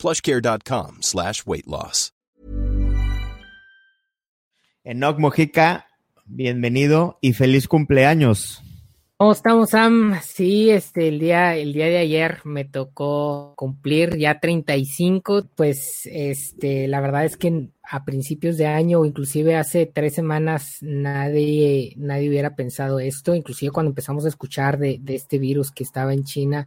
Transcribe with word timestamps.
plushcare.com 0.00 0.98
slash 1.02 1.44
weight 1.46 1.66
loss. 1.66 2.12
Enoc 4.82 5.18
Mojica, 5.18 5.86
bienvenido 6.24 7.18
y 7.20 7.34
feliz 7.34 7.68
cumpleaños. 7.68 8.62
¿Cómo 9.18 9.32
estamos, 9.32 9.68
Sam? 9.68 10.18
Sí, 10.22 10.70
este, 10.70 11.08
el 11.08 11.18
día, 11.18 11.54
el 11.54 11.74
día 11.74 11.84
de 11.84 11.98
ayer 11.98 12.38
me 12.44 12.64
tocó 12.64 13.52
cumplir 13.54 14.16
ya 14.16 14.40
35, 14.40 15.50
pues, 15.54 16.08
este, 16.10 16.88
la 16.88 17.02
verdad 17.02 17.26
es 17.26 17.36
que 17.36 17.68
a 17.82 18.06
principios 18.06 18.56
de 18.56 18.66
año 18.66 19.00
o 19.00 19.04
inclusive 19.04 19.56
hace 19.56 19.84
tres 19.84 20.14
semanas 20.14 20.78
nadie, 20.80 21.92
nadie 21.98 22.30
hubiera 22.30 22.56
pensado 22.56 22.98
esto, 22.98 23.34
inclusive 23.34 23.72
cuando 23.72 23.90
empezamos 23.90 24.24
a 24.24 24.28
escuchar 24.28 24.78
de, 24.78 24.96
de 24.98 25.16
este 25.16 25.38
virus 25.38 25.70
que 25.70 25.84
estaba 25.84 26.14
en 26.14 26.24
China, 26.24 26.66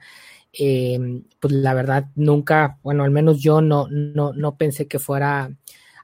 eh, 0.53 1.21
pues 1.39 1.53
la 1.53 1.73
verdad 1.73 2.05
nunca, 2.15 2.77
bueno, 2.83 3.03
al 3.03 3.11
menos 3.11 3.41
yo 3.41 3.61
no, 3.61 3.87
no, 3.89 4.33
no 4.33 4.55
pensé 4.55 4.87
que 4.87 4.99
fuera 4.99 5.51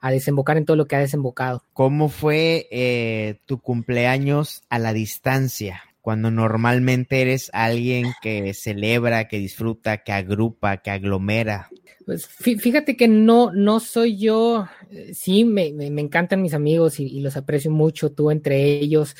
a 0.02 0.12
desembocar 0.12 0.58
en 0.58 0.66
todo 0.66 0.78
lo 0.78 0.88
que 0.88 0.96
ha 0.96 1.00
desembocado. 1.00 1.64
¿Cómo 1.74 2.10
fue 2.10 2.68
eh, 2.72 3.40
tu 3.46 3.60
cumpleaños 3.60 4.64
a 4.70 4.80
la 4.80 4.94
distancia? 4.94 5.84
Cuando 6.02 6.32
normalmente 6.32 7.22
eres 7.22 7.52
alguien 7.54 8.14
que 8.22 8.54
celebra, 8.54 9.28
que 9.28 9.38
disfruta, 9.38 9.98
que 9.98 10.14
agrupa, 10.14 10.78
que 10.78 10.92
aglomera. 10.92 11.70
Pues 12.06 12.26
fíjate 12.26 12.98
que 12.98 13.08
no, 13.08 13.52
no 13.52 13.80
soy 13.80 14.18
yo, 14.18 14.68
eh, 14.90 15.14
sí, 15.14 15.46
me, 15.46 15.72
me, 15.74 15.92
me 15.92 16.02
encantan 16.02 16.42
mis 16.42 16.56
amigos 16.56 17.00
y, 17.00 17.06
y, 17.06 17.20
los 17.20 17.38
aprecio 17.38 17.70
mucho, 17.70 18.12
tú 18.12 18.32
entre 18.32 18.64
ellos, 18.80 19.16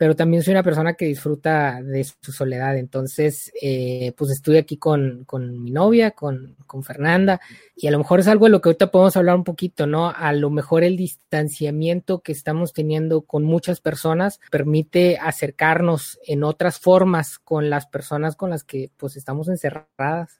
pero 0.00 0.16
también 0.16 0.42
soy 0.42 0.52
una 0.52 0.62
persona 0.62 0.94
que 0.94 1.04
disfruta 1.04 1.82
de 1.82 2.04
su 2.04 2.32
soledad. 2.32 2.78
Entonces, 2.78 3.52
eh, 3.60 4.14
pues 4.16 4.30
estoy 4.30 4.56
aquí 4.56 4.78
con, 4.78 5.24
con 5.26 5.62
mi 5.62 5.72
novia, 5.72 6.12
con, 6.12 6.56
con, 6.66 6.82
Fernanda, 6.82 7.38
y 7.76 7.86
a 7.86 7.90
lo 7.90 7.98
mejor 7.98 8.20
es 8.20 8.26
algo 8.26 8.46
de 8.46 8.50
lo 8.50 8.62
que 8.62 8.70
ahorita 8.70 8.90
podemos 8.90 9.18
hablar 9.18 9.36
un 9.36 9.44
poquito, 9.44 9.86
¿no? 9.86 10.08
A 10.08 10.32
lo 10.32 10.48
mejor 10.48 10.84
el 10.84 10.96
distanciamiento 10.96 12.20
que 12.20 12.32
estamos 12.32 12.72
teniendo 12.72 13.26
con 13.26 13.44
muchas 13.44 13.82
personas 13.82 14.40
permite 14.50 15.18
acercarnos 15.18 16.18
en 16.26 16.44
otras 16.44 16.78
formas 16.78 17.38
con 17.38 17.68
las 17.68 17.86
personas 17.86 18.36
con 18.36 18.48
las 18.48 18.64
que 18.64 18.90
pues 18.96 19.18
estamos 19.18 19.48
encerradas. 19.48 20.39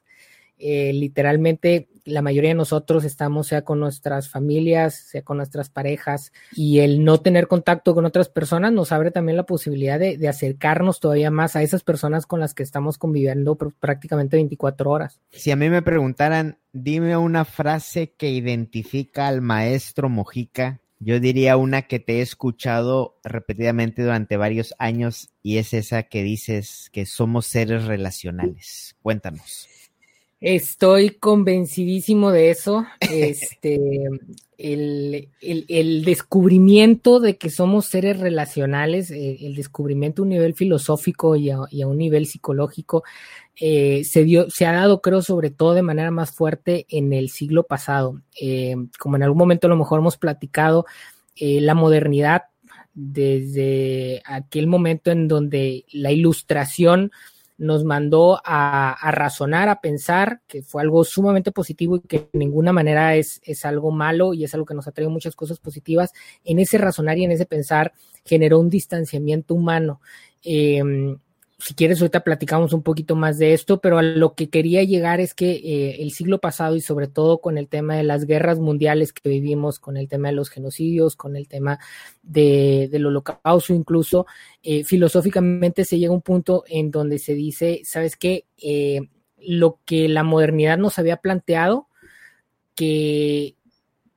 Eh, 0.61 0.93
literalmente 0.93 1.87
la 2.05 2.21
mayoría 2.21 2.51
de 2.51 2.55
nosotros 2.55 3.03
estamos 3.03 3.47
sea 3.47 3.63
con 3.63 3.79
nuestras 3.79 4.29
familias, 4.29 4.95
sea 4.95 5.23
con 5.23 5.37
nuestras 5.37 5.69
parejas, 5.69 6.31
y 6.53 6.79
el 6.79 7.03
no 7.03 7.19
tener 7.19 7.47
contacto 7.47 7.93
con 7.93 8.05
otras 8.05 8.29
personas 8.29 8.71
nos 8.71 8.91
abre 8.91 9.11
también 9.11 9.37
la 9.37 9.45
posibilidad 9.45 9.99
de, 9.99 10.27
acercarnos 10.27 10.99
todavía 10.99 11.31
más 11.31 11.55
a 11.55 11.63
esas 11.63 11.83
personas 11.83 12.25
con 12.25 12.39
las 12.39 12.53
que 12.53 12.63
estamos 12.63 12.97
conviviendo 12.97 13.55
prácticamente 13.55 14.37
24 14.37 14.89
horas. 14.89 15.19
Si 15.31 15.51
a 15.51 15.55
mí 15.55 15.69
me 15.69 15.81
preguntaran, 15.81 16.57
dime 16.71 17.17
una 17.17 17.43
frase 17.43 18.13
que 18.13 18.29
identifica 18.29 19.27
al 19.27 19.41
maestro 19.41 20.09
Mojica, 20.09 20.79
yo 20.99 21.19
diría 21.19 21.57
una 21.57 21.81
que 21.81 21.99
te 21.99 22.19
he 22.19 22.21
escuchado 22.21 23.19
repetidamente 23.23 24.03
durante 24.03 24.37
varios 24.37 24.75
años 24.77 25.31
y 25.41 25.57
es 25.57 25.73
esa 25.73 26.03
que 26.03 26.21
dices 26.21 26.89
que 26.93 27.07
somos 27.07 27.47
seres 27.47 27.85
relacionales. 27.85 28.95
Cuéntanos. 29.01 29.67
Estoy 30.41 31.11
convencidísimo 31.11 32.31
de 32.31 32.49
eso. 32.49 32.83
Este, 32.99 33.79
el, 34.57 35.29
el, 35.39 35.65
el, 35.69 36.03
descubrimiento 36.03 37.19
de 37.19 37.37
que 37.37 37.51
somos 37.51 37.85
seres 37.85 38.19
relacionales, 38.19 39.11
eh, 39.11 39.37
el 39.41 39.55
descubrimiento 39.55 40.21
a 40.21 40.23
un 40.23 40.29
nivel 40.29 40.55
filosófico 40.55 41.35
y 41.35 41.51
a, 41.51 41.57
a 41.57 41.87
un 41.87 41.97
nivel 41.99 42.25
psicológico, 42.25 43.03
eh, 43.55 44.03
se, 44.03 44.23
dio, 44.23 44.49
se 44.49 44.65
ha 44.65 44.71
dado, 44.71 44.99
creo, 44.99 45.21
sobre 45.21 45.51
todo 45.51 45.75
de 45.75 45.83
manera 45.83 46.09
más 46.09 46.31
fuerte 46.31 46.87
en 46.89 47.13
el 47.13 47.29
siglo 47.29 47.61
pasado. 47.61 48.19
Eh, 48.41 48.75
como 48.97 49.17
en 49.17 49.23
algún 49.23 49.37
momento 49.37 49.67
a 49.67 49.69
lo 49.69 49.77
mejor 49.77 49.99
hemos 49.99 50.17
platicado, 50.17 50.85
la 51.39 51.73
modernidad, 51.73 52.43
desde 52.93 54.21
aquel 54.25 54.67
momento 54.67 55.11
en 55.11 55.27
donde 55.27 55.85
la 55.91 56.11
ilustración 56.11 57.11
nos 57.61 57.83
mandó 57.83 58.41
a, 58.43 59.11
razonar, 59.11 59.69
a 59.69 59.81
pensar, 59.81 60.41
que 60.47 60.63
fue 60.63 60.81
algo 60.81 61.03
sumamente 61.03 61.51
positivo 61.51 61.97
y 61.97 61.99
que 61.99 62.17
de 62.33 62.39
ninguna 62.39 62.73
manera 62.73 63.15
es, 63.15 63.39
es, 63.43 63.65
algo 63.65 63.91
malo 63.91 64.33
y 64.33 64.43
es 64.43 64.53
algo 64.55 64.65
que 64.65 64.73
nos 64.73 64.87
ha 64.87 64.91
traído 64.91 65.11
muchas 65.11 65.35
cosas 65.35 65.59
positivas. 65.59 66.11
En 66.43 66.57
ese 66.57 66.79
razonar 66.79 67.19
y 67.19 67.25
en 67.25 67.31
ese 67.31 67.45
pensar 67.45 67.93
generó 68.25 68.57
un 68.57 68.71
distanciamiento 68.71 69.53
humano. 69.53 70.01
Eh, 70.43 70.81
si 71.61 71.75
quieres, 71.75 72.01
ahorita 72.01 72.23
platicamos 72.23 72.73
un 72.73 72.81
poquito 72.81 73.15
más 73.15 73.37
de 73.37 73.53
esto, 73.53 73.79
pero 73.79 73.99
a 73.99 74.01
lo 74.01 74.33
que 74.33 74.49
quería 74.49 74.83
llegar 74.83 75.19
es 75.19 75.35
que 75.35 75.51
eh, 75.51 76.01
el 76.01 76.11
siglo 76.11 76.39
pasado 76.39 76.75
y 76.75 76.81
sobre 76.81 77.07
todo 77.07 77.39
con 77.39 77.57
el 77.57 77.67
tema 77.67 77.95
de 77.95 78.03
las 78.03 78.25
guerras 78.25 78.57
mundiales 78.59 79.13
que 79.13 79.29
vivimos, 79.29 79.77
con 79.77 79.95
el 79.95 80.07
tema 80.07 80.29
de 80.29 80.33
los 80.33 80.49
genocidios, 80.49 81.15
con 81.15 81.35
el 81.35 81.47
tema 81.47 81.79
de, 82.23 82.89
del 82.91 83.05
holocausto 83.05 83.73
incluso, 83.75 84.25
eh, 84.63 84.83
filosóficamente 84.83 85.85
se 85.85 85.99
llega 85.99 86.11
a 86.11 86.15
un 86.15 86.23
punto 86.23 86.63
en 86.67 86.89
donde 86.89 87.19
se 87.19 87.35
dice, 87.35 87.81
¿sabes 87.83 88.15
qué? 88.15 88.45
Eh, 88.57 89.01
lo 89.37 89.79
que 89.85 90.09
la 90.09 90.23
modernidad 90.23 90.79
nos 90.79 90.97
había 90.97 91.17
planteado, 91.17 91.87
que 92.73 93.55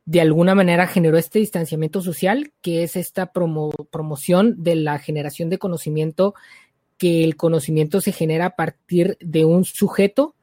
de 0.06 0.20
alguna 0.20 0.54
manera 0.54 0.86
generó 0.86 1.18
este 1.18 1.38
distanciamiento 1.38 2.00
social, 2.00 2.52
que 2.62 2.82
es 2.82 2.96
esta 2.96 3.32
promo 3.32 3.70
promoción 3.90 4.62
de 4.62 4.76
la 4.76 4.98
generación 4.98 5.48
de 5.48 5.58
conocimiento 5.58 6.34
que 6.98 7.24
el 7.24 7.36
conocimiento 7.36 8.00
se 8.00 8.12
genera 8.12 8.46
a 8.46 8.56
partir 8.56 9.16
de 9.20 9.44
un 9.44 9.64
sujeto 9.64 10.34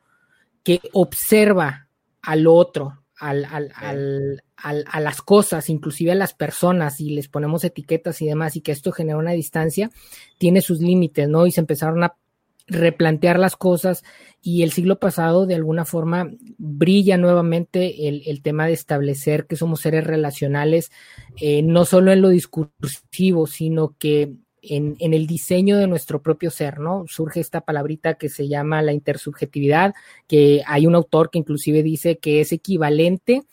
que 0.64 0.80
observa 0.94 1.88
al 2.22 2.48
otro, 2.48 3.04
al, 3.18 3.46
al, 3.46 3.72
al, 3.76 4.86
a 4.88 5.00
las 5.00 5.22
cosas, 5.22 5.70
inclusive 5.70 6.12
a 6.12 6.16
las 6.16 6.34
personas, 6.34 7.00
y 7.00 7.12
les 7.12 7.28
ponemos 7.28 7.64
etiquetas 7.64 8.22
y 8.22 8.28
demás, 8.28 8.56
y 8.56 8.62
que 8.62 8.72
esto 8.72 8.92
genera 8.92 9.18
una 9.18 9.32
distancia, 9.32 9.92
tiene 10.38 10.62
sus 10.62 10.80
límites, 10.80 11.28
¿no? 11.30 11.46
Y 11.46 11.52
se 11.52 11.62
empezaron 11.62 12.04
a 12.04 12.16
replantear 12.68 13.38
las 13.38 13.58
cosas 13.58 14.04
y 14.42 14.64
el 14.64 14.72
siglo 14.72 14.98
pasado 15.00 15.46
de 15.46 15.56
alguna 15.56 15.84
forma 15.84 16.32
brilla 16.58 17.18
nuevamente 17.18 18.08
el, 18.08 18.24
el 18.26 18.42
tema 18.42 18.66
de 18.66 18.74
establecer 18.74 19.46
que 19.46 19.56
somos 19.56 19.82
seres 19.82 20.06
relacionales, 20.06 20.92
eh, 21.40 21.64
no 21.64 21.86
solo 21.86 22.12
en 22.12 22.22
lo 22.22 22.30
discursivo, 22.30 23.46
sino 23.46 23.96
que 23.98 24.34
en, 24.62 24.96
el 25.00 25.28
diseño 25.28 25.78
de 25.78 25.88
nuestro 25.88 26.22
propio 26.22 26.52
ser, 26.52 26.80
¿no? 26.80 27.06
Surge 27.08 27.40
esta 27.40 27.62
palabrita 27.62 28.16
que 28.16 28.30
se 28.30 28.48
llama 28.48 28.82
la 28.82 28.94
intersubjetividad, 28.94 29.94
que 30.28 30.62
hay 30.66 30.88
un 30.88 30.96
autor 30.96 31.30
que 31.30 31.40
inclusive 31.40 31.84
dice 31.84 32.18
que 32.18 32.42
es 32.42 32.52
equivalente 32.52 33.44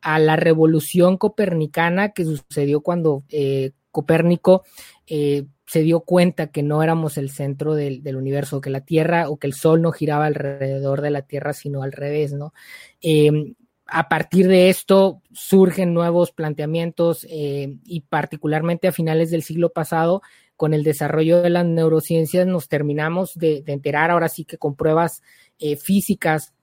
a 0.00 0.18
la 0.18 0.36
revolución 0.36 1.16
copernicana 1.16 2.10
que 2.10 2.24
sucedió 2.24 2.80
cuando 2.80 3.24
eh, 3.28 3.72
Copérnico 3.90 4.62
eh, 5.06 5.46
se 5.66 5.80
dio 5.80 6.00
cuenta 6.00 6.48
que 6.48 6.62
no 6.62 6.82
éramos 6.82 7.16
el 7.16 7.30
centro 7.30 7.74
del, 7.74 8.16
universo, 8.16 8.60
que 8.60 8.70
la 8.70 8.82
Tierra 8.82 9.30
o 9.30 9.38
que 9.38 9.46
el 9.46 9.54
Sol 9.54 9.82
no 9.82 9.90
giraba 9.90 10.26
alrededor 10.26 11.00
de 11.00 11.10
la 11.10 11.22
Tierra, 11.22 11.54
sino 11.54 11.82
al 11.82 11.92
revés, 11.92 12.32
¿no? 12.32 12.52
Eh, 13.00 13.54
a 13.86 14.08
partir 14.08 14.48
de 14.48 14.68
esto 14.68 15.22
surgen 15.32 15.94
nuevos 15.94 16.32
planteamientos 16.32 17.26
eh, 17.30 17.78
y 17.84 18.00
particularmente 18.00 18.88
a 18.88 18.92
finales 18.92 19.30
del 19.30 19.42
siglo 19.42 19.70
pasado 19.70 20.22
con 20.56 20.74
el 20.74 20.82
desarrollo 20.82 21.42
de 21.42 21.50
las 21.50 21.66
neurociencias 21.66 22.46
nos 22.46 22.68
terminamos 22.68 23.34
de, 23.34 23.62
enterar 23.66 24.10
ahora 24.10 24.28
sí 24.28 24.44
que 24.44 24.58
con 24.58 24.74
pruebas 24.74 25.22
eh, 25.58 25.76
físicas 25.76 26.54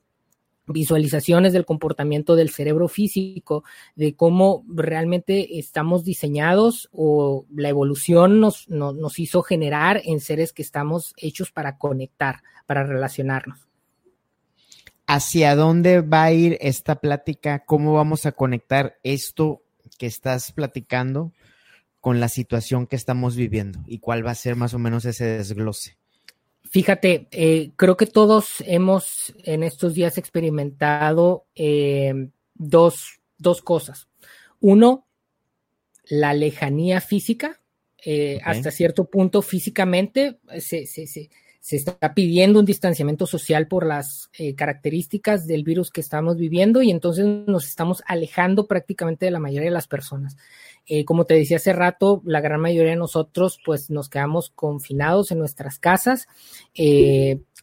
visualizaciones 0.65 1.53
del 1.53 1.65
comportamiento 1.65 2.35
del 2.35 2.49
cerebro 2.49 2.87
físico, 2.87 3.63
de 3.95 4.15
cómo 4.15 4.63
realmente 4.67 5.59
estamos 5.59 6.03
diseñados 6.03 6.89
o 6.93 7.45
la 7.53 7.69
evolución 7.69 8.39
nos, 8.39 8.69
no, 8.69 8.93
nos 8.93 9.19
hizo 9.19 9.41
generar 9.41 10.01
en 10.05 10.21
seres 10.21 10.53
que 10.53 10.61
estamos 10.61 11.13
hechos 11.17 11.51
para 11.51 11.77
conectar, 11.77 12.43
para 12.65 12.83
relacionarnos. 12.85 13.67
¿Hacia 15.05 15.55
dónde 15.55 15.99
va 15.99 16.23
a 16.23 16.31
ir 16.31 16.57
esta 16.61 16.95
plática? 16.95 17.65
¿Cómo 17.65 17.93
vamos 17.93 18.25
a 18.25 18.31
conectar 18.31 18.97
esto 19.03 19.61
que 19.97 20.05
estás 20.05 20.53
platicando 20.53 21.33
con 22.03 22.19
la 22.19 22.27
situación 22.27 22.85
que 22.85 22.97
estamos 22.97 23.37
viviendo? 23.37 23.79
¿Y 23.87 23.99
cuál 23.99 24.27
va 24.27 24.31
a 24.31 24.35
ser 24.35 24.57
más 24.57 24.73
o 24.73 24.77
menos 24.77 25.05
ese 25.05 25.23
desglose? 25.23 25.95
Fíjate, 26.69 27.29
eh, 27.31 27.71
creo 27.77 27.95
que 27.95 28.07
todos 28.07 28.61
hemos 28.67 29.33
en 29.45 29.63
estos 29.63 29.93
días 29.93 30.17
experimentado 30.17 31.45
eh, 31.55 32.27
dos, 32.55 33.21
dos 33.37 33.61
cosas. 33.61 34.09
uno, 34.59 35.07
la 36.09 36.33
lejanía 36.33 36.99
física, 36.99 37.61
eh, 38.03 38.41
hasta 38.43 38.71
cierto 38.71 39.05
punto 39.05 39.41
físicamente 39.41 40.39
se, 40.59 40.85
está 41.71 42.13
pidiendo 42.13 42.59
un 42.59 42.65
distanciamiento 42.65 43.25
social 43.25 43.67
por 43.67 43.85
las 43.85 44.29
eh, 44.37 44.53
características 44.53 45.47
del 45.47 45.63
virus 45.63 45.91
que 45.91 46.01
estamos 46.01 46.37
viviendo 46.37 46.81
y 46.81 46.91
entonces 46.91 47.25
nos 47.25 47.65
estamos 47.65 48.03
alejando 48.05 48.67
prácticamente 48.67 49.25
de 49.25 49.31
la 49.31 49.39
mayoría 49.39 49.69
de 49.69 49.73
las 49.73 49.87
personas. 49.87 50.35
Eh, 50.85 51.05
como 51.05 51.25
te 51.25 51.35
decía 51.35 51.57
hace 51.57 51.71
rato, 51.71 52.21
la 52.25 52.41
gran 52.41 52.59
mayoría 52.59 52.91
de 52.91 52.97
nosotros 52.97 53.59
pues 53.65 53.89
nos 53.89 54.09
quedamos 54.09 54.49
confinados 54.49 55.31
en 55.31 55.39
nuestras 55.39 55.79
casas 55.79 56.27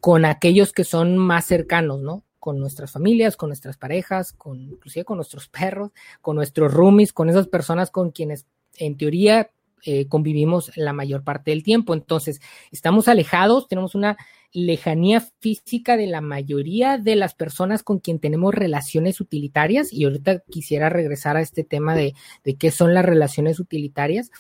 con 0.00 0.24
aquellos 0.24 0.72
que 0.72 0.84
son 0.84 1.18
más 1.18 1.44
cercanos, 1.44 2.00
¿no? 2.00 2.24
con 2.40 2.58
nuestras 2.58 2.90
familias, 2.90 3.36
con 3.36 3.50
nuestras 3.50 3.76
parejas, 3.76 4.32
con 4.32 4.58
inclusive 4.58 5.04
con 5.04 5.18
nuestros 5.18 5.48
perros, 5.48 5.92
con 6.22 6.36
nuestros 6.36 6.72
roomies, 6.72 7.12
con 7.12 7.28
esas 7.28 7.46
personas 7.46 7.90
con 7.90 8.10
quienes 8.10 8.46
en 8.78 8.96
teoría 8.96 9.50
eh, 9.84 10.06
convivimos 10.06 10.70
la 10.76 10.92
mayor 10.92 11.22
parte 11.22 11.50
del 11.50 11.62
tiempo. 11.62 11.94
Entonces, 11.94 12.40
estamos 12.70 13.08
alejados, 13.08 13.68
tenemos 13.68 13.94
una 13.94 14.16
lejanía 14.52 15.20
física 15.38 15.96
de 15.96 16.06
la 16.06 16.20
mayoría 16.20 16.98
de 16.98 17.16
las 17.16 17.34
personas 17.34 17.82
con 17.82 18.00
quien 18.00 18.18
tenemos 18.18 18.54
relaciones 18.54 19.20
utilitarias. 19.20 19.92
Y 19.92 20.04
ahorita 20.04 20.40
quisiera 20.50 20.88
regresar 20.88 21.36
a 21.36 21.40
este 21.40 21.64
tema 21.64 21.94
de, 21.94 22.14
qué 22.58 22.70
son 22.70 22.94
las 22.94 23.04
relaciones 23.04 23.60
utilitarias, 23.60 24.30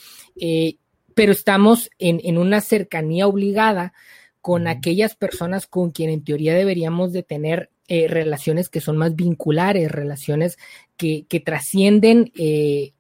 eh, 0.40 0.76
pero 1.14 1.32
estamos 1.32 1.90
en, 1.98 2.20
en 2.24 2.38
una 2.38 2.60
cercanía 2.60 3.26
obligada 3.26 3.92
con 4.40 4.68
aquellas 4.68 5.14
personas 5.16 5.66
con 5.66 5.90
quien 5.90 6.10
en 6.10 6.24
teoría 6.24 6.54
deberíamos 6.54 7.12
de 7.12 7.22
tener 7.22 7.70
eh, 7.92 8.06
relaciones 8.06 8.68
que 8.68 8.80
son 8.80 8.96
más 8.96 9.16
vinculares, 9.16 9.90
relaciones 9.90 10.58
que, 10.96 11.26
trascienden 11.44 12.30
eh, 12.36 12.92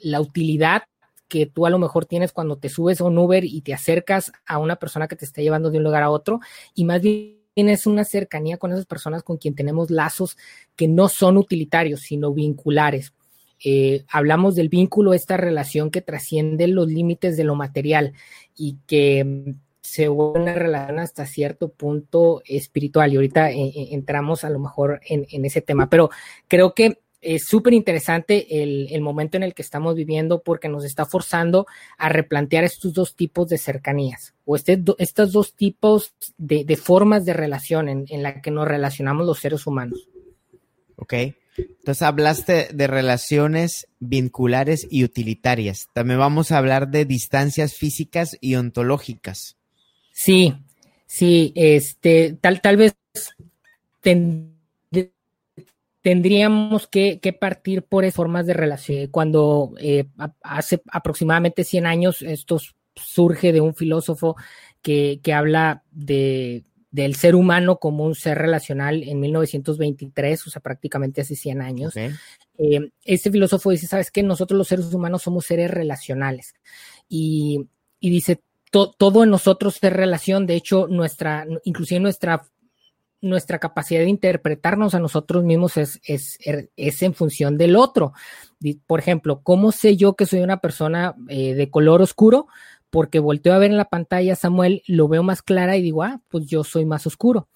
la 0.00 0.20
utilidad 0.20 0.84
que 1.28 1.46
tú 1.46 1.66
a 1.66 1.70
lo 1.70 1.78
mejor 1.78 2.06
tienes 2.06 2.32
cuando 2.32 2.56
te 2.56 2.68
subes 2.68 3.00
a 3.00 3.04
un 3.04 3.18
Uber 3.18 3.44
y 3.44 3.60
te 3.62 3.74
acercas 3.74 4.32
a 4.46 4.58
una 4.58 4.76
persona 4.76 5.08
que 5.08 5.16
te 5.16 5.24
está 5.24 5.42
llevando 5.42 5.70
de 5.70 5.78
un 5.78 5.84
lugar 5.84 6.02
a 6.02 6.10
otro 6.10 6.40
y 6.74 6.84
más 6.84 7.00
bien 7.02 7.36
tienes 7.54 7.86
una 7.86 8.04
cercanía 8.04 8.58
con 8.58 8.72
esas 8.72 8.84
personas 8.84 9.22
con 9.22 9.38
quien 9.38 9.54
tenemos 9.54 9.90
lazos 9.90 10.36
que 10.76 10.88
no 10.88 11.08
son 11.08 11.38
utilitarios, 11.38 12.00
sino 12.00 12.34
vinculares. 12.34 13.14
Eh, 13.64 14.04
hablamos 14.10 14.54
del 14.54 14.68
vínculo, 14.68 15.14
esta 15.14 15.38
relación 15.38 15.90
que 15.90 16.02
trasciende 16.02 16.68
los 16.68 16.88
límites 16.88 17.38
de 17.38 17.44
lo 17.44 17.54
material 17.54 18.12
y 18.54 18.76
que 18.86 19.54
se 19.80 20.08
vuelve 20.08 20.42
una 20.42 20.54
relación 20.54 20.98
hasta 20.98 21.24
cierto 21.24 21.68
punto 21.70 22.42
espiritual 22.44 23.12
y 23.12 23.16
ahorita 23.16 23.50
eh, 23.52 23.68
eh, 23.68 23.88
entramos 23.92 24.44
a 24.44 24.50
lo 24.50 24.58
mejor 24.58 25.00
en, 25.08 25.44
ese 25.44 25.62
tema, 25.62 25.88
pero 25.88 26.10
creo 26.48 26.74
que 26.74 26.98
es 27.26 27.44
súper 27.44 27.74
interesante 27.74 28.62
el, 28.62 29.00
momento 29.00 29.36
en 29.36 29.42
el 29.42 29.54
que 29.54 29.62
estamos 29.62 29.94
viviendo 29.94 30.42
porque 30.42 30.68
nos 30.68 30.84
está 30.84 31.04
forzando 31.04 31.66
a 31.98 32.08
replantear 32.08 32.64
estos 32.64 32.92
dos 32.92 33.16
tipos 33.16 33.48
de 33.48 33.58
cercanías 33.58 34.34
o 34.44 34.56
este, 34.56 34.82
estos 34.98 35.32
dos 35.32 35.54
tipos 35.54 36.14
de, 36.38 36.64
formas 36.76 37.24
de 37.24 37.32
relación 37.32 37.88
en, 37.88 38.06
en, 38.08 38.22
la 38.22 38.40
que 38.40 38.50
nos 38.50 38.68
relacionamos 38.68 39.26
los 39.26 39.40
seres 39.40 39.66
humanos. 39.66 40.08
Ok, 40.96 41.14
entonces 41.58 42.02
hablaste 42.02 42.68
de 42.72 42.86
relaciones 42.86 43.88
vinculares 43.98 44.86
y 44.90 45.04
utilitarias. 45.04 45.88
También 45.92 46.20
vamos 46.20 46.52
a 46.52 46.58
hablar 46.58 46.88
de 46.88 47.04
distancias 47.04 47.74
físicas 47.74 48.36
y 48.40 48.54
ontológicas. 48.54 49.56
Sí, 50.12 50.54
sí, 51.06 51.52
este, 51.54 52.36
tal, 52.40 52.60
tal 52.60 52.76
vez 52.76 52.96
tendríamos 56.06 56.86
que, 56.86 57.18
partir 57.40 57.82
por 57.82 58.08
formas 58.12 58.46
de 58.46 58.54
relación. 58.54 59.08
Cuando 59.08 59.72
eh, 59.80 60.04
hace 60.40 60.80
aproximadamente 60.92 61.64
100 61.64 61.84
años 61.84 62.22
esto 62.22 62.60
surge 62.94 63.52
de 63.52 63.60
un 63.60 63.74
filósofo 63.74 64.36
que, 64.80 65.20
habla 65.34 65.82
de, 65.90 66.62
del 66.92 67.16
ser 67.16 67.34
humano 67.34 67.80
como 67.80 68.04
un 68.04 68.14
ser 68.14 68.38
relacional 68.38 69.02
en 69.02 69.18
1923, 69.18 70.46
o 70.46 70.50
sea, 70.50 70.62
prácticamente 70.62 71.22
hace 71.22 71.34
100 71.34 71.60
años. 71.60 71.96
Eh, 71.96 72.12
este 73.02 73.32
filósofo 73.32 73.72
dice, 73.72 73.88
¿sabes 73.88 74.12
qué? 74.12 74.22
Nosotros 74.22 74.56
los 74.56 74.68
seres 74.68 74.94
humanos 74.94 75.22
somos 75.22 75.44
seres 75.44 75.72
relacionales. 75.72 76.54
Y, 77.08 77.66
y 77.98 78.10
dice, 78.10 78.42
todo 78.70 79.24
en 79.24 79.30
nosotros 79.30 79.80
es 79.82 79.92
relación, 79.92 80.46
de 80.46 80.54
hecho, 80.54 80.86
nuestra, 80.88 81.48
inclusive 81.64 81.98
nuestra, 81.98 82.42
nuestra 83.28 83.58
capacidad 83.58 84.00
de 84.00 84.08
interpretarnos 84.08 84.94
a 84.94 85.00
nosotros 85.00 85.44
mismos 85.44 85.76
es, 85.76 86.00
es, 86.04 86.38
es 86.76 87.02
en 87.02 87.14
función 87.14 87.58
del 87.58 87.76
otro. 87.76 88.12
Por 88.86 89.00
ejemplo, 89.00 89.40
¿cómo 89.42 89.72
sé 89.72 89.96
yo 89.96 90.14
que 90.14 90.26
soy 90.26 90.40
una 90.40 90.58
persona 90.60 91.14
eh, 91.28 91.54
de 91.54 91.70
color 91.70 92.02
oscuro? 92.02 92.46
Porque 92.90 93.18
volteo 93.18 93.52
a 93.54 93.58
ver 93.58 93.70
en 93.70 93.76
la 93.76 93.88
pantalla 93.88 94.32
a 94.32 94.36
Samuel, 94.36 94.82
lo 94.86 95.08
veo 95.08 95.22
más 95.22 95.42
clara 95.42 95.76
y 95.76 95.82
digo, 95.82 96.02
ah, 96.02 96.20
pues 96.28 96.46
yo 96.46 96.64
soy 96.64 96.84
más 96.84 97.06
oscuro. 97.06 97.48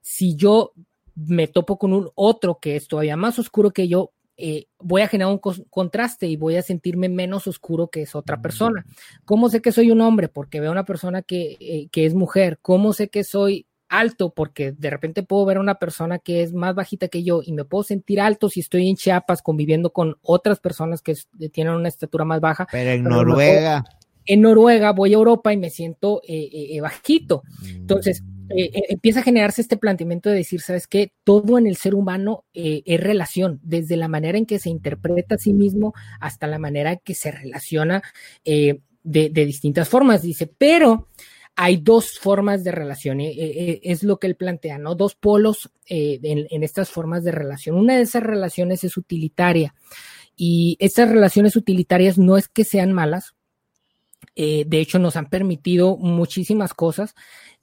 Si 0.00 0.36
yo 0.36 0.72
me 1.14 1.48
topo 1.48 1.78
con 1.78 1.92
un 1.92 2.10
otro 2.14 2.58
que 2.60 2.76
es 2.76 2.88
todavía 2.88 3.16
más 3.16 3.38
oscuro 3.38 3.72
que 3.72 3.88
yo, 3.88 4.12
eh, 4.38 4.66
voy 4.78 5.00
a 5.00 5.08
generar 5.08 5.32
un 5.32 5.40
contraste 5.70 6.26
y 6.26 6.36
voy 6.36 6.56
a 6.56 6.62
sentirme 6.62 7.08
menos 7.08 7.46
oscuro 7.46 7.88
que 7.88 8.02
es 8.02 8.14
otra 8.14 8.40
persona. 8.42 8.84
¿Cómo 9.24 9.48
sé 9.48 9.62
que 9.62 9.72
soy 9.72 9.90
un 9.90 10.02
hombre? 10.02 10.28
Porque 10.28 10.60
veo 10.60 10.68
a 10.70 10.72
una 10.72 10.84
persona 10.84 11.22
que, 11.22 11.56
eh, 11.58 11.88
que 11.90 12.04
es 12.04 12.14
mujer. 12.14 12.58
¿Cómo 12.60 12.92
sé 12.92 13.08
que 13.08 13.24
soy 13.24 13.66
alto? 13.88 14.32
Porque 14.34 14.72
de 14.72 14.90
repente 14.90 15.22
puedo 15.22 15.44
ver 15.46 15.58
a 15.58 15.60
una 15.60 15.76
persona 15.76 16.18
que 16.18 16.42
es 16.42 16.52
más 16.52 16.74
bajita 16.74 17.08
que 17.08 17.22
yo 17.22 17.40
y 17.44 17.52
me 17.52 17.64
puedo 17.64 17.84
sentir 17.84 18.20
alto 18.20 18.48
si 18.48 18.60
estoy 18.60 18.88
en 18.88 18.96
Chiapas 18.96 19.42
conviviendo 19.42 19.92
con 19.92 20.16
otras 20.22 20.60
personas 20.60 21.02
que 21.02 21.14
tienen 21.52 21.74
una 21.74 21.88
estatura 21.88 22.24
más 22.24 22.40
baja. 22.40 22.66
Pero 22.70 22.90
en 22.90 23.04
Noruega. 23.04 23.84
En 24.24 24.40
Noruega 24.40 24.92
voy 24.92 25.12
a 25.12 25.16
Europa 25.16 25.52
y 25.52 25.56
me 25.56 25.70
siento 25.70 26.20
eh, 26.26 26.80
bajito. 26.80 27.42
Entonces, 27.64 28.22
eh, 28.50 28.70
eh, 28.72 28.82
empieza 28.90 29.20
a 29.20 29.24
generarse 29.24 29.60
este 29.60 29.76
planteamiento 29.76 30.30
de 30.30 30.36
decir, 30.36 30.60
¿sabes 30.60 30.86
qué? 30.86 31.12
Todo 31.24 31.58
en 31.58 31.66
el 31.66 31.76
ser 31.76 31.94
humano 31.94 32.44
eh, 32.54 32.82
es 32.86 33.00
relación, 33.00 33.60
desde 33.62 33.96
la 33.96 34.08
manera 34.08 34.38
en 34.38 34.46
que 34.46 34.58
se 34.58 34.70
interpreta 34.70 35.34
a 35.34 35.38
sí 35.38 35.52
mismo 35.52 35.94
hasta 36.20 36.46
la 36.46 36.58
manera 36.58 36.92
en 36.92 37.00
que 37.02 37.14
se 37.14 37.32
relaciona 37.32 38.02
de, 38.44 38.80
distintas 39.02 39.88
formas, 39.88 40.22
dice, 40.22 40.46
pero 40.46 41.08
hay 41.56 41.78
dos 41.78 42.18
formas 42.18 42.62
de 42.64 42.72
relación, 42.72 43.18
es 43.20 44.02
lo 44.02 44.18
que 44.18 44.26
él 44.26 44.36
plantea, 44.36 44.78
¿no? 44.78 44.94
Dos 44.94 45.14
polos 45.14 45.70
en, 45.86 46.46
en 46.50 46.62
estas 46.62 46.90
formas 46.90 47.24
de 47.24 47.32
relación. 47.32 47.76
Una 47.76 47.96
de 47.96 48.02
esas 48.02 48.22
relaciones 48.22 48.84
es 48.84 48.96
utilitaria 48.96 49.74
y 50.36 50.76
estas 50.80 51.08
relaciones 51.08 51.56
utilitarias 51.56 52.18
no 52.18 52.36
es 52.36 52.48
que 52.48 52.64
sean 52.64 52.92
malas, 52.92 53.34
de 54.34 54.66
hecho 54.70 54.98
nos 54.98 55.16
han 55.16 55.30
permitido 55.30 55.96
muchísimas 55.96 56.74
cosas, 56.74 57.14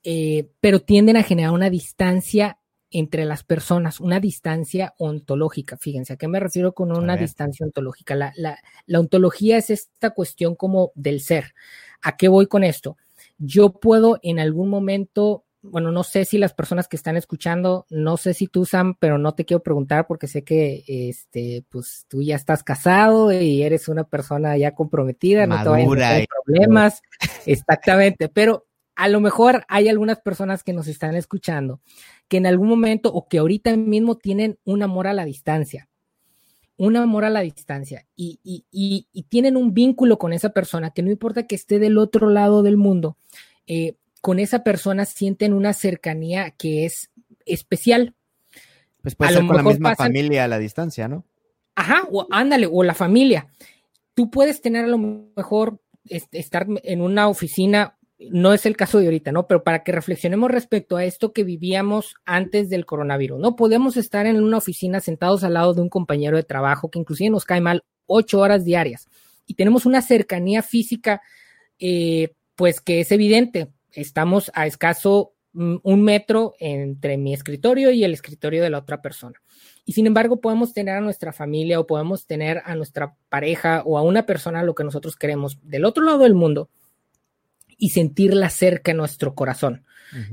eh, 0.04 0.50
pero 0.60 0.82
tienden 0.82 1.16
a 1.16 1.24
generar 1.24 1.52
una 1.52 1.70
distancia 1.70 2.60
entre 2.92 3.26
las 3.26 3.44
personas, 3.44 4.02
una 4.02 4.20
distancia 4.20 4.94
ontológica. 4.98 5.78
Fíjense, 5.78 6.14
¿a 6.14 6.18
qué 6.18 6.28
me 6.28 6.40
refiero 6.40 6.74
con 6.74 6.96
una 6.96 7.16
distancia 7.16 7.66
ontológica? 7.66 8.16
La, 8.16 9.00
ontología 9.00 9.58
es 9.58 9.70
esta 9.70 10.12
cuestión 10.12 10.56
como 10.56 10.92
del 10.94 11.22
ser. 11.22 11.56
¿A 12.02 12.18
qué 12.18 12.28
voy 12.28 12.48
con 12.48 12.64
esto? 12.64 12.98
Yo 13.46 13.74
puedo 13.74 14.20
en 14.22 14.40
algún 14.40 14.70
momento, 14.70 15.46
bueno, 15.62 15.92
no 15.92 16.04
sé 16.04 16.24
si 16.24 16.38
las 16.38 16.54
personas 16.54 16.88
que 16.88 16.96
están 16.96 17.18
escuchando, 17.18 17.86
no 17.90 18.16
sé 18.16 18.34
si 18.34 18.48
tú, 18.48 18.66
Sam, 18.66 18.96
pero 19.00 19.18
no 19.18 19.34
te 19.34 19.44
quiero 19.44 19.62
preguntar 19.62 20.08
porque 20.08 20.28
sé 20.28 20.44
que, 20.46 20.84
este, 20.88 21.66
pues 21.70 22.06
tú 22.08 22.22
ya 22.22 22.36
estás 22.38 22.64
casado 22.64 23.34
y 23.34 23.64
eres 23.64 23.90
una 23.90 24.06
persona 24.06 24.56
ya 24.56 24.74
comprometida, 24.74 25.46
no 25.46 25.62
te 25.62 25.70
vayan 25.70 25.92
a 25.92 26.10
tener 26.10 26.28
problemas. 26.46 27.02
Exactamente, 27.46 28.30
pero 28.30 28.66
a 28.96 29.10
lo 29.10 29.20
mejor 29.20 29.66
hay 29.68 29.90
algunas 29.90 30.22
personas 30.22 30.64
que 30.64 30.72
nos 30.72 30.88
están 30.88 31.16
escuchando 31.16 31.82
que 32.28 32.38
en 32.38 32.46
algún 32.46 32.70
momento 32.70 33.12
o 33.12 33.28
que 33.28 33.40
ahorita 33.40 33.76
mismo 33.76 34.18
tienen 34.18 34.58
un 34.64 34.84
amor 34.84 35.08
a 35.08 35.14
la 35.14 35.26
distancia, 35.26 35.90
un 36.78 36.98
amor 36.98 37.26
a 37.26 37.30
la 37.30 37.42
distancia 37.42 38.06
y, 38.16 38.40
tienen 39.30 39.58
un 39.58 39.74
vínculo 39.74 40.18
con 40.18 40.34
esa 40.34 40.50
persona 40.50 40.92
que 40.92 41.02
no 41.02 41.12
importa 41.12 41.48
que 41.48 41.56
esté 41.56 41.80
del 41.80 41.98
otro 41.98 42.30
lado 42.30 42.64
del 42.64 42.78
mundo, 42.78 43.18
eh, 43.68 43.96
con 44.22 44.40
esa 44.40 44.64
persona 44.64 45.06
sienten 45.06 45.54
una 45.54 45.74
cercanía 45.74 46.52
que 46.52 46.86
es 46.86 47.10
especial. 47.46 48.16
Pues 49.02 49.16
puede 49.16 49.34
ser 49.34 49.46
con 49.46 49.58
la 49.58 49.64
misma 49.64 49.96
familia 49.96 50.46
a 50.46 50.48
la 50.48 50.60
distancia, 50.60 51.08
¿no? 51.08 51.26
Ajá, 51.76 52.08
o 52.12 52.28
ándale, 52.32 52.68
o 52.72 52.84
la 52.84 52.94
familia. 52.94 53.48
Tú 54.14 54.30
puedes 54.30 54.62
tener 54.62 54.86
a 54.86 54.88
lo 54.88 54.98
mejor 54.98 55.82
estar 56.06 56.68
en 56.84 57.02
una 57.02 57.28
oficina 57.28 57.98
no 58.32 58.54
es 58.54 58.66
el 58.66 58.78
caso 58.78 59.00
de 59.00 59.06
ahorita, 59.06 59.32
¿no? 59.32 59.48
Pero 59.48 59.64
para 59.64 59.84
que 59.84 59.92
reflexionemos 59.92 60.52
respecto 60.52 60.98
a 60.98 61.06
esto 61.06 61.34
que 61.34 61.44
vivíamos 61.44 62.16
antes 62.26 62.70
del 62.70 62.86
coronavirus, 62.86 63.40
¿no? 63.40 63.56
Podemos 63.56 63.98
estar 63.98 64.26
en 64.26 64.42
una 64.42 64.58
oficina 64.58 65.00
sentados 65.00 65.44
al 65.44 65.54
lado 65.54 65.74
de 65.74 65.82
un 65.82 65.90
compañero 65.90 66.38
de 66.38 66.44
trabajo 66.44 66.90
que 66.90 67.00
inclusive 67.00 67.30
nos 67.30 67.46
cae 67.46 67.62
mal 67.62 67.84
ocho 68.06 68.40
horas 68.40 68.66
diarias 68.66 69.08
y 69.46 69.56
tenemos 69.56 69.86
una 69.86 70.02
cercanía 70.02 70.62
física, 70.62 71.22
eh, 71.80 72.34
pues 72.56 72.82
que 72.82 73.02
es 73.02 73.12
evidente. 73.12 73.70
Estamos 73.92 74.52
a 74.54 74.66
escaso 74.68 75.34
mm, 75.54 75.78
un 75.84 76.04
metro 76.04 76.54
entre 76.60 77.18
mi 77.18 77.34
escritorio 77.34 77.92
y 77.92 78.04
el 78.04 78.14
escritorio 78.14 78.64
de 78.64 78.70
la 78.70 78.80
otra 78.80 79.02
persona. 79.02 79.42
Y 79.86 79.94
sin 79.94 80.08
embargo, 80.08 80.40
podemos 80.40 80.74
tener 80.74 80.96
a 80.96 81.02
nuestra 81.02 81.34
familia 81.34 81.80
o 81.80 81.88
podemos 81.88 82.26
tener 82.26 82.62
a 82.66 82.76
nuestra 82.76 83.16
pareja 83.30 83.84
o 83.86 83.98
a 83.98 84.02
una 84.02 84.26
persona 84.26 84.64
lo 84.64 84.76
que 84.76 84.84
nosotros 84.84 85.16
queremos 85.16 85.60
del 85.62 85.86
otro 85.86 86.04
lado 86.04 86.20
del 86.20 86.36
mundo 86.36 86.70
y 87.84 87.90
sentirla 87.90 88.50
cerca 88.50 88.92
en 88.92 88.98
nuestro 88.98 89.36
corazón. 89.36 89.84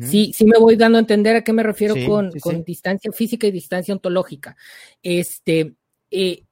Sí, 0.00 0.32
sí 0.32 0.44
me 0.44 0.56
voy 0.56 0.76
dando 0.76 0.98
a 0.98 1.00
entender 1.00 1.34
a 1.34 1.42
qué 1.42 1.52
me 1.52 1.64
refiero 1.64 1.96
con, 2.06 2.30
con 2.38 2.62
distancia 2.62 3.10
física 3.10 3.48
y 3.48 3.50
distancia 3.50 3.92
ontológica. 3.92 4.56
Este, 5.02 5.74
eh, 6.12 6.44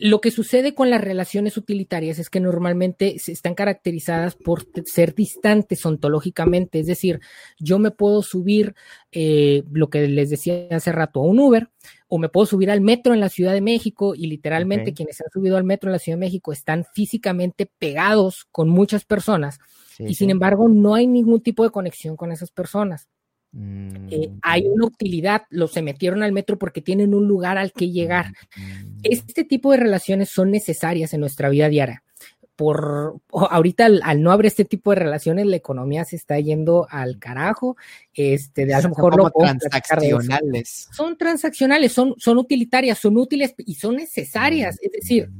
lo 0.00 0.20
que 0.20 0.30
sucede 0.30 0.74
con 0.74 0.90
las 0.90 1.00
relaciones 1.00 1.56
utilitarias 1.56 2.18
es 2.18 2.30
que 2.30 2.40
normalmente 2.40 3.18
se 3.18 3.32
están 3.32 3.54
caracterizadas 3.54 4.34
por 4.34 4.66
ser 4.84 5.14
distantes 5.14 5.84
ontológicamente, 5.84 6.80
es 6.80 6.86
decir, 6.86 7.20
yo 7.58 7.78
me 7.78 7.90
puedo 7.90 8.22
subir, 8.22 8.74
eh, 9.10 9.62
lo 9.72 9.90
que 9.90 10.08
les 10.08 10.30
decía 10.30 10.66
hace 10.70 10.92
rato, 10.92 11.20
a 11.20 11.24
un 11.24 11.40
Uber, 11.40 11.70
o 12.08 12.18
me 12.18 12.28
puedo 12.28 12.46
subir 12.46 12.70
al 12.70 12.80
metro 12.80 13.14
en 13.14 13.20
la 13.20 13.28
Ciudad 13.28 13.52
de 13.52 13.60
México 13.60 14.14
y 14.14 14.26
literalmente 14.26 14.92
quienes 14.92 15.20
han 15.20 15.30
subido 15.32 15.56
al 15.56 15.64
metro 15.64 15.88
en 15.88 15.92
la 15.92 15.98
Ciudad 15.98 16.16
de 16.16 16.26
México 16.26 16.52
están 16.52 16.84
físicamente 16.94 17.70
pegados 17.78 18.46
con 18.50 18.68
muchas 18.68 19.04
personas 19.04 19.58
y 19.98 20.14
sin 20.14 20.30
embargo 20.30 20.68
no 20.68 20.94
hay 20.94 21.06
ningún 21.06 21.40
tipo 21.40 21.64
de 21.64 21.70
conexión 21.70 22.16
con 22.16 22.32
esas 22.32 22.50
personas. 22.50 23.08
Eh, 23.54 24.28
mm, 24.28 24.38
hay 24.42 24.66
una 24.66 24.86
utilidad, 24.86 25.42
los 25.50 25.72
se 25.72 25.82
metieron 25.82 26.22
al 26.22 26.32
metro 26.32 26.58
porque 26.58 26.80
tienen 26.80 27.14
un 27.14 27.28
lugar 27.28 27.58
al 27.58 27.72
que 27.72 27.90
llegar. 27.90 28.32
Mm. 28.56 28.98
Este 29.02 29.44
tipo 29.44 29.72
de 29.72 29.78
relaciones 29.78 30.30
son 30.30 30.50
necesarias 30.50 31.12
en 31.12 31.20
nuestra 31.20 31.48
vida 31.50 31.68
diaria. 31.68 32.02
Por 32.56 33.20
ahorita 33.30 33.86
al, 33.86 34.22
no 34.22 34.30
haber 34.30 34.46
este 34.46 34.64
tipo 34.64 34.90
de 34.90 34.96
relaciones, 34.96 35.46
la 35.46 35.56
economía 35.56 36.04
se 36.04 36.16
está 36.16 36.38
yendo 36.38 36.86
al 36.90 37.18
carajo. 37.18 37.76
Este, 38.14 38.66
de 38.66 38.74
a 38.74 38.80
lo 38.82 38.90
mejor 38.90 39.32
transaccionales. 39.32 40.88
Son 40.92 41.16
transaccionales, 41.16 41.92
son, 41.92 42.14
son 42.18 42.38
utilitarias, 42.38 42.98
son 42.98 43.16
útiles 43.16 43.54
y 43.58 43.74
son 43.74 43.96
necesarias. 43.96 44.78
Es 44.80 44.92
decir, 44.92 45.30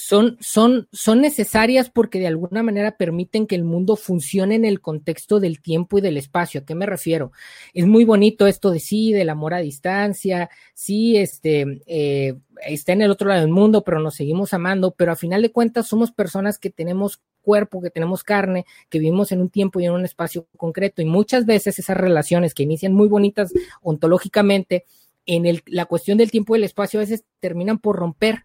son, 0.00 0.38
son, 0.40 0.86
son 0.92 1.20
necesarias 1.20 1.90
porque 1.90 2.20
de 2.20 2.28
alguna 2.28 2.62
manera 2.62 2.96
permiten 2.96 3.48
que 3.48 3.56
el 3.56 3.64
mundo 3.64 3.96
funcione 3.96 4.54
en 4.54 4.64
el 4.64 4.80
contexto 4.80 5.40
del 5.40 5.60
tiempo 5.60 5.98
y 5.98 6.00
del 6.00 6.16
espacio. 6.16 6.60
¿A 6.60 6.64
qué 6.64 6.76
me 6.76 6.86
refiero? 6.86 7.32
Es 7.74 7.84
muy 7.84 8.04
bonito 8.04 8.46
esto 8.46 8.70
de 8.70 8.78
sí, 8.78 9.12
del 9.12 9.28
amor 9.28 9.54
a 9.54 9.58
distancia, 9.58 10.50
sí, 10.72 11.16
este, 11.16 11.82
eh, 11.86 12.36
está 12.64 12.92
en 12.92 13.02
el 13.02 13.10
otro 13.10 13.28
lado 13.28 13.40
del 13.40 13.50
mundo, 13.50 13.82
pero 13.82 13.98
nos 13.98 14.14
seguimos 14.14 14.54
amando, 14.54 14.92
pero 14.92 15.10
a 15.10 15.16
final 15.16 15.42
de 15.42 15.50
cuentas 15.50 15.88
somos 15.88 16.12
personas 16.12 16.60
que 16.60 16.70
tenemos 16.70 17.20
cuerpo, 17.42 17.82
que 17.82 17.90
tenemos 17.90 18.22
carne, 18.22 18.66
que 18.88 19.00
vivimos 19.00 19.32
en 19.32 19.40
un 19.40 19.50
tiempo 19.50 19.80
y 19.80 19.86
en 19.86 19.92
un 19.92 20.04
espacio 20.04 20.46
concreto. 20.56 21.02
Y 21.02 21.06
muchas 21.06 21.44
veces 21.44 21.76
esas 21.76 21.96
relaciones 21.96 22.54
que 22.54 22.62
inician 22.62 22.92
muy 22.92 23.08
bonitas 23.08 23.52
ontológicamente, 23.82 24.84
en 25.26 25.44
el, 25.44 25.62
la 25.66 25.86
cuestión 25.86 26.18
del 26.18 26.30
tiempo 26.30 26.54
y 26.54 26.58
el 26.58 26.64
espacio 26.64 27.00
a 27.00 27.02
veces 27.02 27.24
terminan 27.40 27.80
por 27.80 27.96
romper. 27.96 28.44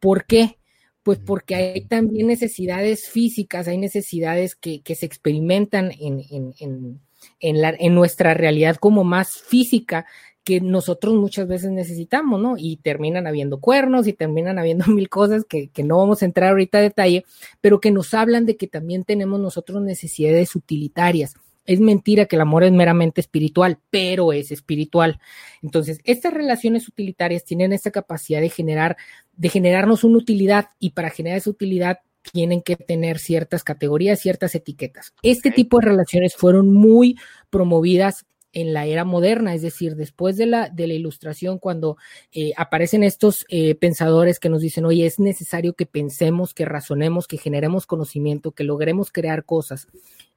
¿Por 0.00 0.24
qué? 0.24 0.58
Pues 1.04 1.18
porque 1.18 1.54
hay 1.54 1.80
también 1.82 2.26
necesidades 2.26 3.08
físicas, 3.08 3.68
hay 3.68 3.78
necesidades 3.78 4.56
que, 4.56 4.82
se 4.96 5.06
experimentan 5.06 5.92
en, 6.00 6.24
en, 6.30 7.00
en, 7.40 7.62
la, 7.62 7.74
en 7.78 7.94
nuestra 7.94 8.34
realidad 8.34 8.76
como 8.76 9.04
más 9.04 9.36
física 9.36 10.06
que 10.44 10.60
nosotros 10.60 11.14
muchas 11.14 11.46
veces 11.46 11.70
necesitamos, 11.70 12.40
¿no? 12.40 12.54
Y 12.58 12.76
terminan 12.76 13.26
habiendo 13.26 13.60
cuernos 13.60 14.06
y 14.06 14.12
terminan 14.12 14.58
habiendo 14.58 14.86
mil 14.88 15.08
cosas 15.08 15.44
que, 15.48 15.68
que, 15.68 15.82
no 15.82 15.98
vamos 15.98 16.22
a 16.22 16.26
entrar 16.26 16.50
ahorita 16.50 16.78
a 16.78 16.82
detalle, 16.82 17.24
pero 17.60 17.80
que 17.80 17.90
nos 17.90 18.12
hablan 18.14 18.46
de 18.46 18.56
que 18.56 18.66
también 18.66 19.04
tenemos 19.04 19.40
nosotros 19.40 19.82
necesidades 19.82 20.56
utilitarias. 20.56 21.34
Es 21.66 21.80
mentira 21.80 22.26
que 22.26 22.36
el 22.36 22.42
amor 22.42 22.64
es 22.64 22.72
meramente 22.72 23.20
espiritual, 23.20 23.78
pero 23.90 24.32
es 24.32 24.50
espiritual. 24.52 25.20
Entonces, 25.62 26.00
estas 26.04 26.34
relaciones 26.34 26.88
utilitarias 26.88 27.44
tienen 27.44 27.72
esta 27.72 27.90
capacidad 27.90 28.40
de 28.40 28.50
generar, 28.50 28.96
de 29.36 29.48
generarnos 29.48 30.04
una 30.04 30.18
utilidad 30.18 30.68
y 30.78 30.90
para 30.90 31.10
generar 31.10 31.38
esa 31.38 31.50
utilidad 31.50 31.98
tienen 32.32 32.62
que 32.62 32.76
tener 32.76 33.18
ciertas 33.18 33.64
categorías, 33.64 34.20
ciertas 34.20 34.54
etiquetas. 34.54 35.12
Este 35.22 35.50
tipo 35.50 35.78
de 35.78 35.86
relaciones 35.86 36.34
fueron 36.34 36.72
muy 36.72 37.16
promovidas 37.50 38.26
en 38.54 38.72
la 38.72 38.86
era 38.86 39.04
moderna, 39.04 39.52
es 39.52 39.62
decir, 39.62 39.96
después 39.96 40.36
de 40.36 40.46
la, 40.46 40.68
de 40.68 40.86
la 40.86 40.94
ilustración, 40.94 41.58
cuando 41.58 41.96
eh, 42.32 42.52
aparecen 42.56 43.02
estos 43.02 43.44
eh, 43.48 43.74
pensadores 43.74 44.38
que 44.38 44.48
nos 44.48 44.62
dicen, 44.62 44.84
oye, 44.84 45.06
es 45.06 45.18
necesario 45.18 45.74
que 45.74 45.86
pensemos, 45.86 46.54
que 46.54 46.64
razonemos, 46.64 47.26
que 47.26 47.36
generemos 47.36 47.84
conocimiento, 47.84 48.52
que 48.52 48.64
logremos 48.64 49.10
crear 49.10 49.44
cosas 49.44 49.88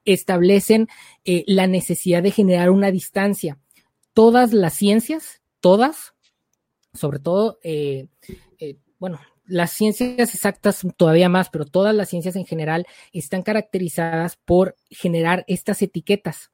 establecen 0.07 0.87
eh, 1.25 1.43
la 1.45 1.67
necesidad 1.67 2.23
de 2.23 2.31
generar 2.31 2.71
una 2.71 2.91
distancia. 2.91 3.59
Todas 4.13 4.53
las 4.53 4.73
ciencias, 4.73 5.41
todas, 5.59 6.13
sobre 6.93 7.19
todo, 7.19 7.59
eh, 7.63 8.07
eh, 8.59 8.77
bueno, 8.97 9.19
las 9.45 9.71
ciencias 9.71 10.33
exactas 10.33 10.85
todavía 10.97 11.29
más, 11.29 11.49
pero 11.49 11.65
todas 11.65 11.93
las 11.93 12.09
ciencias 12.09 12.35
en 12.35 12.45
general 12.45 12.87
están 13.13 13.43
caracterizadas 13.43 14.37
por 14.37 14.75
generar 14.89 15.43
estas 15.47 15.81
etiquetas. 15.81 16.51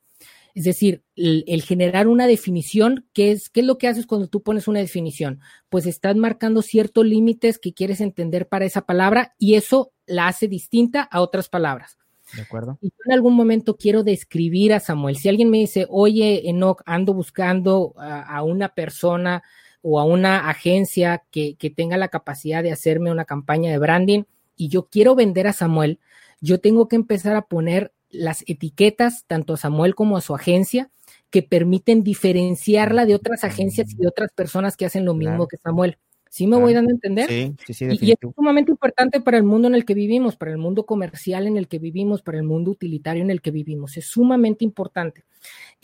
Es 0.56 0.66
decir, 0.66 1.04
el, 1.16 1.64
generar 1.64 2.08
una 2.08 2.28
definición, 2.28 3.08
¿qué 3.14 3.32
es, 3.32 3.50
¿qué 3.50 3.62
es 3.62 3.66
lo 3.66 3.80
que 3.80 3.88
haces 3.88 4.06
cuando 4.06 4.28
tú 4.28 4.44
pones 4.44 4.68
una 4.68 4.80
definición? 4.80 5.40
Pues 5.70 5.88
estás 5.88 6.16
marcando 6.16 6.62
ciertos 6.62 7.06
límites 7.06 7.58
que 7.58 7.74
quieres 7.74 8.02
entender 8.02 8.48
para 8.48 8.66
esa 8.66 8.86
palabra 8.86 9.34
y 9.40 9.56
eso 9.56 9.94
la 10.06 10.28
hace 10.28 10.48
distinta 10.48 11.02
a 11.02 11.22
otras 11.22 11.50
palabras. 11.50 11.98
De 12.36 12.42
acuerdo. 12.42 12.78
Y 12.82 12.90
yo 12.90 12.96
en 13.06 13.14
algún 13.14 13.36
momento 13.36 13.78
quiero 13.78 14.04
describir 14.04 14.74
a 14.74 14.80
Samuel. 14.80 15.18
Si 15.18 15.30
alguien 15.30 15.50
me 15.50 15.60
dice, 15.60 15.86
oye, 15.90 16.50
Enoch, 16.50 16.82
ando 16.86 17.14
buscando 17.14 17.94
a, 17.98 18.42
una 18.44 18.70
persona 18.70 19.44
o 19.82 20.00
a 20.00 20.06
una 20.06 20.50
agencia 20.50 21.24
que, 21.32 21.56
que 21.56 21.70
tenga 21.70 21.98
la 21.98 22.08
capacidad 22.08 22.64
de 22.64 22.72
hacerme 22.72 23.12
una 23.12 23.26
campaña 23.26 23.72
de 23.72 23.78
branding 23.78 24.24
y 24.56 24.70
yo 24.70 24.88
quiero 24.88 25.16
vender 25.16 25.48
a 25.48 25.54
Samuel, 25.54 26.00
yo 26.42 26.60
tengo 26.60 26.88
que 26.88 26.96
empezar 26.96 27.36
a 27.36 27.44
poner 27.44 27.94
las 28.10 28.44
etiquetas 28.48 29.26
tanto 29.28 29.54
a 29.54 29.58
Samuel 29.58 29.96
como 29.96 30.18
a 30.18 30.22
su 30.22 30.36
agencia 30.36 30.90
que 31.30 31.42
permiten 31.42 32.04
diferenciarla 32.04 33.06
de 33.06 33.16
otras 33.16 33.44
agencias 33.44 33.92
y 33.92 33.96
de 33.96 34.08
otras 34.08 34.32
personas 34.34 34.78
que 34.78 34.86
hacen 34.86 35.04
lo 35.04 35.16
mismo 35.16 35.48
que 35.48 35.58
Samuel. 35.58 35.98
¿Sí 36.34 36.48
me 36.48 36.58
voy 36.58 36.74
dando 36.74 36.90
a 36.90 36.94
entender? 36.94 37.30
Sí, 37.30 37.54
sí, 37.64 37.74
sí. 37.76 37.86
Y, 38.02 38.12
es 38.12 38.18
sumamente 38.36 38.72
importante 38.72 39.22
para 39.22 39.38
el 39.38 39.44
mundo 39.44 39.68
en 39.68 39.76
el 39.76 39.86
que 39.86 39.94
vivimos, 39.94 40.36
para 40.36 40.50
el 40.50 40.58
mundo 40.58 40.84
comercial 40.84 41.46
en 41.46 41.58
el 41.58 41.68
que 41.68 41.78
vivimos, 41.78 42.24
para 42.24 42.40
el 42.40 42.44
mundo 42.44 42.72
utilitario 42.72 43.22
en 43.22 43.30
el 43.30 43.40
que 43.40 43.52
vivimos. 43.52 43.98
Es 43.98 44.08
sumamente 44.08 44.66
importante. 44.66 45.26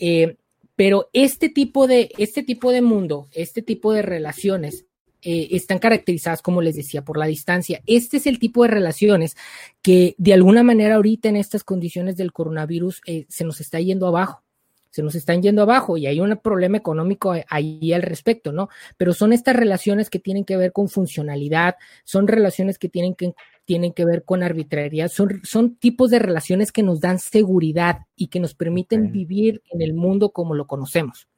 Eh, 0.00 0.38
pero 0.74 1.08
este 1.12 1.50
tipo 1.50 1.86
de, 1.86 2.10
este 2.18 2.42
tipo 2.42 2.72
de 2.72 2.82
mundo, 2.82 3.28
este 3.30 3.62
tipo 3.62 3.92
de 3.92 4.02
relaciones, 4.02 4.86
eh, 5.22 5.46
están 5.52 5.78
caracterizadas, 5.78 6.42
como 6.42 6.62
les 6.62 6.74
decía, 6.74 7.04
por 7.04 7.16
la 7.16 7.26
distancia. 7.26 7.80
Este 7.86 8.16
es 8.16 8.26
el 8.26 8.40
tipo 8.40 8.64
de 8.64 8.70
relaciones 8.70 9.36
que 9.82 10.16
de 10.18 10.34
alguna 10.34 10.64
manera 10.64 10.96
ahorita 10.96 11.28
en 11.28 11.36
estas 11.36 11.62
condiciones 11.62 12.16
del 12.16 12.32
coronavirus 12.32 13.02
eh, 13.06 13.24
se 13.28 13.44
nos 13.44 13.60
está 13.60 13.78
yendo 13.78 14.08
abajo 14.08 14.42
se 14.90 15.02
nos 15.02 15.14
están 15.14 15.42
yendo 15.42 15.62
abajo 15.62 15.96
y 15.96 16.06
hay 16.06 16.20
un 16.20 16.36
problema 16.36 16.76
económico 16.76 17.34
ahí 17.48 17.92
al 17.92 18.02
respecto, 18.02 18.52
¿no? 18.52 18.68
Pero 18.96 19.12
son 19.12 19.32
estas 19.32 19.56
relaciones 19.56 20.10
que 20.10 20.18
tienen 20.18 20.44
que 20.44 20.56
ver 20.56 20.72
con 20.72 20.88
funcionalidad, 20.88 21.76
son 22.04 22.26
relaciones 22.28 22.78
que 22.78 22.88
tienen 22.88 23.14
que, 23.14 23.34
tienen 23.64 23.92
que 23.92 24.04
ver 24.04 24.24
con 24.24 24.42
arbitrariedad, 24.42 25.08
son, 25.08 25.40
son 25.44 25.76
tipos 25.76 26.10
de 26.10 26.18
relaciones 26.18 26.72
que 26.72 26.82
nos 26.82 27.00
dan 27.00 27.18
seguridad 27.18 28.00
y 28.16 28.28
que 28.28 28.40
nos 28.40 28.54
permiten 28.54 29.12
vivir 29.12 29.62
en 29.70 29.80
el 29.82 29.94
mundo 29.94 30.30
como 30.30 30.54
lo 30.54 30.66
conocemos, 30.66 31.28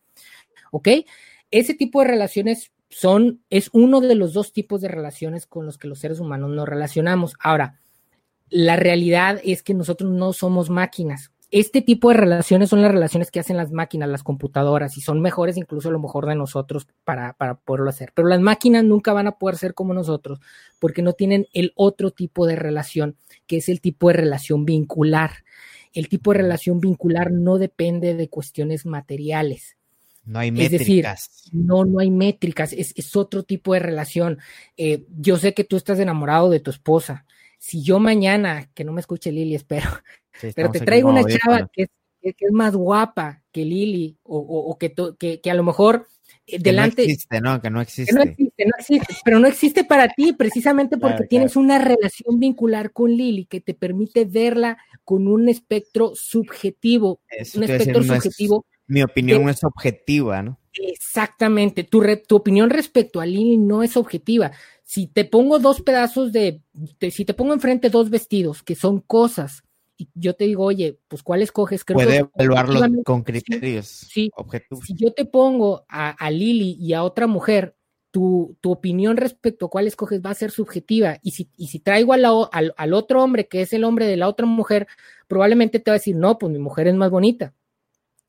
¿ok? 0.71 0.89
Ese 1.51 1.75
tipo 1.75 2.01
de 2.01 2.09
relaciones 2.09 2.73
son, 2.89 3.43
es 3.51 3.69
uno 3.73 4.01
de 4.01 4.15
los 4.15 4.33
dos 4.33 4.53
tipos 4.53 4.81
de 4.81 4.89
relaciones 4.89 5.47
con 5.47 5.67
los 5.67 5.79
que 5.79 5.89
los 5.89 5.99
seres 5.99 6.21
humanos 6.21 6.51
nos 6.51 6.69
relacionamos. 6.69 7.35
Ahora, 7.39 7.79
la 8.49 8.77
realidad 8.77 9.41
es 9.45 9.63
que 9.63 9.73
nosotros 9.73 10.11
no 10.11 10.33
somos 10.35 10.69
máquinas 10.69 11.32
este 11.53 11.83
tipo 11.83 12.09
de 12.09 12.15
relaciones 12.15 12.71
son 12.71 12.81
las 12.81 12.91
relaciones 12.91 13.31
que 13.31 13.39
hacen 13.39 13.59
las 13.59 13.73
máquinas, 13.73 14.09
las 14.09 14.23
computadoras, 14.23 14.97
y 14.97 15.03
son 15.03 15.21
mejores 15.21 15.59
incluso 15.59 15.91
a 15.91 15.93
lo 15.93 16.01
mejor 16.01 16.27
de 16.27 16.35
nosotros 16.35 16.89
para, 17.05 17.35
para 17.35 17.57
poderlo 17.57 17.91
hacer. 17.91 18.11
Pero 18.15 18.27
las 18.27 18.41
máquinas 18.41 18.85
nunca 18.85 19.13
van 19.13 19.27
a 19.27 19.33
poder 19.33 19.59
ser 19.59 19.75
como 19.75 19.93
nosotros 19.93 20.41
porque 20.79 21.03
no 21.03 21.13
tienen 21.13 21.47
el 21.53 21.73
otro 21.77 22.11
tipo 22.11 22.47
de 22.47 22.57
relación, 22.57 23.17
que 23.47 23.59
es 23.59 23.69
el 23.69 23.83
tipo 23.83 24.09
de 24.09 24.15
relación 24.15 24.65
vincular. 24.65 25.45
El 25.93 26.09
tipo 26.09 26.33
de 26.33 26.39
relación 26.39 26.81
vincular 26.81 27.31
no 27.31 27.59
depende 27.59 28.15
de 28.15 28.31
cuestiones 28.31 28.87
materiales. 28.87 29.77
No 30.25 30.39
hay 30.39 30.53
métricas. 30.53 30.73
Es 30.73 30.79
decir, 30.79 31.07
no, 31.53 31.85
no 31.85 31.99
hay 32.01 32.11
métricas, 32.11 32.73
es, 32.73 32.95
es 32.97 33.15
otro 33.15 33.43
tipo 33.43 33.75
de 33.75 33.81
relación. 33.81 34.39
Eh, 34.79 35.05
yo 35.19 35.37
sé 35.37 35.53
que 35.53 35.65
tú 35.65 35.77
estás 35.77 35.99
enamorado 35.99 36.49
de 36.49 36.61
tu 36.61 36.71
esposa. 36.71 37.27
Si 37.59 37.83
yo 37.83 37.99
mañana, 37.99 38.71
que 38.73 38.85
no 38.85 38.93
me 38.93 39.01
escuche 39.01 39.31
Lili, 39.31 39.55
espero, 39.55 39.89
pero 40.55 40.71
te 40.71 40.81
traigo 40.81 41.11
una 41.11 41.25
chava 41.25 41.69
que 41.73 41.83
es, 41.83 41.89
que 42.21 42.47
es, 42.47 42.53
más 42.53 42.75
guapa 42.75 43.43
que 43.51 43.65
Lili 43.65 44.17
o, 44.23 44.39
o, 44.39 44.79
que, 44.79 44.95
que, 45.19 45.41
que, 45.41 45.51
a 45.51 45.55
lo 45.55 45.65
mejor 45.65 46.07
eh, 46.47 46.59
delante... 46.59 47.03
No 47.03 47.09
existe, 47.09 47.41
¿no? 47.41 47.61
Que 47.61 47.71
no 47.71 47.81
existe. 47.81 48.13
Que 48.13 48.19
no 48.19 48.23
existe, 48.23 48.65
no 48.65 48.73
existe, 48.79 49.15
pero 49.25 49.39
no 49.39 49.47
existe 49.47 49.85
para 49.85 50.09
ti 50.09 50.33
precisamente 50.33 50.99
porque 50.99 51.25
tienes 51.25 51.57
una 51.57 51.79
relación 51.79 52.39
vincular 52.39 52.93
con 52.93 53.11
Lili 53.11 53.47
que 53.47 53.61
te 53.61 53.75
permite 53.75 54.25
verla 54.25 54.79
con 55.05 55.29
un 55.29 55.49
espectro 55.49 56.13
subjetivo, 56.15 57.21
un 57.55 57.63
espectro 57.65 58.03
subjetivo. 58.03 58.67
Mi 58.87 59.03
opinión 59.03 59.45
no 59.45 59.51
es 59.51 59.65
objetiva, 59.65 60.43
¿no? 60.43 60.59
Exactamente, 60.75 61.85
tu, 61.85 62.03
tu 62.27 62.37
opinión 62.37 62.71
respecto 62.71 63.21
a 63.21 63.27
Lili 63.27 63.59
no 63.59 63.83
es 63.83 63.97
objetiva. 63.97 64.53
Si 64.85 65.07
te 65.07 65.25
pongo 65.25 65.59
dos 65.59 65.83
pedazos 65.83 66.33
de, 66.33 66.61
si 67.11 67.25
te 67.25 67.35
pongo 67.35 67.53
enfrente 67.53 67.91
dos 67.91 68.11
vestidos 68.11 68.63
que 68.63 68.75
son 68.75 69.01
cosas, 69.01 69.65
y 69.97 70.09
yo 70.15 70.35
te 70.35 70.45
digo, 70.45 70.65
oye, 70.65 70.99
pues 71.09 71.23
¿cuál 71.23 71.43
escoges? 71.43 71.85
Creo 71.85 71.97
Puede 71.97 72.17
evaluarlo 72.19 73.03
con 73.05 73.23
criterios 73.23 73.87
sí, 73.87 74.31
objetivos. 74.35 74.85
Si 74.85 74.95
yo 74.95 75.13
te 75.13 75.25
pongo 75.25 75.85
a, 75.89 76.11
a 76.11 76.31
Lili 76.31 76.77
y 76.81 76.93
a 76.95 77.03
otra 77.05 77.27
mujer, 77.27 77.77
tu, 78.11 78.57
tu, 78.61 78.71
opinión 78.73 79.17
respecto 79.17 79.67
a 79.67 79.71
cuál 79.71 79.87
escoges 79.87 80.21
va 80.21 80.31
a 80.31 80.35
ser 80.35 80.51
subjetiva. 80.51 81.19
Y 81.23 81.31
si, 81.33 81.51
y 81.57 81.69
si 81.69 81.79
traigo 81.79 82.13
al, 82.13 82.25
al, 82.25 82.75
al, 82.77 82.93
otro 82.93 83.23
hombre, 83.23 83.49
que 83.49 83.63
es 83.63 83.73
el 83.73 83.85
hombre 83.85 84.07
de 84.07 84.19
la 84.19 84.29
otra 84.29 84.45
mujer, 84.47 84.87
probablemente 85.29 85.81
te 85.81 85.91
va 85.91 85.95
a 85.95 85.99
decir, 85.99 86.17
no, 86.17 86.39
pues 86.39 86.53
mi 86.53 86.59
mujer 86.59 86.89
es 86.89 86.95
más 86.95 87.11
bonita. 87.11 87.55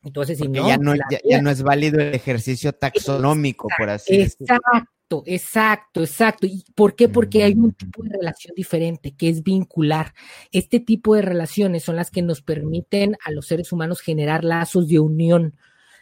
Entonces, 0.04 0.38
si 0.38 0.48
no, 0.48 0.68
ya 0.68 0.78
no, 0.78 0.94
ya, 0.96 1.42
no, 1.42 1.50
es 1.50 1.64
válido 1.64 2.00
el 2.00 2.14
ejercicio 2.14 2.74
taxonómico, 2.74 3.68
por 3.78 3.90
así 3.90 4.18
decirlo. 4.18 4.56
Exacto, 4.56 4.92
exacto, 5.26 6.02
exacto. 6.02 6.48
¿Y 6.48 6.64
por 6.74 6.96
qué? 6.96 7.10
Porque 7.10 7.44
hay 7.44 7.54
un 7.54 7.68
mm. 7.68 7.74
tipo 7.74 8.04
de 8.04 8.10
relación 8.10 8.56
diferente, 8.56 9.14
que 9.16 9.30
es 9.30 9.44
vincular. 9.44 10.14
Este 10.52 10.80
tipo 10.80 11.14
de 11.16 11.22
relaciones 11.22 11.84
son 11.84 11.98
las 11.98 12.10
que 12.10 12.22
nos 12.22 12.42
permiten 12.42 13.18
a 13.24 13.32
los 13.32 13.46
seres 13.46 13.72
humanos 13.72 14.02
generar 14.02 14.44
lazos 14.44 14.88
de 14.88 15.00
unión. 15.00 15.56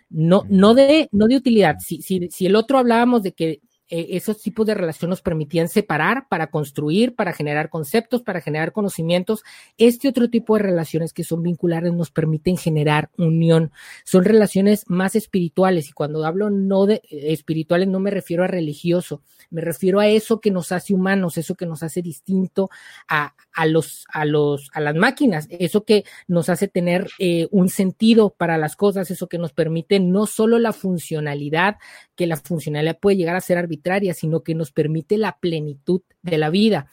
No, 0.09 0.43
no 0.49 0.73
de, 0.73 1.09
no 1.11 1.27
de 1.27 1.37
utilidad. 1.37 1.77
Si, 1.79 2.01
si, 2.01 2.29
si 2.29 2.45
el 2.45 2.55
otro 2.55 2.77
hablábamos 2.77 3.23
de 3.23 3.33
que 3.33 3.61
eh, 3.91 4.15
esos 4.15 4.41
tipos 4.41 4.65
de 4.65 4.73
relación 4.73 5.09
nos 5.09 5.21
permitían 5.21 5.67
separar 5.67 6.27
para 6.29 6.47
construir, 6.47 7.13
para 7.13 7.33
generar 7.33 7.69
conceptos, 7.69 8.21
para 8.21 8.39
generar 8.39 8.71
conocimientos. 8.71 9.43
Este 9.77 10.07
otro 10.07 10.29
tipo 10.29 10.55
de 10.55 10.63
relaciones 10.63 11.11
que 11.11 11.25
son 11.25 11.43
vinculares 11.43 11.93
nos 11.93 12.09
permiten 12.09 12.55
generar 12.55 13.09
unión. 13.17 13.71
Son 14.05 14.23
relaciones 14.23 14.85
más 14.87 15.15
espirituales 15.15 15.89
y 15.89 15.91
cuando 15.91 16.25
hablo 16.25 16.49
no 16.49 16.85
de 16.85 17.01
eh, 17.09 17.33
espirituales 17.33 17.89
no 17.89 17.99
me 17.99 18.11
refiero 18.11 18.45
a 18.45 18.47
religioso, 18.47 19.21
me 19.49 19.59
refiero 19.61 19.99
a 19.99 20.07
eso 20.07 20.39
que 20.39 20.51
nos 20.51 20.71
hace 20.71 20.93
humanos, 20.93 21.37
eso 21.37 21.55
que 21.55 21.65
nos 21.65 21.83
hace 21.83 22.01
distinto 22.01 22.69
a, 23.09 23.35
a 23.53 23.65
los, 23.65 24.05
a 24.07 24.23
los, 24.23 24.69
a 24.73 24.79
las 24.79 24.95
máquinas, 24.95 25.47
eso 25.49 25.83
que 25.83 26.05
nos 26.27 26.47
hace 26.47 26.69
tener 26.69 27.09
eh, 27.19 27.47
un 27.51 27.67
sentido 27.67 28.29
para 28.29 28.57
las 28.57 28.77
cosas, 28.77 29.11
eso 29.11 29.27
que 29.27 29.37
nos 29.37 29.51
permite 29.51 29.99
no 29.99 30.25
solo 30.27 30.59
la 30.59 30.71
funcionalidad, 30.71 31.75
que 32.15 32.27
la 32.27 32.37
funcionalidad 32.37 32.99
puede 32.99 33.17
llegar 33.17 33.35
a 33.35 33.41
ser 33.41 33.57
arbitraria, 33.57 33.80
sino 34.13 34.43
que 34.43 34.55
nos 34.55 34.71
permite 34.71 35.17
la 35.17 35.37
plenitud 35.39 36.01
de 36.21 36.37
la 36.37 36.49
vida. 36.49 36.87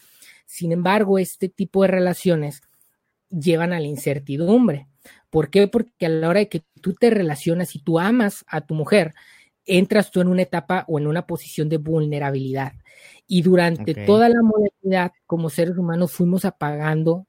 Sin 0.46 0.72
embargo, 0.72 1.18
este 1.18 1.48
tipo 1.48 1.82
de 1.82 1.88
relaciones 1.88 2.62
llevan 3.30 3.72
a 3.72 3.80
la 3.80 3.86
incertidumbre. 3.86 4.88
¿Por 5.30 5.50
qué? 5.50 5.68
Porque 5.68 6.06
a 6.06 6.08
la 6.08 6.28
hora 6.28 6.40
de 6.40 6.48
que 6.48 6.62
tú 6.80 6.94
te 6.94 7.10
relacionas 7.10 7.74
y 7.74 7.80
tú 7.80 7.98
amas 7.98 8.44
a 8.48 8.62
tu 8.62 8.74
mujer, 8.74 9.14
entras 9.66 10.10
tú 10.10 10.20
en 10.20 10.28
una 10.28 10.42
etapa 10.42 10.84
o 10.88 10.98
en 10.98 11.06
una 11.06 11.26
posición 11.26 11.68
de 11.68 11.76
vulnerabilidad. 11.76 12.72
Y 13.26 13.42
durante 13.42 13.94
toda 13.94 14.28
la 14.28 14.42
modernidad, 14.42 15.12
como 15.26 15.50
seres 15.50 15.76
humanos, 15.76 16.12
fuimos 16.12 16.44
apagando, 16.44 17.26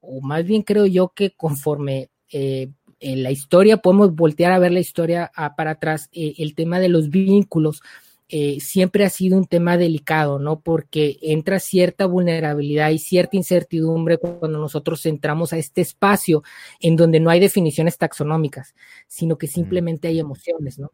o 0.00 0.20
más 0.20 0.44
bien 0.44 0.62
creo 0.62 0.86
yo 0.86 1.08
que 1.14 1.30
conforme 1.30 2.10
eh, 2.32 2.70
en 3.00 3.22
la 3.22 3.30
historia, 3.30 3.76
podemos 3.78 4.14
voltear 4.14 4.52
a 4.52 4.58
ver 4.58 4.72
la 4.72 4.80
historia 4.80 5.30
ah, 5.34 5.54
para 5.54 5.72
atrás, 5.72 6.08
eh, 6.12 6.34
el 6.38 6.54
tema 6.54 6.80
de 6.80 6.88
los 6.88 7.10
vínculos. 7.10 7.82
Eh, 8.28 8.58
siempre 8.60 9.04
ha 9.04 9.10
sido 9.10 9.38
un 9.38 9.46
tema 9.46 9.76
delicado, 9.76 10.40
¿no? 10.40 10.60
Porque 10.60 11.16
entra 11.22 11.60
cierta 11.60 12.06
vulnerabilidad 12.06 12.90
y 12.90 12.98
cierta 12.98 13.36
incertidumbre 13.36 14.18
cuando 14.18 14.58
nosotros 14.58 15.06
entramos 15.06 15.52
a 15.52 15.58
este 15.58 15.80
espacio 15.80 16.42
en 16.80 16.96
donde 16.96 17.20
no 17.20 17.30
hay 17.30 17.38
definiciones 17.38 17.98
taxonómicas, 17.98 18.74
sino 19.06 19.38
que 19.38 19.46
simplemente 19.46 20.08
hay 20.08 20.18
emociones, 20.18 20.78
¿no? 20.78 20.90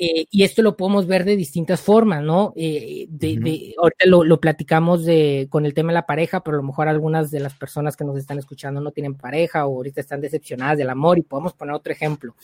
Eh, 0.00 0.26
y 0.30 0.44
esto 0.44 0.62
lo 0.62 0.76
podemos 0.76 1.08
ver 1.08 1.24
de 1.24 1.34
distintas 1.34 1.80
formas, 1.80 2.22
¿no? 2.22 2.52
Eh, 2.54 3.06
de, 3.10 3.74
ahorita 3.76 4.06
lo, 4.06 4.40
platicamos 4.40 5.04
de, 5.04 5.48
con 5.50 5.66
el 5.66 5.74
tema 5.74 5.88
de 5.88 5.94
la 5.94 6.06
pareja, 6.06 6.44
pero 6.44 6.56
a 6.56 6.60
lo 6.60 6.66
mejor 6.66 6.86
algunas 6.86 7.32
de 7.32 7.40
las 7.40 7.54
personas 7.54 7.96
que 7.96 8.04
nos 8.04 8.16
están 8.16 8.38
escuchando 8.38 8.80
no 8.80 8.92
tienen 8.92 9.16
pareja 9.16 9.66
o 9.66 9.74
ahorita 9.74 10.00
están 10.00 10.20
decepcionadas 10.20 10.78
del 10.78 10.88
amor 10.90 11.18
y 11.18 11.22
podemos 11.22 11.52
poner 11.52 11.74
otro 11.74 11.92
ejemplo. 11.92 12.36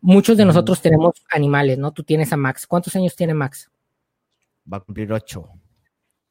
Muchos 0.00 0.36
de 0.36 0.44
nosotros 0.44 0.82
tenemos 0.82 1.22
animales, 1.30 1.78
¿no? 1.78 1.92
Tú 1.92 2.02
tienes 2.02 2.32
a 2.32 2.36
Max. 2.36 2.66
¿Cuántos 2.66 2.96
años 2.96 3.14
tiene 3.14 3.32
Max? 3.32 3.70
Va 4.70 4.78
a 4.78 4.80
cumplir 4.80 5.12
ocho. 5.12 5.48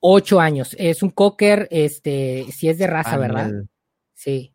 Ocho 0.02 0.42
años. 0.42 0.76
Es 0.78 1.02
un 1.02 1.12
cocker, 1.12 1.70
este, 1.72 2.46
si 2.52 2.68
es 2.68 2.78
de 2.78 2.88
raza, 2.88 3.18
¿verdad? 3.18 3.52
Sí 4.14 4.54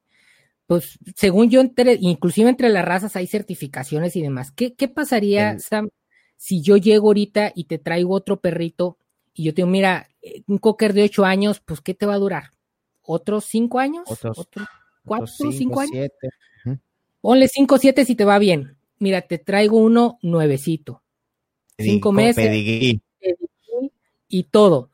pues 0.66 0.98
según 1.16 1.51
yo, 1.51 1.61
entre, 1.61 1.98
inclusive 2.01 2.48
entre 2.48 2.70
las 2.70 2.83
razas 2.83 3.14
hay 3.16 3.27
certificaciones 3.27 4.16
y 4.16 4.22
demás. 4.22 4.53
¿Qué, 4.53 4.72
qué 4.75 4.88
pasaría, 4.88 5.59
Sam, 5.59 5.90
si 6.37 6.62
yo 6.62 6.77
llego 6.77 7.09
ahorita 7.09 7.53
y 7.55 7.64
te 7.64 7.79
traigo 7.79 8.14
otro 8.14 8.40
perrito 8.40 8.99
y 9.35 9.45
yo 9.45 9.53
te 9.53 9.62
digo, 9.62 9.68
mira, 9.68 10.09
un 10.47 10.59
cocker 10.59 10.92
de 10.92 11.05
ocho 11.05 11.25
años, 11.25 11.61
pues 11.61 11.81
¿qué 11.81 11.95
te 11.95 12.07
va 12.07 12.14
a 12.14 12.18
durar? 12.18 12.51
¿Otros 13.03 13.45
cinco 13.47 13.79
años? 13.79 14.05
¿Otros, 14.07 14.49
cuatro, 15.05 15.53
cinco, 15.53 15.81
años? 15.81 15.92
Siete. 15.92 16.29
Ponle 17.21 17.49
cinco, 17.49 17.79
siete 17.79 18.05
si 18.05 18.14
te 18.14 18.25
va 18.25 18.38
bien. 18.38 18.77
Mira, 18.99 19.23
te 19.23 19.38
traigo 19.38 19.79
uno 19.79 20.18
nuevecito. 20.23 21.03
cinco 21.79 22.12
meses. 22.12 23.01
Y 24.29 24.42
todo. 24.45 24.90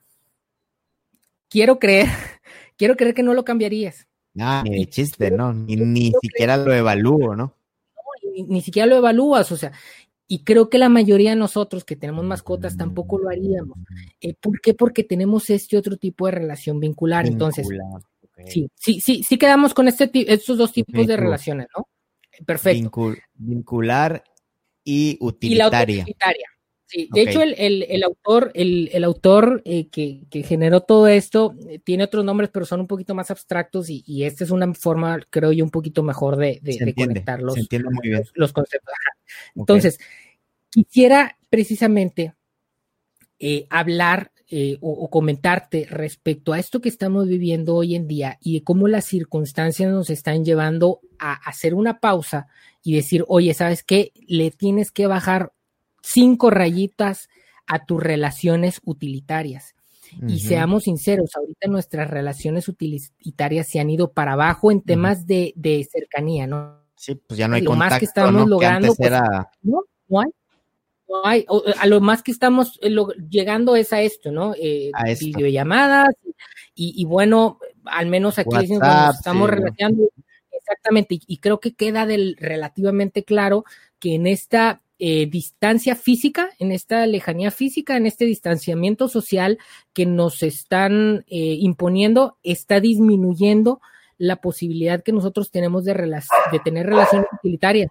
Quiero 1.49 1.79
creer, 1.79 2.07
quiero 2.77 2.97
creer 2.97 3.15
que 3.15 3.23
no 3.23 3.35
lo 3.35 3.45
cambiarías. 3.45 4.07
Ah, 4.39 4.63
ni 4.65 4.79
de 4.79 4.87
chiste, 4.87 5.31
¿no? 5.31 5.53
Ni, 5.53 6.13
siquiera 6.21 6.57
lo 6.57 6.73
evalúo, 6.73 7.35
¿no? 7.35 7.55
Ni, 8.35 8.43
ni, 8.45 8.61
siquiera 8.61 8.87
lo 8.87 8.97
evalúas, 8.97 9.51
o 9.51 9.57
sea, 9.57 9.73
y 10.31 10.45
creo 10.45 10.69
que 10.69 10.77
la 10.77 10.91
mayoría 10.91 11.31
de 11.31 11.37
nosotros 11.37 11.85
que 11.85 11.97
tenemos 11.97 12.23
mascotas 12.23 12.77
tampoco 12.77 13.19
lo 13.19 13.31
haríamos. 13.31 13.79
Eh, 14.21 14.35
¿Por 14.39 14.61
qué? 14.61 14.75
Porque 14.75 15.03
tenemos 15.03 15.49
este 15.49 15.79
otro 15.79 15.97
tipo 15.97 16.27
de 16.27 16.33
relación 16.33 16.79
vincular. 16.79 17.27
Entonces, 17.27 17.67
sí, 18.47 18.71
sí, 18.75 19.01
sí, 19.01 19.23
sí 19.23 19.39
quedamos 19.39 19.73
con 19.73 19.89
este, 19.89 20.11
estos 20.31 20.59
dos 20.59 20.73
tipos 20.73 21.07
de 21.07 21.17
relaciones, 21.17 21.69
¿no? 21.75 21.89
Perfecto. 22.45 23.15
vincular 23.35 24.23
y 24.85 25.17
utilitaria. 25.21 26.05
Y 26.07 26.15
la 26.21 26.33
Sí, 26.89 27.07
de 27.13 27.21
hecho, 27.21 27.43
el, 27.43 28.03
autor, 28.03 28.51
el, 28.55 29.05
autor 29.05 29.61
eh, 29.67 29.89
que, 29.89 30.27
generó 30.43 30.81
todo 30.81 31.07
esto 31.07 31.55
eh, 31.69 31.79
tiene 31.85 32.05
otros 32.05 32.25
nombres, 32.25 32.49
pero 32.51 32.65
son 32.65 32.81
un 32.81 32.87
poquito 32.87 33.15
más 33.15 33.31
abstractos 33.31 33.91
y, 33.91 34.25
esta 34.25 34.43
es 34.43 34.51
una 34.51 34.73
forma, 34.73 35.21
creo 35.29 35.53
yo, 35.53 35.65
un 35.65 35.71
poquito 35.71 36.03
mejor 36.03 36.37
de, 36.37 36.59
de, 36.63 36.95
conectar 36.95 37.43
los, 37.43 37.57
los, 38.35 38.53
conceptos. 38.55 38.95
Entonces, 39.55 40.01
quisiera 40.71 41.37
precisamente 41.51 42.35
eh, 43.39 43.67
hablar 43.69 44.33
o, 44.81 45.11
comentarte 45.11 45.87
respecto 45.91 46.55
a 46.55 46.59
esto 46.59 46.81
que 46.81 46.89
estamos 46.89 47.29
viviendo 47.29 47.75
hoy 47.75 47.97
en 47.97 48.09
día 48.09 48.39
y 48.41 48.55
de 48.55 48.65
cómo 48.65 48.89
las 48.89 49.05
circunstancias 49.05 49.93
nos 49.93 50.09
están 50.09 50.43
llevando 50.43 51.01
a 51.19 51.35
hacer 51.35 51.75
una 51.75 52.01
pausa 52.01 52.47
y 52.83 52.95
decir, 52.95 53.27
oye, 53.29 53.53
¿sabes 53.53 53.83
qué? 53.83 54.13
Le 54.27 54.51
tienes 54.51 54.91
que 54.91 55.07
bajar 55.07 55.53
cinco 56.03 56.51
rayitas 56.51 57.29
a 57.67 57.85
tus 57.85 58.03
relaciones 58.03 58.81
utilitarias. 58.85 59.75
Y 60.27 60.41
seamos 60.41 60.85
sinceros, 60.85 61.37
ahorita 61.37 61.69
nuestras 61.69 62.09
relaciones 62.09 62.67
utilitarias 62.69 63.69
se 63.69 63.79
han 63.79 63.91
ido 63.91 64.11
para 64.13 64.33
abajo 64.33 64.71
en 64.73 64.81
temas 64.81 65.27
de, 65.27 65.89
cercanía, 65.93 66.47
¿no? 66.47 66.79
Sí, 66.97 67.15
pues 67.15 67.39
ya 67.39 67.47
no 67.47 67.57
hay 67.57 67.63
lo 67.63 67.71
contacto, 67.71 67.91
más 67.91 67.99
que 67.99 68.05
estamos 68.07 68.49
logrando, 68.49 68.95
pues, 68.95 69.11
no, 69.63 69.83
no 70.09 70.21
hay. 70.21 70.31
No 71.09 71.25
hay, 71.25 71.47
a 71.79 71.87
lo 71.87 72.01
más 72.01 72.23
que 72.23 72.33
estamos 72.33 72.79
eh, 72.83 72.95
llegando 73.31 73.77
es 73.77 73.95
a 73.95 74.03
esto, 74.03 74.31
¿no? 74.31 74.55
Eh, 74.61 74.91
videollamadas 75.21 76.09
y, 76.75 77.05
bueno, 77.07 77.59
al 77.85 78.07
menos 78.07 78.39
aquí 78.39 78.57
estamos 78.57 79.51
relacionando 79.51 80.11
exactamente 80.53 81.19
y, 81.27 81.39
creo 81.39 81.61
que 81.61 81.75
queda 81.75 82.07
del 82.07 82.37
relativamente 82.39 83.25
claro 83.25 83.65
que 83.99 84.15
en 84.15 84.27
esta 84.27 84.83
eh, 85.01 85.27
distancia 85.27 85.95
física, 85.95 86.51
en 86.59 86.73
esta 86.73 87.07
lejanía 87.07 87.51
física, 87.51 87.97
en 87.97 88.07
este 88.07 88.25
distanciamiento 88.25 89.09
social 89.09 89.59
que 89.93 90.07
nos 90.07 90.43
están 90.43 91.25
eh, 91.29 91.57
imponiendo, 91.61 92.37
está 92.43 92.81
disminuyendo 92.81 93.81
la 94.17 94.41
posibilidad 94.41 95.03
que 95.03 95.13
nosotros 95.13 95.53
tenemos 95.53 95.85
de, 95.85 95.95
de 95.95 96.59
tener 96.65 96.87
relaciones 96.87 97.29
utilitarias. 97.33 97.89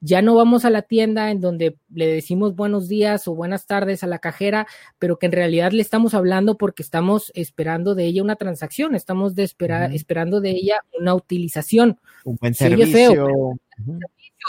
Ya 0.00 0.20
no 0.20 0.34
vamos 0.34 0.64
a 0.64 0.70
la 0.70 0.82
tienda 0.82 1.30
en 1.30 1.40
donde 1.40 1.78
le 1.88 2.06
decimos 2.08 2.54
buenos 2.56 2.88
días 2.88 3.28
o 3.28 3.34
buenas 3.34 3.66
tardes 3.66 4.02
a 4.02 4.08
la 4.08 4.18
cajera, 4.18 4.66
pero 4.98 5.16
que 5.16 5.26
en 5.26 5.32
realidad 5.32 5.72
le 5.72 5.80
estamos 5.80 6.12
hablando 6.12 6.58
porque 6.58 6.82
estamos 6.82 7.30
esperando 7.34 7.94
de 7.94 8.04
ella 8.06 8.22
una 8.22 8.36
transacción, 8.36 8.94
estamos 8.94 9.36
de 9.36 9.44
esperando 9.44 10.40
de 10.40 10.50
ella 10.50 10.80
una 10.98 11.14
utilización. 11.14 11.98
Un 12.24 12.36
buen 12.36 12.52
servicio. 12.52 13.54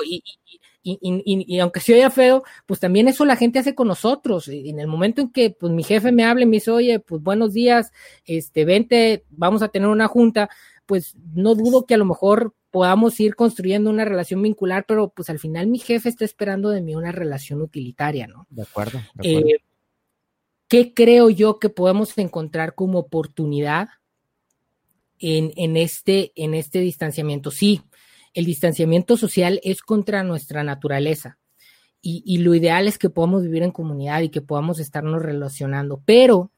y, 0.05 0.23
y, 0.25 0.59
aunque 1.61 1.79
se 1.79 1.93
oiga 1.93 2.09
feo, 2.09 2.43
pues 2.65 2.79
también 2.79 3.07
eso 3.07 3.25
la 3.25 3.35
gente 3.35 3.59
hace 3.59 3.75
con 3.75 3.87
nosotros. 3.87 4.47
En 4.47 4.79
el 4.79 4.87
momento 4.87 5.21
en 5.21 5.31
que 5.31 5.49
pues 5.51 5.71
mi 5.71 5.83
jefe 5.83 6.11
me 6.11 6.25
hable 6.25 6.43
y 6.43 6.47
me 6.47 6.57
dice, 6.57 6.71
oye, 6.71 6.99
pues 6.99 7.21
buenos 7.21 7.53
días, 7.53 7.91
este, 8.25 8.65
vente, 8.65 9.25
vamos 9.29 9.61
a 9.61 9.69
tener 9.69 9.87
una 9.87 10.07
junta, 10.07 10.49
pues 10.85 11.15
no 11.33 11.55
dudo 11.55 11.85
que 11.85 11.93
a 11.93 11.97
lo 11.97 12.05
mejor 12.05 12.53
podamos 12.71 13.19
ir 13.19 13.35
construyendo 13.35 13.89
una 13.89 14.03
relación 14.03 14.41
vincular, 14.41 14.85
pero 14.87 15.09
pues 15.09 15.29
al 15.29 15.39
final 15.39 15.67
mi 15.67 15.79
jefe 15.79 16.09
está 16.09 16.25
esperando 16.25 16.69
de 16.69 16.81
mí 16.81 16.95
una 16.95 17.11
relación 17.11 17.61
utilitaria, 17.61 18.27
¿no? 18.27 18.47
De 18.49 18.63
acuerdo. 18.63 18.99
De 19.13 19.29
acuerdo. 19.29 19.49
Eh, 19.49 19.57
¿Qué 20.67 20.91
creo 20.91 21.29
yo 21.29 21.59
que 21.59 21.69
podemos 21.69 22.17
encontrar 22.17 22.73
como 22.73 22.97
oportunidad 22.97 23.89
en, 25.19 25.53
en, 25.55 25.77
este, 25.77 26.31
en 26.35 26.55
este 26.55 26.79
distanciamiento? 26.79 27.51
Sí, 27.51 27.83
el 28.33 28.45
distanciamiento 28.45 29.17
social 29.17 29.59
es 29.63 29.81
contra 29.81 30.23
nuestra 30.23 30.63
naturaleza. 30.63 31.37
Y, 32.01 32.21
y, 32.25 32.39
lo 32.39 32.53
ideal 32.53 32.87
es 32.87 32.97
que 32.97 33.09
podamos 33.09 33.43
vivir 33.43 33.63
en 33.63 33.71
comunidad 33.71 34.21
y 34.21 34.29
que 34.29 34.41
podamos 34.41 34.79
estarnos 34.79 35.21
relacionando. 35.21 36.01
Pero 36.05 36.51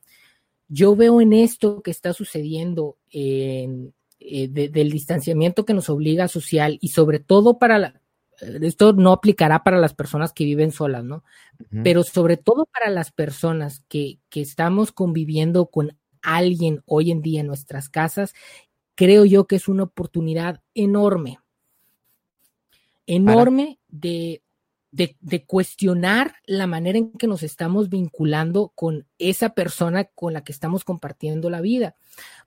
yo 0.67 0.95
veo 0.95 1.21
en 1.21 1.33
esto 1.33 1.83
que 1.83 1.91
está 1.91 2.13
sucediendo 2.13 2.97
en, 3.11 3.93
eh, 4.19 4.47
de, 4.47 4.69
del 4.69 4.89
distanciamiento 4.89 5.65
que 5.65 5.75
nos 5.75 5.89
obliga 5.89 6.27
social 6.27 6.79
y 6.81 6.88
sobre 6.88 7.19
todo 7.19 7.59
para 7.59 7.77
la, 7.77 8.01
esto 8.39 8.93
no 8.93 9.11
aplicará 9.11 9.63
para 9.63 9.77
las 9.77 9.93
personas 9.93 10.33
que 10.33 10.45
viven 10.45 10.71
solas, 10.71 11.03
¿no? 11.03 11.17
Uh 11.17 11.63
-huh. 11.63 11.83
Pero 11.83 12.03
sobre 12.03 12.38
todo 12.38 12.65
para 12.65 12.89
las 12.89 13.11
personas 13.11 13.83
que, 13.88 14.19
que 14.29 14.41
estamos 14.41 14.91
conviviendo 14.91 15.67
con 15.67 15.97
alguien 16.21 16.81
hoy 16.85 17.11
en 17.11 17.21
día 17.21 17.41
en 17.41 17.47
nuestras 17.47 17.88
casas, 17.88 18.33
creo 18.95 19.25
yo 19.25 19.45
que 19.45 19.57
es 19.57 19.67
una 19.67 19.83
oportunidad 19.83 20.61
enorme, 20.73 21.39
enorme 23.08 23.80
de, 23.88 24.41
de, 24.96 25.44
cuestionar 25.46 26.36
la 26.46 26.68
manera 26.68 26.98
en 26.98 27.12
que 27.12 27.28
nos 27.28 27.44
estamos 27.44 27.89
vinculando 27.89 28.72
con 28.76 29.06
esa 29.18 29.50
persona 29.50 30.06
con 30.06 30.34
la 30.34 30.44
que 30.44 30.54
estamos 30.54 30.86
compartiendo 30.86 31.50
la 31.50 31.60
vida. 31.60 31.96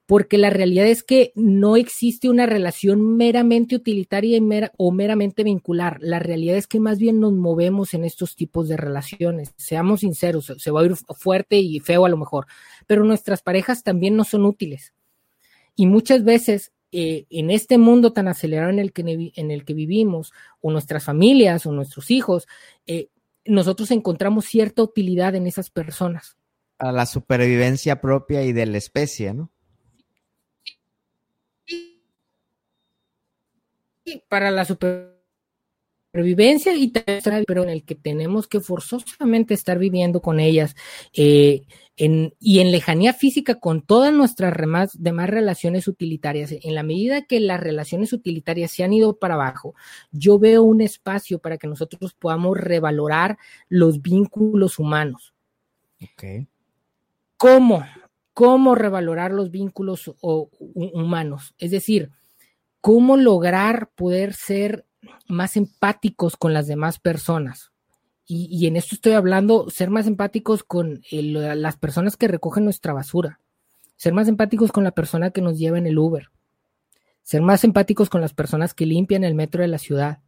Porque 0.07 0.39
la 0.39 0.49
realidad 0.49 0.87
es 0.87 1.03
que 1.03 1.31
no 1.35 1.75
existe 1.75 2.27
una 2.27 2.47
relación 2.47 3.15
meramente 3.17 3.75
utilitaria 3.75 4.39
o 4.77 4.91
meramente 4.91 5.43
vincular. 5.43 5.99
La 6.01 6.17
realidad 6.17 6.57
es 6.57 6.65
que 6.65 6.79
más 6.79 6.97
bien 6.97 7.19
nos 7.19 7.33
movemos 7.33 7.93
en 7.93 8.03
estos 8.03 8.35
tipos 8.35 8.67
de 8.67 8.77
relaciones. 8.77 9.53
Seamos 9.55 9.99
sinceros, 9.99 10.51
se 10.57 10.71
va 10.71 10.81
a 10.81 10.85
ir 10.85 10.95
fuerte 10.95 11.57
y 11.59 11.79
feo 11.79 12.05
a 12.05 12.09
lo 12.09 12.17
mejor, 12.17 12.47
pero 12.87 13.03
nuestras 13.03 13.43
parejas 13.43 13.83
también 13.83 14.15
no 14.15 14.23
son 14.23 14.45
útiles. 14.45 14.93
Y 15.75 15.85
muchas 15.85 16.23
veces 16.23 16.71
eh, 16.91 17.25
en 17.29 17.51
este 17.51 17.77
mundo 17.77 18.13
tan 18.13 18.27
acelerado 18.27 18.71
en 18.71 18.79
el, 18.79 18.91
que, 18.91 19.31
en 19.35 19.51
el 19.51 19.63
que 19.63 19.73
vivimos, 19.73 20.33
o 20.61 20.71
nuestras 20.71 21.03
familias, 21.03 21.65
o 21.65 21.71
nuestros 21.71 22.09
hijos, 22.09 22.47
eh, 22.87 23.09
nosotros 23.45 23.91
encontramos 23.91 24.45
cierta 24.45 24.81
utilidad 24.81 25.35
en 25.35 25.47
esas 25.47 25.69
personas. 25.69 26.37
A 26.77 26.91
la 26.91 27.05
supervivencia 27.05 28.01
propia 28.01 28.43
y 28.43 28.53
de 28.53 28.65
la 28.65 28.77
especie, 28.77 29.33
¿no? 29.33 29.51
Para 34.27 34.49
la 34.49 34.65
supervivencia 34.65 36.73
y 36.73 36.91
pero 37.45 37.63
en 37.63 37.69
el 37.69 37.83
que 37.83 37.95
tenemos 37.95 38.47
que 38.47 38.59
forzosamente 38.59 39.53
estar 39.53 39.77
viviendo 39.77 40.21
con 40.21 40.39
ellas 40.39 40.75
eh, 41.13 41.61
en, 41.99 42.33
y 42.39 42.59
en 42.61 42.71
lejanía 42.71 43.11
física 43.11 43.55
con 43.55 43.81
todas 43.81 44.13
nuestras 44.13 44.55
demás, 44.55 44.91
demás 44.97 45.29
relaciones 45.29 45.85
utilitarias. 45.89 46.53
En 46.63 46.73
la 46.73 46.81
medida 46.81 47.23
que 47.23 47.41
las 47.41 47.59
relaciones 47.59 48.13
utilitarias 48.13 48.71
se 48.71 48.85
han 48.85 48.93
ido 48.93 49.19
para 49.19 49.33
abajo, 49.33 49.75
yo 50.11 50.39
veo 50.39 50.63
un 50.63 50.79
espacio 50.79 51.39
para 51.39 51.57
que 51.57 51.67
nosotros 51.67 52.13
podamos 52.13 52.57
revalorar 52.57 53.37
los 53.67 54.01
vínculos 54.01 54.79
humanos. 54.79 55.33
Okay. 56.13 56.47
¿Cómo? 57.35 57.85
¿Cómo 58.33 58.75
revalorar 58.75 59.31
los 59.31 59.51
vínculos 59.51 60.09
o, 60.21 60.49
humanos? 60.59 61.53
Es 61.57 61.71
decir, 61.71 62.11
¿cómo 62.79 63.17
lograr 63.17 63.89
poder 63.93 64.33
ser 64.33 64.85
más 65.27 65.57
empáticos 65.57 66.37
con 66.37 66.53
las 66.53 66.65
demás 66.65 66.97
personas? 66.97 67.73
Y, 68.31 68.67
en 68.67 68.75
esto 68.75 68.93
estoy 68.93 69.13
hablando, 69.13 69.71
ser 69.71 69.89
más 69.89 70.05
empáticos 70.05 70.63
con 70.63 71.01
las 71.09 71.77
personas 71.77 72.15
que 72.15 72.27
recogen 72.27 72.63
nuestra 72.63 72.93
basura, 72.93 73.39
ser 73.95 74.13
más 74.13 74.27
empáticos 74.27 74.71
con 74.71 74.83
la 74.83 74.91
persona 74.91 75.31
que 75.31 75.41
nos 75.41 75.57
lleva 75.57 75.79
en 75.79 75.87
el 75.87 75.97
Uber, 75.97 76.29
ser 77.23 77.41
más 77.41 77.63
empáticos 77.63 78.07
con 78.07 78.21
las 78.21 78.35
personas 78.35 78.75
que 78.75 78.85
limpian 78.85 79.23
el 79.23 79.33
metro 79.33 79.63
de 79.63 79.67
la 79.67 79.79
ciudad, 79.79 80.19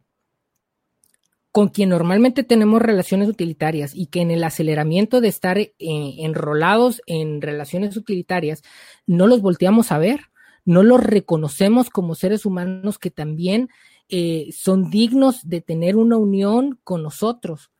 con 1.52 1.68
quien 1.68 1.90
normalmente 1.90 2.42
tenemos 2.42 2.82
relaciones 2.82 3.28
utilitarias 3.28 3.94
y 3.94 4.06
que 4.06 4.20
en 4.20 4.32
el 4.32 4.42
aceleramiento 4.42 5.20
de 5.20 5.28
estar 5.28 5.58
eh, 5.58 5.72
enrolados 5.78 7.02
en 7.06 7.40
relaciones 7.40 7.96
utilitarias 7.96 8.64
no 9.06 9.28
los 9.28 9.42
volteamos 9.42 9.92
a 9.92 9.98
ver, 9.98 10.22
no 10.64 10.82
los 10.82 11.00
reconocemos 11.00 11.88
como 11.88 12.16
seres 12.16 12.46
humanos 12.46 12.98
que 12.98 13.12
también 13.12 13.68
eh, 14.08 14.48
son 14.52 14.90
dignos 14.90 15.48
de 15.48 15.60
tener 15.60 15.94
una 15.94 16.16
unión 16.16 16.80
con 16.82 17.04
nosotros 17.04 17.71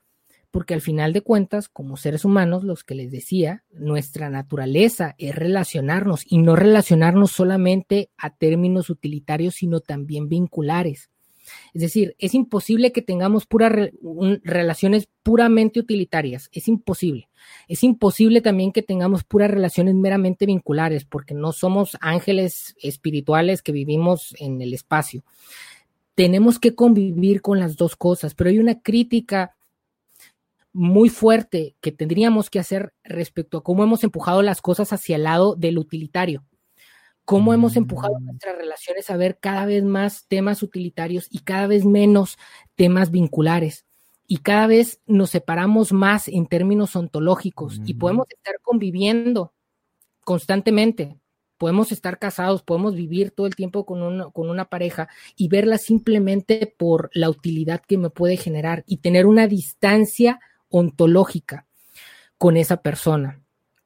porque 0.53 0.75
al 0.75 0.83
final 0.83 1.15
de 1.15 1.23
cuentas, 1.23 1.69
como 1.69 1.97
seres 1.97 2.27
humanos, 2.27 2.62
los 2.62 2.85
que 2.85 2.95
les 2.95 3.11
decía, 3.11 3.65
nuestra 3.73 4.29
naturaleza 4.29 5.15
es 5.17 5.35
relacionarnos 5.35 6.25
y 6.29 6.38
no 6.38 6.55
relacionarnos 6.57 7.33
solamente 7.33 8.11
a 8.19 8.31
términos 8.31 8.91
utilitarios, 8.91 9.55
sino 9.55 9.81
también 9.81 10.29
vinculares. 10.29 11.09
Es 11.73 11.81
decir, 11.81 12.15
es 12.19 12.35
imposible 12.35 12.93
que 12.93 13.01
tengamos 13.01 13.47
puras 13.47 13.73
re 13.73 13.93
relaciones 14.45 15.09
puramente 15.23 15.81
utilitarias, 15.81 16.51
es 16.53 16.69
imposible. 16.69 17.29
Es 17.67 17.83
imposible 17.83 18.43
también 18.43 18.73
que 18.73 18.83
tengamos 18.83 19.25
puras 19.25 19.51
relaciones 19.51 19.95
meramente 19.95 20.45
vinculares, 20.45 21.07
porque 21.07 21.35
no 21.35 21.53
somos 21.53 21.97
ángeles 22.03 22.77
espirituales 22.81 23.62
que 23.62 23.73
vivimos 23.73 24.35
en 24.38 24.61
el 24.61 24.75
espacio. 24.75 25.25
Tenemos 26.15 26.59
que 26.59 26.75
convivir 26.75 27.41
con 27.41 27.59
las 27.59 27.77
dos 27.77 27.97
cosas, 27.97 28.35
pero 28.35 28.51
hay 28.51 28.59
una 28.59 28.81
crítica 28.81 29.57
muy 30.72 31.08
fuerte 31.11 31.76
que 31.80 31.92
tendríamos 31.92 32.48
que 32.48 32.58
hacer 32.58 32.94
respecto 33.04 33.58
a 33.58 33.62
cómo 33.62 33.82
hemos 33.82 34.04
empujado 34.04 34.42
las 34.42 34.62
cosas 34.62 34.92
hacia 34.92 35.16
el 35.16 35.24
lado 35.24 35.54
del 35.54 35.78
utilitario. 35.78 36.44
Cómo 37.24 37.50
mm. 37.50 37.54
hemos 37.54 37.76
empujado 37.76 38.18
nuestras 38.20 38.56
relaciones 38.56 39.11
a 39.11 39.16
ver 39.16 39.38
cada 39.38 39.66
vez 39.66 39.85
más 39.85 40.26
temas 40.28 40.62
utilitarios 40.62 41.28
y 41.30 41.40
cada 41.40 41.66
vez 41.66 41.85
menos 41.85 42.38
temas 42.74 43.11
vinculares. 43.11 43.85
Y 44.26 44.38
cada 44.38 44.66
vez 44.66 45.00
nos 45.06 45.30
separamos 45.30 45.92
más 45.92 46.26
en 46.28 46.46
términos 46.46 46.96
ontológicos 46.96 47.78
mm. 47.78 47.85
y 47.87 47.94
podemos 47.94 48.26
estar 48.30 48.54
conviviendo 48.62 49.52
constantemente. 50.24 51.18
Podemos 51.58 51.92
estar 51.92 52.18
casados, 52.18 52.64
podemos 52.64 52.96
vivir 52.96 53.30
todo 53.30 53.46
el 53.46 53.54
tiempo 53.54 53.87
con 53.87 54.02
una, 54.02 54.30
con 54.30 54.50
una 54.50 54.64
pareja 54.64 55.08
y 55.37 55.46
verla 55.46 55.78
simplemente 55.78 56.74
por 56.76 57.08
la 57.12 57.30
utilidad 57.30 57.82
que 57.87 57.98
me 57.98 58.11
puede 58.11 58.37
generar 58.37 58.82
y 58.87 58.96
tener 58.96 59.26
una 59.26 59.46
distancia 59.46 60.40
ontológica 60.72 61.66
con 62.38 62.56
esa 62.56 62.78
persona. 62.82 63.40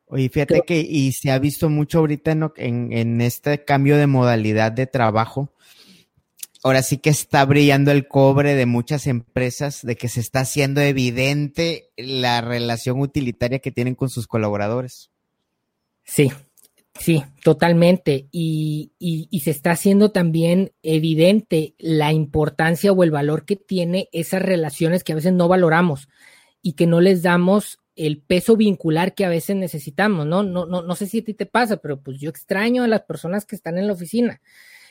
Oye, 0.06 0.28
fíjate 0.28 0.54
Pero, 0.54 0.64
que 0.64 0.80
y 0.80 1.12
se 1.12 1.30
ha 1.30 1.38
visto 1.38 1.68
mucho 1.68 1.98
ahorita 1.98 2.30
en, 2.30 2.50
en, 2.56 2.92
en, 2.92 3.20
este 3.20 3.64
cambio 3.64 3.96
de 3.98 4.06
modalidad 4.06 4.72
de 4.72 4.86
trabajo. 4.86 5.50
Ahora 6.62 6.82
sí 6.82 6.98
que 6.98 7.10
está 7.10 7.44
brillando 7.44 7.90
el 7.90 8.08
cobre 8.08 8.54
de 8.54 8.66
muchas 8.66 9.06
empresas, 9.08 9.82
de 9.82 9.96
que 9.96 10.08
se 10.08 10.20
está 10.20 10.40
haciendo 10.40 10.80
evidente 10.80 11.90
la 11.96 12.40
relación 12.40 13.00
utilitaria 13.00 13.58
que 13.58 13.72
tienen 13.72 13.94
con 13.94 14.08
sus 14.08 14.26
colaboradores. 14.26 15.10
Sí, 16.04 16.32
sí, 16.98 17.24
totalmente. 17.42 18.28
Y, 18.30 18.92
y, 18.98 19.28
y 19.30 19.40
se 19.40 19.50
está 19.50 19.72
haciendo 19.72 20.12
también 20.12 20.72
evidente 20.82 21.74
la 21.78 22.12
importancia 22.12 22.92
o 22.92 23.02
el 23.04 23.10
valor 23.10 23.44
que 23.44 23.56
tiene 23.56 24.08
esas 24.12 24.40
relaciones 24.40 25.04
que 25.04 25.12
a 25.12 25.16
veces 25.16 25.32
no 25.32 25.48
valoramos 25.48 26.08
y 26.66 26.72
que 26.72 26.88
no 26.88 27.00
les 27.00 27.22
damos 27.22 27.78
el 27.94 28.18
peso 28.18 28.56
vincular 28.56 29.14
que 29.14 29.24
a 29.24 29.28
veces 29.28 29.54
necesitamos, 29.54 30.26
¿no? 30.26 30.42
No, 30.42 30.66
no, 30.66 30.82
no 30.82 30.96
sé 30.96 31.06
si 31.06 31.20
a 31.20 31.24
ti 31.24 31.32
te 31.32 31.46
pasa, 31.46 31.76
pero 31.76 32.00
pues 32.00 32.18
yo 32.18 32.28
extraño 32.28 32.82
a 32.82 32.88
las 32.88 33.02
personas 33.02 33.46
que 33.46 33.54
están 33.54 33.78
en 33.78 33.86
la 33.86 33.92
oficina. 33.92 34.40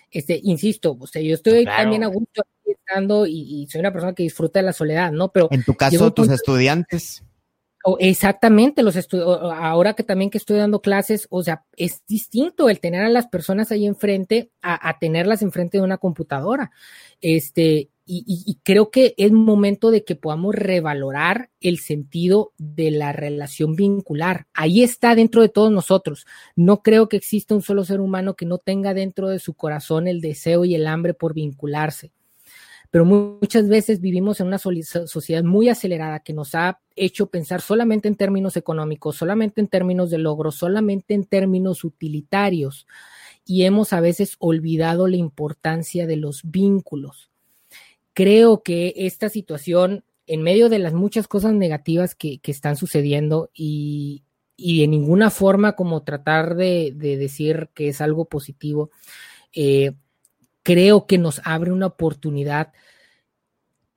Este, 0.09 0.39
insisto, 0.41 0.97
o 0.97 1.05
sea, 1.05 1.21
yo 1.21 1.35
estoy 1.35 1.65
claro. 1.65 1.83
también 1.83 2.05
a 2.05 2.07
gusto 2.07 2.43
estando 2.65 3.27
y, 3.27 3.41
y, 3.41 3.67
soy 3.67 3.81
una 3.81 3.91
persona 3.91 4.13
que 4.13 4.23
disfruta 4.23 4.59
de 4.59 4.67
la 4.67 4.71
soledad, 4.71 5.11
¿no? 5.11 5.33
Pero 5.33 5.49
en 5.51 5.65
tu 5.65 5.73
caso, 5.73 6.13
tus 6.13 6.29
estudiantes. 6.29 7.25
Oh, 7.83 7.97
exactamente, 7.99 8.81
los 8.81 8.95
ahora 9.13 9.95
que 9.95 10.03
también 10.03 10.29
que 10.29 10.37
estoy 10.37 10.57
dando 10.57 10.81
clases, 10.81 11.27
o 11.29 11.43
sea, 11.43 11.65
es 11.75 12.03
distinto 12.07 12.69
el 12.69 12.79
tener 12.79 13.03
a 13.03 13.09
las 13.09 13.27
personas 13.27 13.69
ahí 13.73 13.85
enfrente 13.85 14.49
a, 14.61 14.87
a 14.87 14.97
tenerlas 14.97 15.41
enfrente 15.41 15.77
de 15.79 15.83
una 15.83 15.97
computadora. 15.97 16.71
Este, 17.19 17.89
y, 18.07 18.59
creo 18.63 18.91
que 18.91 19.15
es 19.17 19.31
momento 19.31 19.89
de 19.89 20.03
que 20.03 20.15
podamos 20.15 20.53
revalorar 20.53 21.49
el 21.59 21.79
sentido 21.79 22.53
de 22.57 22.91
la 22.91 23.13
relación 23.13 23.75
vincular. 23.75 24.47
Ahí 24.53 24.83
está 24.83 25.15
dentro 25.15 25.41
de 25.41 25.49
todos 25.49 25.71
nosotros. 25.71 26.27
No 26.55 26.83
creo 26.83 27.09
que 27.09 27.17
exista 27.17 27.55
un 27.55 27.63
solo 27.63 27.83
ser 27.83 27.99
humano 27.99 28.35
que 28.35 28.45
no 28.45 28.59
tenga 28.59 28.93
dentro 28.93 29.29
de 29.29 29.39
su 29.39 29.55
corazón 29.55 30.07
el 30.07 30.21
deseo 30.21 30.65
y 30.65 30.75
el 30.75 30.87
hambre 30.87 31.13
por 31.13 31.33
vincularse 31.33 32.11
pero 32.95 33.03
muchas 33.03 33.67
veces 33.67 33.99
vivimos 33.99 34.39
en 34.39 34.47
una 34.47 34.57
sociedad 34.57 35.43
muy 35.43 35.67
acelerada 35.67 36.21
que 36.21 36.31
nos 36.31 36.55
ha 36.55 36.79
hecho 36.95 37.27
pensar 37.27 37.59
solamente 37.59 38.07
en 38.07 38.15
términos 38.15 38.55
económicos, 38.55 39.17
solamente 39.17 39.59
en 39.59 39.67
términos 39.67 40.09
de 40.11 40.17
logro, 40.17 40.49
solamente 40.49 41.13
en 41.13 41.25
términos 41.25 41.83
utilitarios. 41.83 42.87
y 43.47 43.63
hemos 43.65 43.91
a 43.91 43.99
veces 43.99 44.37
olvidado 44.39 45.07
la 45.07 45.17
importancia 45.17 46.07
de 46.07 46.15
los 46.15 46.41
vínculos. 46.45 47.29
Creo 48.15 48.63
que 48.63 48.93
esta 48.95 49.27
situación, 49.27 50.05
en 50.25 50.41
medio 50.41 50.69
de 50.69 50.79
las 50.79 50.93
muchas 50.93 51.27
cosas 51.27 51.51
negativas 51.51 52.15
que, 52.15 52.39
están 52.45 52.77
sucediendo 52.77 53.51
y, 53.53 54.23
de 54.57 54.87
ninguna 54.87 55.29
forma 55.29 55.75
como 55.75 56.03
tratar 56.03 56.55
de, 56.55 56.93
decir 56.95 57.69
que 57.73 57.89
es 57.89 57.99
algo 57.99 58.23
positivo, 58.23 58.89
eh, 59.51 59.91
creo 60.63 61.07
que 61.07 61.17
nos 61.17 61.41
abre 61.43 61.73
una 61.73 61.87
oportunidad 61.87 62.71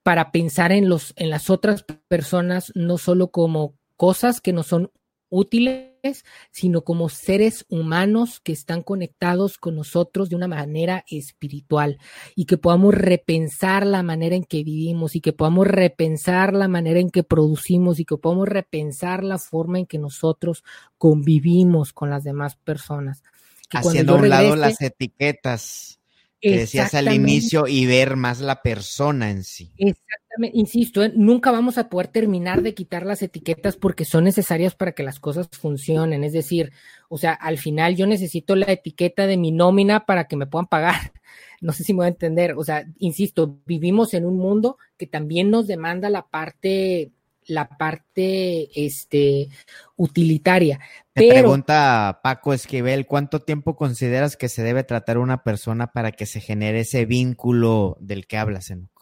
para 0.03 0.33
pensar 0.33 0.73
en, 0.73 0.89
los, 0.89 1.13
en 1.15 1.31
las 1.31 1.49
otras 1.49 1.85
personas, 2.09 2.73
no 2.75 2.99
solo 2.99 3.29
como 3.29 3.75
cosas 3.97 4.41
que 4.41 4.53
no 4.53 4.65
son 4.65 4.91
útiles, 5.31 6.25
sino 6.51 6.83
como 6.83 7.09
seres 7.09 7.67
humanos 7.69 8.41
que 8.41 8.53
están 8.53 8.83
conectados 8.83 9.59
con 9.59 9.77
nosotros 9.77 10.29
de 10.29 10.37
una 10.37 10.49
manera 10.49 11.05
espiritual 11.09 11.99
y 12.35 12.47
que 12.47 12.57
podamos 12.57 12.95
repensar 12.95 13.87
la 13.87 14.03
manera 14.03 14.37
en 14.37 14.45
que 14.45 14.65
vivimos 14.65 15.17
y 15.17 15.21
que 15.21 15.33
podamos 15.33 15.67
repensar 15.67 16.55
la 16.55 16.69
manera 16.69 17.01
en 17.01 17.11
que 17.11 17.25
producimos 17.25 18.01
y 18.01 18.05
que 18.05 18.17
podamos 18.17 18.49
repensar 18.49 19.25
la 19.25 19.39
forma 19.39 19.79
en 19.79 19.87
que 19.87 19.99
nosotros 19.99 20.65
convivimos 20.97 21.93
con 21.93 22.11
las 22.11 22.25
demás 22.25 22.57
personas. 22.57 23.23
Haciendo 23.71 24.15
a 24.15 24.17
un 24.17 24.29
lado 24.29 24.57
las 24.57 24.81
etiquetas 24.81 25.99
que 26.41 26.59
decías 26.59 26.95
al 26.95 27.13
inicio 27.13 27.67
y 27.67 27.87
ver 27.87 28.17
más 28.17 28.41
la 28.41 28.63
persona 28.63 29.31
en 29.31 29.45
sí. 29.45 29.73
Exactamente, 29.77 30.28
insisto, 30.53 31.03
¿eh? 31.03 31.13
nunca 31.15 31.51
vamos 31.51 31.79
a 31.79 31.89
poder 31.89 32.09
terminar 32.09 32.63
de 32.63 32.75
quitar 32.75 33.05
las 33.05 33.23
etiquetas 33.23 33.77
porque 33.77 34.05
son 34.05 34.25
necesarias 34.25 34.75
para 34.75 34.93
que 34.93 35.03
las 35.03 35.21
cosas 35.21 35.49
funcionen. 35.53 36.25
Es 36.25 36.33
decir, 36.33 36.73
o 37.09 37.19
sea, 37.19 37.33
al 37.33 37.59
final 37.59 37.97
yo 37.97 38.07
necesito 38.07 38.57
la 38.57 38.73
etiqueta 38.73 39.27
de 39.27 39.37
mi 39.37 39.53
nómina 39.53 40.07
para 40.07 40.25
que 40.25 40.37
me 40.37 40.47
puedan 40.47 40.67
pagar. 40.67 41.13
No 41.61 41.73
sé 41.73 41.83
si 41.83 41.93
me 41.93 41.99
voy 41.99 42.07
a 42.07 42.11
entender. 42.11 42.55
O 42.57 42.63
sea, 42.63 42.87
insisto, 42.99 43.59
vivimos 43.67 44.15
en 44.15 44.25
un 44.25 44.37
mundo 44.37 44.79
que 44.97 45.09
también 45.09 45.51
nos 45.51 45.67
demanda 45.67 46.09
la 46.09 46.29
parte 46.29 47.11
la 47.49 47.69
parte 47.69 48.69
este, 48.87 49.49
utilitaria. 49.97 50.79
Te 51.13 51.29
pregunta 51.29 52.21
Paco 52.23 52.53
Esquivel, 52.53 53.07
¿cuánto 53.07 53.41
tiempo 53.41 53.75
consideras 53.75 54.37
que 54.37 54.49
se 54.49 54.63
debe 54.63 54.85
tratar 54.85 55.19
una 55.19 55.43
persona 55.43 55.89
para 55.89 56.13
que 56.13 56.27
se 56.27 56.41
genere 56.41 56.81
ese 56.81 57.07
vínculo 57.07 57.97
del 58.01 58.27
que 58.27 58.37
hablas, 58.37 58.71
Enoco? 58.71 58.98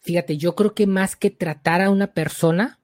Fíjate, 0.00 0.36
yo 0.36 0.54
creo 0.54 0.74
que 0.74 0.86
más 0.86 1.16
que 1.16 1.30
tratar 1.30 1.80
a 1.80 1.90
una 1.90 2.08
persona 2.08 2.78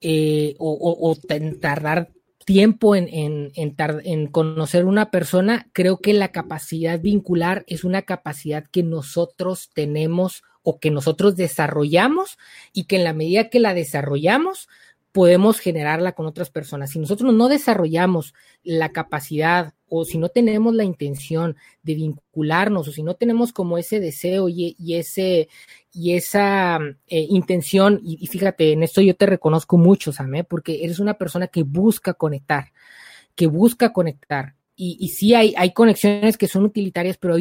eh, 0.00 0.54
o, 0.58 1.16
tardar 1.60 2.10
tiempo 2.44 2.94
en, 2.94 3.08
en, 3.10 3.52
en, 3.54 4.26
conocer 4.26 4.84
una 4.84 5.10
persona, 5.10 5.68
creo 5.72 5.98
que 5.98 6.12
la 6.12 6.28
capacidad 6.28 7.00
vincular 7.00 7.64
es 7.68 7.84
una 7.84 8.02
capacidad 8.02 8.66
que 8.70 8.82
nosotros 8.82 9.70
tenemos 9.72 10.42
o 10.62 10.78
que 10.78 10.90
nosotros 10.90 11.36
desarrollamos 11.36 12.38
y 12.72 12.84
que 12.84 12.96
en 12.96 13.04
la 13.04 13.12
medida 13.12 13.48
que 13.48 13.60
la 13.60 13.74
desarrollamos 13.74 14.68
podemos 15.12 15.60
generarla 15.60 16.12
con 16.12 16.26
otras 16.26 16.50
personas. 16.50 16.90
Si 16.90 16.98
nosotros 16.98 17.32
no 17.32 17.48
desarrollamos 17.48 18.34
la 18.64 18.90
capacidad 18.90 19.74
o 20.00 20.04
si 20.04 20.18
no 20.18 20.28
tenemos 20.28 20.74
la 20.74 20.84
intención 20.84 21.56
de 21.82 21.94
vincularnos 21.94 22.88
o 22.88 22.92
si 22.92 23.02
no 23.02 23.14
tenemos 23.14 23.52
como 23.52 23.78
ese 23.78 24.00
deseo 24.00 24.48
y, 24.48 24.76
ese 24.94 25.48
y 25.92 26.14
esa 26.14 26.78
eh, 27.06 27.26
intención, 27.28 28.00
y, 28.04 28.26
fíjate, 28.26 28.72
en 28.72 28.82
esto 28.82 29.00
yo 29.00 29.14
te 29.14 29.26
reconozco 29.26 29.76
mucho, 29.76 30.12
Sam, 30.12 30.44
porque 30.48 30.84
eres 30.84 30.98
una 30.98 31.14
persona 31.14 31.46
que 31.46 31.62
busca 31.62 32.14
conectar, 32.14 32.72
que 33.34 33.46
busca 33.46 33.92
conectar 33.92 34.54
y, 34.76 35.08
sí 35.10 35.34
hay, 35.34 35.54
hay 35.56 35.72
conexiones 35.72 36.36
que 36.36 36.48
son 36.48 36.64
utilitarias, 36.64 37.16
pero 37.16 37.36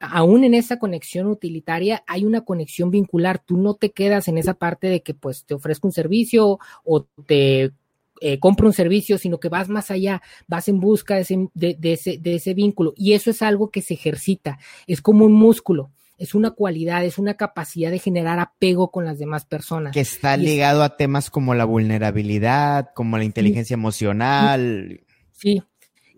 aún 0.00 0.44
en 0.44 0.54
esa 0.54 0.78
conexión 0.78 1.26
utilitaria 1.26 2.04
hay 2.06 2.24
una 2.24 2.42
conexión 2.42 2.92
vincular. 2.92 3.40
Tú 3.44 3.56
no 3.56 3.74
te 3.74 3.90
quedas 3.90 4.28
en 4.28 4.38
esa 4.38 4.54
parte 4.54 4.86
de 4.86 5.02
que 5.02 5.12
pues 5.12 5.44
te 5.44 5.54
ofrezco 5.54 5.88
un 5.88 5.92
servicio 5.92 6.60
o 6.84 7.02
te 7.26 7.72
eh, 8.20 8.38
compro 8.38 8.66
un 8.66 8.72
servicio, 8.72 9.18
sino 9.18 9.38
que 9.38 9.48
vas 9.48 9.68
más 9.68 9.90
allá, 9.90 10.22
vas 10.46 10.68
en 10.68 10.80
busca 10.80 11.16
de 11.16 11.20
ese, 11.22 11.48
de, 11.54 11.92
ese, 11.92 12.18
de 12.18 12.34
ese 12.36 12.54
vínculo. 12.54 12.92
Y 12.96 13.12
eso 13.12 13.30
es 13.30 13.42
algo 13.42 13.70
que 13.70 13.82
se 13.82 13.94
ejercita, 13.94 14.58
es 14.86 15.00
como 15.02 15.24
un 15.24 15.32
músculo 15.32 15.90
es 16.18 16.34
una 16.34 16.52
cualidad, 16.52 17.04
es 17.04 17.18
una 17.18 17.34
capacidad 17.34 17.90
de 17.90 17.98
generar 17.98 18.38
apego 18.38 18.90
con 18.90 19.04
las 19.04 19.18
demás 19.18 19.44
personas. 19.44 19.92
Que 19.92 20.00
está 20.00 20.36
ligado 20.36 20.82
a 20.82 20.96
temas 20.96 21.30
como 21.30 21.54
la 21.54 21.64
vulnerabilidad, 21.64 22.88
como 22.94 23.18
la 23.18 23.24
inteligencia 23.24 23.74
emocional. 23.74 25.00
Sí, 25.32 25.62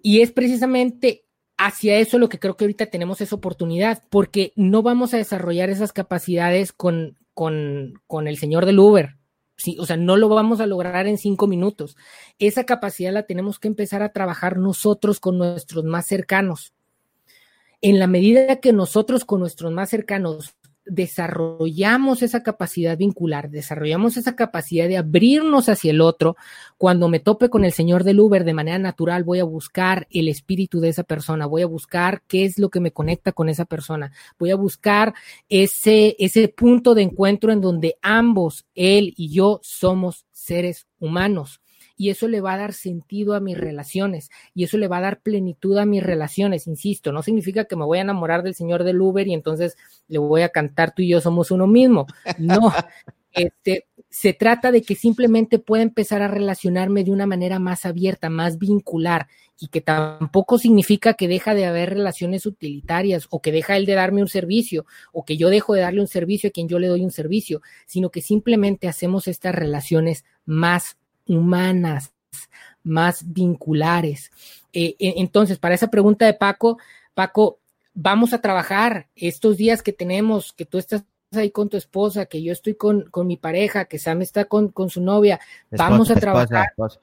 y 0.03 0.21
es 0.21 0.31
precisamente 0.31 1.25
hacia 1.57 1.99
eso 1.99 2.19
lo 2.19 2.29
que 2.29 2.39
creo 2.39 2.57
que 2.57 2.65
ahorita 2.65 2.87
tenemos 2.87 3.21
esa 3.21 3.35
oportunidad, 3.35 4.05
porque 4.11 4.53
no 4.55 4.83
vamos 4.83 5.13
a 5.13 5.17
desarrollar 5.17 5.71
esas 5.71 5.93
capacidades 5.93 6.73
con, 6.73 7.19
con, 7.35 7.95
con 8.07 8.29
el 8.29 8.39
señor 8.39 8.65
del 8.65 8.79
Uber. 8.79 9.18
Sí, 9.59 9.77
o 9.81 9.87
sea, 9.87 9.97
no 9.97 10.17
lo 10.17 10.29
vamos 10.29 10.61
a 10.61 10.67
lograr 10.67 11.09
en 11.09 11.19
cinco 11.19 11.49
minutos. 11.49 11.97
Esa 12.39 12.65
capacidad 12.65 13.13
la 13.13 13.25
tenemos 13.25 13.59
que 13.59 13.67
empezar 13.67 14.03
a 14.03 14.13
trabajar 14.13 14.57
nosotros 14.57 15.19
con 15.19 15.37
nuestros 15.37 15.85
más 15.85 16.07
cercanos. 16.07 16.73
En 17.81 17.99
la 17.99 18.07
medida 18.07 18.57
que 18.61 18.73
nosotros 18.73 19.25
con 19.25 19.41
nuestros 19.41 19.73
más 19.73 19.91
cercanos 19.91 20.55
desarrollamos 20.89 22.23
esa 22.23 22.43
capacidad 22.43 22.97
vincular, 22.97 23.51
desarrollamos 23.51 24.17
esa 24.17 24.35
capacidad 24.35 24.89
de 24.89 24.97
abrirnos 24.97 25.69
hacia 25.69 25.91
el 25.91 26.01
otro, 26.01 26.37
cuando 26.77 27.09
me 27.09 27.21
tope 27.21 27.49
con 27.51 27.65
el 27.65 27.73
señor 27.73 28.05
del 28.05 28.21
Uber 28.21 28.45
de 28.45 28.55
manera 28.55 28.79
natural, 28.79 29.25
voy 29.25 29.41
a 29.41 29.45
buscar 29.45 30.07
el 30.11 30.29
espíritu 30.29 30.81
de 30.81 30.89
esa 30.89 31.05
persona, 31.05 31.47
voy 31.47 31.63
a 31.63 31.67
buscar 31.67 32.23
qué 32.27 32.45
es 32.45 32.59
lo 32.59 32.71
que 32.71 32.81
me 32.81 32.93
conecta 32.93 33.33
con 33.33 33.49
esa 33.49 33.65
persona, 33.65 34.13
voy 34.39 34.51
a 34.51 34.57
buscar 34.57 35.15
ese, 35.49 36.17
ese 36.19 36.49
punto 36.49 36.95
de 36.95 37.03
encuentro 37.03 37.53
en 37.53 37.61
donde 37.61 37.97
ambos, 38.03 38.67
él 38.75 39.15
y 39.17 39.31
yo, 39.31 39.61
somos 39.63 40.27
seres 40.33 40.87
humanos 40.99 41.61
y 41.99 42.11
eso 42.11 42.29
le 42.29 42.41
va 42.41 42.55
a 42.55 42.59
dar 42.59 42.73
sentido 42.73 43.35
a 43.35 43.41
mis 43.41 43.59
relaciones 43.59 44.31
y 44.55 44.65
eso 44.65 44.79
le 44.79 44.89
va 44.89 44.99
a 44.99 45.03
dar 45.03 45.21
plenitud 45.21 45.77
a 45.77 45.85
mis 45.85 46.03
relaciones, 46.03 46.67
insisto, 46.67 47.13
no 47.13 47.23
significa 47.23 47.65
que 47.65 47.77
me 47.77 47.85
voy 47.85 47.99
a 47.99 48.03
enamorar 48.03 48.43
del 48.43 48.55
señor 48.55 48.85
del 48.85 49.03
Uber 49.03 49.27
y 49.27 49.35
entonces 49.35 49.77
le 50.07 50.19
voy 50.19 50.43
a 50.43 50.49
cantar 50.49 50.95
tú 50.95 51.03
y 51.03 51.09
yo 51.09 51.21
somos 51.21 51.51
uno 51.51 51.67
mismo. 51.67 52.07
No, 52.39 52.73
este, 53.33 53.87
se 54.09 54.33
trata 54.33 54.71
de 54.71 54.83
que 54.83 54.95
simplemente 54.95 55.59
pueda 55.59 55.83
empezar 55.83 56.23
a 56.23 56.29
relacionarme 56.29 57.05
de 57.05 57.11
una 57.11 57.27
manera 57.27 57.59
más 57.59 57.85
abierta, 57.85 58.31
más 58.31 58.59
vincular 58.59 59.27
y 59.61 59.67
que 59.69 59.81
tampoco 59.81 60.57
significa 60.57 61.15
que 61.15 61.27
deja 61.27 61.53
de 61.55 61.67
haber 61.67 61.91
relaciones 61.91 62.47
utilitarias 62.47 63.27
o 63.31 63.43
que 63.43 63.51
deja 63.51 63.77
él 63.77 63.87
de 63.87 63.95
darme 63.95 64.23
un 64.23 64.29
servicio 64.29 64.87
o 65.13 65.25
que 65.25 65.37
yo 65.37 65.51
dejo 65.51 65.75
de 65.75 65.81
darle 65.81 66.01
un 66.01 66.07
servicio 66.07 66.49
a 66.49 66.53
quien 66.53 66.69
yo 66.69 66.79
le 66.79 66.87
doy 66.87 67.03
un 67.03 67.11
servicio, 67.11 67.61
sino 67.87 68.11
que 68.11 68.23
simplemente 68.23 68.87
hacemos 68.87 69.27
estas 69.27 69.55
relaciones 69.55 70.25
más 70.47 70.97
humanas, 71.29 72.13
más 72.83 73.33
vinculares. 73.33 74.31
Eh, 74.73 74.97
e, 74.99 75.15
entonces, 75.19 75.59
para 75.59 75.75
esa 75.75 75.89
pregunta 75.89 76.27
de 76.27 76.35
Paco, 76.35 76.79
Paco, 77.15 77.61
vamos 77.95 78.33
a 78.33 78.41
trabajar 78.41 79.09
estos 79.15 79.57
días 79.57 79.83
que 79.83 79.93
tenemos, 79.93 80.53
que 80.53 80.65
tú 80.65 80.79
estás 80.79 81.05
ahí 81.33 81.51
con 81.51 81.69
tu 81.69 81.77
esposa, 81.77 82.27
que 82.27 82.43
yo 82.43 82.53
estoy 82.53 82.75
con, 82.75 83.03
con 83.11 83.27
mi 83.27 83.37
pareja, 83.37 83.85
que 83.85 83.99
Sam 83.99 84.23
está 84.23 84.47
con, 84.47 84.69
con 84.69 84.89
su 84.89 85.01
novia, 85.01 85.39
vamos 85.71 86.11
a 86.11 86.15
trabajar. 86.15 86.67
Eh, 86.67 86.69
esposa, 86.71 87.01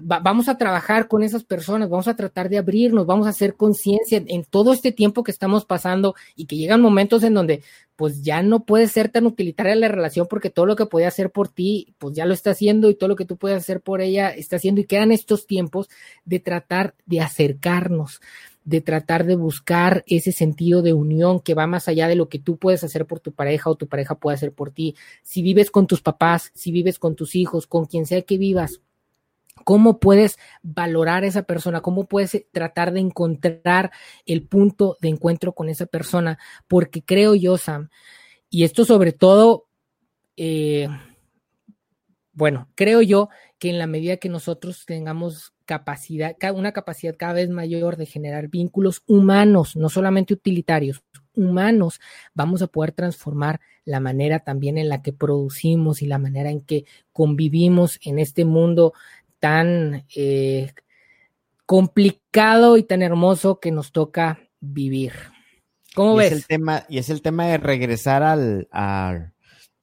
vamos 0.00 0.48
a 0.48 0.58
trabajar 0.58 1.06
con 1.06 1.22
esas 1.22 1.44
personas, 1.44 1.88
vamos 1.88 2.08
a 2.08 2.16
tratar 2.16 2.48
de 2.48 2.58
abrirnos, 2.58 3.06
vamos 3.06 3.26
a 3.26 3.30
hacer 3.30 3.54
conciencia 3.54 4.22
en 4.26 4.44
todo 4.44 4.72
este 4.72 4.90
tiempo 4.90 5.22
que 5.22 5.30
estamos 5.30 5.64
pasando 5.64 6.16
y 6.34 6.46
que 6.46 6.56
llegan 6.56 6.80
momentos 6.80 7.22
en 7.22 7.34
donde 7.34 7.62
pues 7.94 8.22
ya 8.22 8.42
no 8.42 8.64
puede 8.64 8.88
ser 8.88 9.08
tan 9.08 9.26
utilitaria 9.26 9.76
la 9.76 9.86
relación 9.86 10.26
porque 10.28 10.50
todo 10.50 10.66
lo 10.66 10.74
que 10.74 10.86
podía 10.86 11.08
hacer 11.08 11.30
por 11.30 11.48
ti, 11.48 11.94
pues 11.98 12.16
ya 12.16 12.26
lo 12.26 12.34
está 12.34 12.50
haciendo 12.50 12.90
y 12.90 12.96
todo 12.96 13.08
lo 13.08 13.14
que 13.14 13.24
tú 13.24 13.36
puedes 13.36 13.58
hacer 13.58 13.80
por 13.80 14.00
ella 14.00 14.30
está 14.30 14.56
haciendo 14.56 14.80
y 14.80 14.84
quedan 14.84 15.12
estos 15.12 15.46
tiempos 15.46 15.88
de 16.24 16.40
tratar 16.40 16.96
de 17.06 17.20
acercarnos, 17.20 18.20
de 18.64 18.80
tratar 18.80 19.26
de 19.26 19.36
buscar 19.36 20.02
ese 20.08 20.32
sentido 20.32 20.82
de 20.82 20.92
unión 20.92 21.38
que 21.38 21.54
va 21.54 21.68
más 21.68 21.86
allá 21.86 22.08
de 22.08 22.16
lo 22.16 22.28
que 22.28 22.40
tú 22.40 22.56
puedes 22.56 22.82
hacer 22.82 23.06
por 23.06 23.20
tu 23.20 23.30
pareja 23.30 23.70
o 23.70 23.76
tu 23.76 23.86
pareja 23.86 24.16
puede 24.16 24.34
hacer 24.34 24.52
por 24.52 24.72
ti. 24.72 24.96
Si 25.22 25.42
vives 25.42 25.70
con 25.70 25.86
tus 25.86 26.02
papás, 26.02 26.50
si 26.54 26.72
vives 26.72 26.98
con 26.98 27.14
tus 27.14 27.36
hijos, 27.36 27.68
con 27.68 27.84
quien 27.84 28.06
sea 28.06 28.22
que 28.22 28.38
vivas, 28.38 28.80
¿Cómo 29.62 30.00
puedes 30.00 30.38
valorar 30.62 31.22
a 31.22 31.26
esa 31.28 31.42
persona? 31.42 31.80
¿Cómo 31.80 32.06
puedes 32.06 32.34
eh, 32.34 32.48
tratar 32.50 32.92
de 32.92 33.00
encontrar 33.00 33.92
el 34.26 34.46
punto 34.46 34.96
de 35.00 35.08
encuentro 35.08 35.52
con 35.52 35.68
esa 35.68 35.86
persona? 35.86 36.38
Porque 36.66 37.02
creo 37.02 37.34
yo, 37.34 37.56
Sam, 37.56 37.88
y 38.50 38.64
esto 38.64 38.84
sobre 38.84 39.12
todo, 39.12 39.66
eh, 40.36 40.88
bueno, 42.32 42.68
creo 42.74 43.00
yo 43.00 43.28
que 43.58 43.70
en 43.70 43.78
la 43.78 43.86
medida 43.86 44.16
que 44.16 44.28
nosotros 44.28 44.84
tengamos 44.86 45.54
capacidad, 45.64 46.36
una 46.54 46.72
capacidad 46.72 47.16
cada 47.16 47.34
vez 47.34 47.48
mayor 47.48 47.96
de 47.96 48.06
generar 48.06 48.48
vínculos 48.48 49.02
humanos, 49.06 49.76
no 49.76 49.88
solamente 49.88 50.34
utilitarios, 50.34 51.02
humanos, 51.36 52.00
vamos 52.34 52.62
a 52.62 52.66
poder 52.66 52.92
transformar 52.92 53.60
la 53.84 54.00
manera 54.00 54.40
también 54.40 54.78
en 54.78 54.88
la 54.88 55.02
que 55.02 55.12
producimos 55.12 56.02
y 56.02 56.06
la 56.06 56.18
manera 56.18 56.50
en 56.50 56.60
que 56.60 56.84
convivimos 57.12 57.98
en 58.02 58.18
este 58.18 58.44
mundo 58.44 58.92
tan, 59.44 60.06
eh, 60.16 60.72
complicado 61.66 62.78
y 62.78 62.82
tan 62.82 63.02
hermoso 63.02 63.60
que 63.60 63.72
nos 63.72 63.92
toca 63.92 64.38
vivir. 64.58 65.12
¿Cómo 65.94 66.16
ves? 66.16 66.32
el 66.32 66.46
tema, 66.46 66.86
y 66.88 66.96
es 66.96 67.10
el 67.10 67.20
tema 67.20 67.48
de 67.48 67.58
regresar 67.58 68.22
al, 68.22 69.34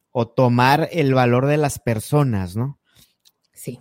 o 0.10 0.28
tomar 0.28 0.89
el 0.91 1.13
valor 1.13 1.45
de 1.45 1.58
las 1.58 1.78
personas, 1.78 2.56
¿no? 2.56 2.80
Sí. 3.54 3.80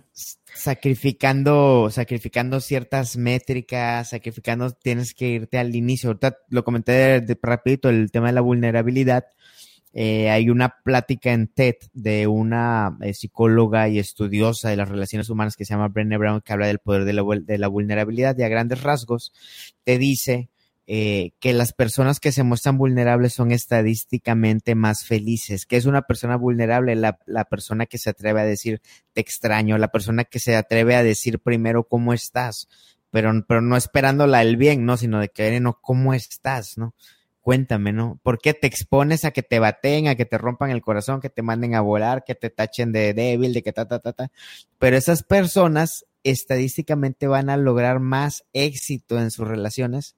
Sacrificando, 0.53 1.89
sacrificando 1.89 2.59
ciertas 2.59 3.17
métricas, 3.17 4.11
sacrificando, 4.11 4.69
tienes 4.69 5.15
que 5.15 5.29
irte 5.29 5.57
al 5.57 5.75
inicio. 5.75 6.09
Ahorita 6.09 6.37
lo 6.49 6.63
comenté 6.63 7.21
de, 7.21 7.39
rapidito, 7.41 7.89
el 7.89 8.11
tema 8.11 8.27
de 8.27 8.33
la 8.33 8.41
vulnerabilidad. 8.41 9.25
Eh, 9.93 10.29
hay 10.29 10.49
una 10.49 10.77
plática 10.83 11.33
en 11.33 11.47
TED 11.47 11.75
de 11.93 12.25
una 12.27 12.97
eh, 13.01 13.13
psicóloga 13.13 13.89
y 13.89 13.99
estudiosa 13.99 14.69
de 14.69 14.77
las 14.77 14.87
relaciones 14.87 15.29
humanas 15.29 15.57
que 15.57 15.65
se 15.65 15.73
llama 15.73 15.89
Brené 15.89 16.17
Brown, 16.17 16.41
que 16.41 16.53
habla 16.53 16.67
del 16.67 16.79
poder 16.79 17.03
de 17.03 17.57
la, 17.57 17.67
vulnerabilidad 17.67 18.37
y 18.37 18.43
a 18.43 18.47
grandes 18.47 18.83
rasgos 18.83 19.33
te 19.83 19.97
dice 19.97 20.49
eh, 20.87 21.31
que 21.39 21.51
las 21.51 21.73
personas 21.73 22.21
que 22.21 22.31
se 22.31 22.43
muestran 22.43 22.77
vulnerables 22.77 23.33
son 23.33 23.51
estadísticamente 23.51 24.75
más 24.75 25.03
felices. 25.03 25.65
¿Qué 25.65 25.75
es 25.75 25.85
una 25.85 26.03
persona 26.03 26.37
vulnerable? 26.37 26.95
La, 26.95 27.45
persona 27.49 27.85
que 27.85 27.97
se 27.97 28.11
atreve 28.11 28.41
a 28.41 28.45
decir 28.45 28.81
te 29.13 29.19
extraño, 29.19 29.77
la 29.77 29.89
persona 29.89 30.23
que 30.23 30.39
se 30.39 30.55
atreve 30.55 30.95
a 30.95 31.03
decir 31.03 31.39
primero 31.39 31.83
cómo 31.83 32.13
estás, 32.13 32.69
pero, 33.09 33.31
pero 33.45 33.61
no 33.61 33.75
esperándola 33.75 34.41
el 34.41 34.55
bien, 34.55 34.85
¿no? 34.85 34.95
Sino 34.95 35.19
de 35.19 35.29
que, 35.29 35.59
no, 35.59 35.79
¿cómo 35.81 36.13
estás, 36.13 36.77
no? 36.77 36.95
Cuéntame, 37.41 37.91
¿no? 37.91 38.19
¿Por 38.21 38.39
qué 38.39 38.53
te 38.53 38.67
expones 38.67 39.25
a 39.25 39.31
que 39.31 39.41
te 39.41 39.59
baten, 39.59 40.07
a 40.07 40.15
que 40.15 40.25
te 40.25 40.37
rompan 40.37 40.69
el 40.69 40.81
corazón, 40.81 41.21
que 41.21 41.29
te 41.29 41.41
manden 41.41 41.73
a 41.73 41.81
volar, 41.81 42.23
que 42.23 42.35
te 42.35 42.49
tachen 42.49 42.91
de 42.91 43.13
débil, 43.13 43.53
de 43.53 43.63
que 43.63 43.73
ta, 43.73 43.87
ta, 43.87 43.99
ta, 43.99 44.13
ta? 44.13 44.31
Pero 44.77 44.95
esas 44.95 45.23
personas 45.23 46.05
estadísticamente 46.23 47.27
van 47.27 47.49
a 47.49 47.57
lograr 47.57 47.99
más 47.99 48.43
éxito 48.53 49.19
en 49.19 49.31
sus 49.31 49.47
relaciones 49.47 50.15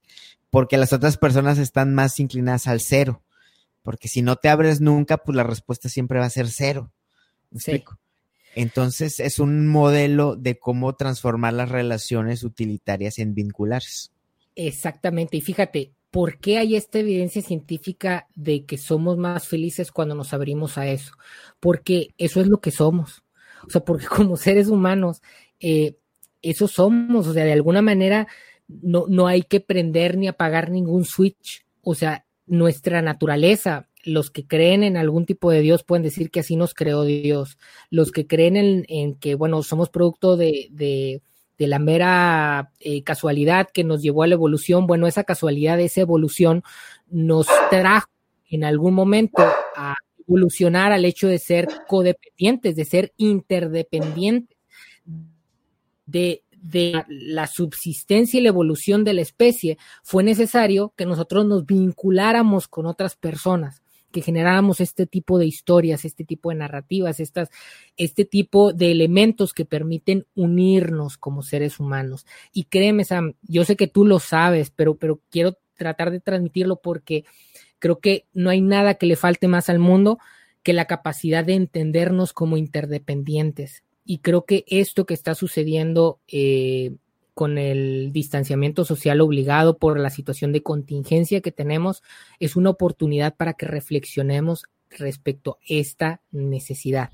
porque 0.50 0.78
las 0.78 0.94
otras 0.94 1.18
personas 1.18 1.58
están 1.58 1.96
más 1.96 2.20
inclinadas 2.20 2.68
al 2.68 2.80
cero. 2.80 3.24
Porque 3.82 4.08
si 4.08 4.22
no 4.22 4.36
te 4.36 4.50
abres 4.50 4.82
nunca, 4.82 5.18
pues 5.18 5.36
la 5.36 5.44
respuesta 5.44 5.90
siempre 5.90 6.20
va 6.20 6.26
a 6.26 6.30
ser 6.30 6.48
cero. 6.48 6.92
sí. 7.58 7.84
Entonces 8.56 9.20
es 9.20 9.40
un 9.40 9.66
modelo 9.66 10.36
de 10.36 10.60
cómo 10.60 10.94
transformar 10.94 11.54
las 11.54 11.70
relaciones 11.70 12.44
utilitarias 12.44 13.18
en 13.18 13.34
vinculares. 13.34 14.12
Exactamente. 14.56 15.38
Y 15.38 15.42
fíjate, 15.42 15.94
¿por 16.14 16.38
qué 16.38 16.60
hay 16.60 16.76
esta 16.76 17.00
evidencia 17.00 17.42
científica 17.42 18.28
de 18.36 18.66
que 18.66 18.78
somos 18.78 19.18
más 19.18 19.48
felices 19.48 19.92
cuando 19.92 20.14
nos 20.14 20.32
abrimos 20.32 20.78
a 20.78 20.86
eso? 20.86 21.16
Porque 21.60 22.10
eso 22.20 22.40
es 22.40 22.46
lo 22.46 22.60
que 22.60 22.70
somos. 22.70 23.24
O 23.66 23.72
sea, 23.72 23.84
porque 23.84 24.06
como 24.16 24.38
seres 24.38 24.68
humanos, 24.68 25.24
eh, 25.60 25.98
eso 26.44 26.68
somos. 26.68 27.26
O 27.26 27.34
sea, 27.34 27.46
de 27.46 27.54
alguna 27.54 27.82
manera 27.82 28.28
no, 28.68 29.06
no 29.10 29.26
hay 29.26 29.42
que 29.42 29.60
prender 29.60 30.16
ni 30.16 30.28
apagar 30.28 30.70
ningún 30.70 31.04
switch. 31.04 31.66
O 31.82 31.96
sea, 31.96 32.28
nuestra 32.46 33.02
naturaleza, 33.02 33.90
los 34.04 34.30
que 34.30 34.46
creen 34.46 34.84
en 34.84 34.98
algún 34.98 35.26
tipo 35.26 35.50
de 35.50 35.62
Dios 35.62 35.84
pueden 35.84 36.04
decir 36.04 36.30
que 36.30 36.42
así 36.42 36.56
nos 36.56 36.76
creó 36.76 37.06
Dios. 37.06 37.58
Los 37.90 38.12
que 38.12 38.28
creen 38.28 38.86
en, 38.88 39.16
que, 39.16 39.34
bueno, 39.34 39.64
somos 39.64 39.90
producto 39.90 40.38
de, 40.38 41.24
la 41.68 41.80
mera 41.80 42.72
eh, 42.80 43.04
casualidad 43.04 43.70
que 43.74 43.84
nos 43.84 44.02
llevó 44.02 44.24
a 44.24 44.28
la 44.28 44.36
evolución, 44.36 44.88
bueno, 44.88 45.08
esa 45.08 45.24
casualidad, 45.24 45.80
esa 45.80 46.02
evolución 46.02 46.64
nos 47.10 47.48
trajo 47.70 48.08
en 48.50 48.64
algún 48.64 48.94
momento 48.94 49.44
a 49.76 49.96
evolucionar 50.28 50.92
al 50.92 51.06
hecho 51.06 51.28
de 51.28 51.40
ser 51.40 51.68
codependientes, 51.88 52.76
de 52.76 52.86
ser 52.86 53.14
interdependientes, 53.18 54.58
de, 56.06 56.44
de 56.52 57.04
la 57.08 57.48
subsistencia 57.48 58.40
y 58.40 58.44
la 58.44 58.50
evolución 58.50 59.04
de 59.04 59.14
la 59.14 59.22
especie, 59.22 59.78
fue 60.02 60.24
necesario 60.24 60.94
que 60.96 61.06
nosotros 61.06 61.46
nos 61.46 61.66
vinculáramos 61.66 62.68
con 62.68 62.86
otras 62.86 63.16
personas, 63.16 63.83
que 64.14 64.22
generáramos 64.22 64.80
este 64.80 65.06
tipo 65.06 65.38
de 65.38 65.46
historias, 65.46 66.06
este 66.06 66.24
tipo 66.24 66.50
de 66.50 66.56
narrativas, 66.56 67.20
estas, 67.20 67.50
este 67.98 68.24
tipo 68.24 68.72
de 68.72 68.92
elementos 68.92 69.54
que 69.54 69.66
permiten 69.66 70.26
unirnos 70.36 71.18
como 71.18 71.44
seres 71.44 71.82
humanos. 71.82 72.26
Y 72.54 72.66
créeme, 72.66 73.04
Sam, 73.04 73.34
yo 73.42 73.66
sé 73.66 73.76
que 73.76 73.88
tú 73.88 74.06
lo 74.06 74.20
sabes, 74.20 74.70
pero, 74.70 74.96
pero 74.96 75.20
quiero 75.30 75.58
tratar 75.76 76.12
de 76.12 76.22
transmitirlo 76.22 76.80
porque 76.82 77.26
creo 77.80 78.00
que 78.00 78.28
no 78.34 78.50
hay 78.50 78.62
nada 78.62 78.94
que 78.94 79.08
le 79.08 79.18
falte 79.18 79.50
más 79.50 79.68
al 79.68 79.80
mundo 79.80 80.20
que 80.62 80.72
la 80.72 80.86
capacidad 80.86 81.44
de 81.44 81.56
entendernos 81.56 82.32
como 82.32 82.56
interdependientes 82.56 83.84
y 84.06 84.20
creo 84.20 84.46
que 84.46 84.66
esto 84.68 85.06
que 85.06 85.14
está 85.14 85.36
sucediendo 85.36 86.20
eh, 86.28 86.96
con 87.34 87.58
el 87.58 88.12
distanciamiento 88.12 88.86
social 88.86 89.22
obligado 89.22 89.78
por 89.78 90.00
la 90.00 90.10
situación 90.10 90.52
de 90.52 90.64
contingencia 90.64 91.42
que 91.42 91.52
tenemos 91.52 92.04
es 92.40 92.56
una 92.56 92.70
oportunidad 92.70 93.36
para 93.36 93.54
que 93.54 93.66
reflexionemos 93.66 94.66
respecto 94.90 95.58
a 95.62 95.66
esta 95.68 96.22
necesidad. 96.32 97.12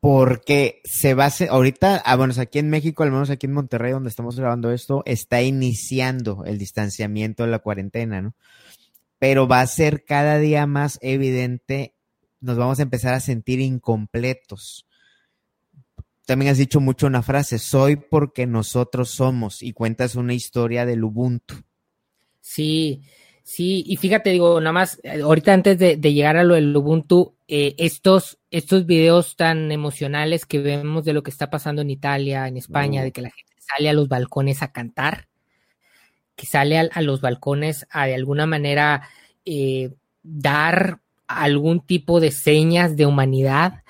Porque 0.00 0.80
se 0.84 1.14
va 1.14 1.26
a 1.26 1.32
ahorita, 1.48 2.02
ah, 2.04 2.16
bueno, 2.16 2.34
aquí 2.36 2.58
en 2.58 2.70
México, 2.70 3.04
al 3.04 3.12
menos 3.12 3.30
aquí 3.30 3.46
en 3.46 3.52
Monterrey, 3.52 3.92
donde 3.92 4.08
estamos 4.08 4.36
grabando 4.36 4.72
esto, 4.72 5.02
está 5.06 5.42
iniciando 5.42 6.44
el 6.44 6.58
distanciamiento 6.58 7.44
de 7.44 7.50
la 7.50 7.60
cuarentena, 7.60 8.20
¿no? 8.20 8.34
Pero 9.20 9.46
va 9.46 9.60
a 9.60 9.66
ser 9.68 10.04
cada 10.04 10.38
día 10.38 10.66
más 10.66 10.98
evidente, 11.02 11.94
nos 12.40 12.56
vamos 12.56 12.80
a 12.80 12.82
empezar 12.82 13.14
a 13.14 13.20
sentir 13.20 13.60
incompletos 13.60 14.86
también 16.26 16.52
has 16.52 16.58
dicho 16.58 16.80
mucho 16.80 17.06
una 17.06 17.22
frase, 17.22 17.58
soy 17.58 17.96
porque 17.96 18.46
nosotros 18.46 19.10
somos, 19.10 19.62
y 19.62 19.72
cuentas 19.72 20.14
una 20.14 20.34
historia 20.34 20.86
del 20.86 21.04
Ubuntu. 21.04 21.56
Sí, 22.40 23.02
sí, 23.42 23.84
y 23.86 23.96
fíjate, 23.96 24.30
digo, 24.30 24.60
nada 24.60 24.72
más, 24.72 25.00
eh, 25.02 25.20
ahorita 25.22 25.52
antes 25.52 25.78
de, 25.78 25.96
llegar 25.96 26.36
a 26.36 26.44
lo 26.44 26.54
del 26.54 26.76
Ubuntu, 26.76 27.34
eh, 27.48 27.74
estos, 27.78 28.38
estos 28.50 28.86
videos 28.86 29.36
tan 29.36 29.72
emocionales 29.72 30.46
que 30.46 30.60
vemos 30.60 31.04
de 31.04 31.12
lo 31.12 31.22
que 31.22 31.30
está 31.30 31.50
pasando 31.50 31.82
en 31.82 31.90
Italia, 31.90 32.46
en 32.46 32.56
España, 32.56 33.02
de 33.02 33.12
que 33.12 33.22
la 33.22 33.30
gente 33.30 33.52
sale 33.58 33.88
a 33.88 33.92
los 33.92 34.08
balcones 34.08 34.62
a 34.62 34.72
cantar, 34.72 35.28
que 36.36 36.46
sale 36.46 36.78
a, 36.78 37.02
los 37.02 37.20
balcones 37.20 37.86
a 37.90 38.06
de 38.06 38.14
alguna 38.14 38.46
manera 38.46 39.08
eh, 39.44 39.92
dar 40.22 41.00
algún 41.26 41.80
tipo 41.80 42.20
de 42.20 42.30
señas 42.30 42.96
de 42.96 43.06
humanidad, 43.06 43.81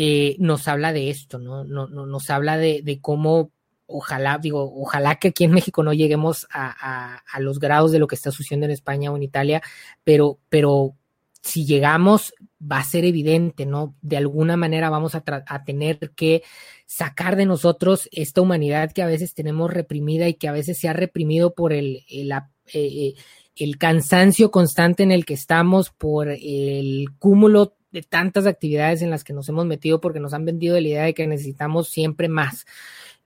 eh, 0.00 0.36
nos 0.38 0.68
habla 0.68 0.92
de 0.92 1.10
esto, 1.10 1.40
¿no? 1.40 1.64
no, 1.64 1.88
no 1.88 2.06
nos 2.06 2.30
habla 2.30 2.56
de, 2.56 3.00
cómo, 3.02 3.50
ojalá, 3.86 4.38
digo, 4.38 4.72
ojalá 4.80 5.16
que 5.16 5.26
aquí 5.26 5.42
en 5.42 5.50
México 5.50 5.82
no 5.82 5.92
lleguemos 5.92 6.46
a, 6.52 7.20
los 7.40 7.58
grados 7.58 7.90
de 7.90 7.98
lo 7.98 8.06
que 8.06 8.14
está 8.14 8.30
sucediendo 8.30 8.66
en 8.66 8.70
España 8.70 9.10
o 9.10 9.16
en 9.16 9.24
Italia, 9.24 9.60
pero, 10.04 10.38
pero 10.50 10.94
si 11.42 11.66
llegamos, 11.66 12.32
va 12.62 12.78
a 12.78 12.84
ser 12.84 13.04
evidente, 13.04 13.66
¿no? 13.66 13.96
De 14.00 14.16
alguna 14.16 14.56
manera 14.56 14.88
vamos 14.88 15.16
a, 15.16 15.24
tener 15.64 15.98
que 16.14 16.44
sacar 16.86 17.34
de 17.34 17.46
nosotros 17.46 18.08
esta 18.12 18.40
humanidad 18.40 18.92
que 18.92 19.02
a 19.02 19.06
veces 19.06 19.34
tenemos 19.34 19.68
reprimida 19.72 20.28
y 20.28 20.34
que 20.34 20.46
a 20.46 20.52
veces 20.52 20.78
se 20.78 20.88
ha 20.88 20.92
reprimido 20.92 21.54
por 21.54 21.72
el, 21.72 22.04
el, 22.08 22.30
eh, 22.30 22.40
eh, 22.72 23.14
el 23.56 23.78
cansancio 23.78 24.52
constante 24.52 25.02
en 25.02 25.10
el 25.10 25.24
que 25.24 25.34
estamos, 25.34 25.90
por 25.90 26.28
el 26.28 27.06
cúmulo 27.18 27.77
de 27.90 28.02
tantas 28.02 28.46
actividades 28.46 29.02
en 29.02 29.10
las 29.10 29.24
que 29.24 29.32
nos 29.32 29.48
hemos 29.48 29.66
metido 29.66 30.00
porque 30.00 30.20
nos 30.20 30.34
han 30.34 30.44
vendido 30.44 30.78
la 30.80 30.88
idea 30.88 31.04
de 31.04 31.14
que 31.14 31.26
necesitamos 31.26 31.88
siempre 31.88 32.28
más. 32.28 32.66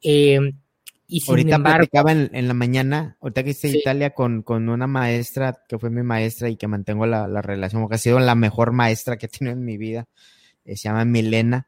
Eh, 0.02 0.54
y 1.08 1.20
sin 1.20 1.32
ahorita 1.32 1.56
embargo, 1.56 1.76
platicaba 1.78 2.12
en, 2.12 2.48
la 2.48 2.54
mañana, 2.54 3.18
ahorita 3.20 3.44
que 3.44 3.50
hice 3.50 3.68
Italia 3.68 4.10
con, 4.10 4.42
con, 4.42 4.68
una 4.68 4.86
maestra 4.86 5.62
que 5.68 5.78
fue 5.78 5.90
mi 5.90 6.02
maestra 6.02 6.48
y 6.48 6.56
que 6.56 6.68
mantengo 6.68 7.04
la, 7.04 7.26
relación, 7.42 7.82
porque 7.82 7.96
ha 7.96 7.98
sido 7.98 8.18
la 8.18 8.34
mejor 8.34 8.72
maestra 8.72 9.18
que 9.18 9.26
he 9.26 9.28
tenido 9.28 9.54
en 9.54 9.64
mi 9.64 9.76
vida, 9.76 10.06
eh, 10.64 10.76
se 10.76 10.84
llama 10.84 11.04
Milena, 11.04 11.66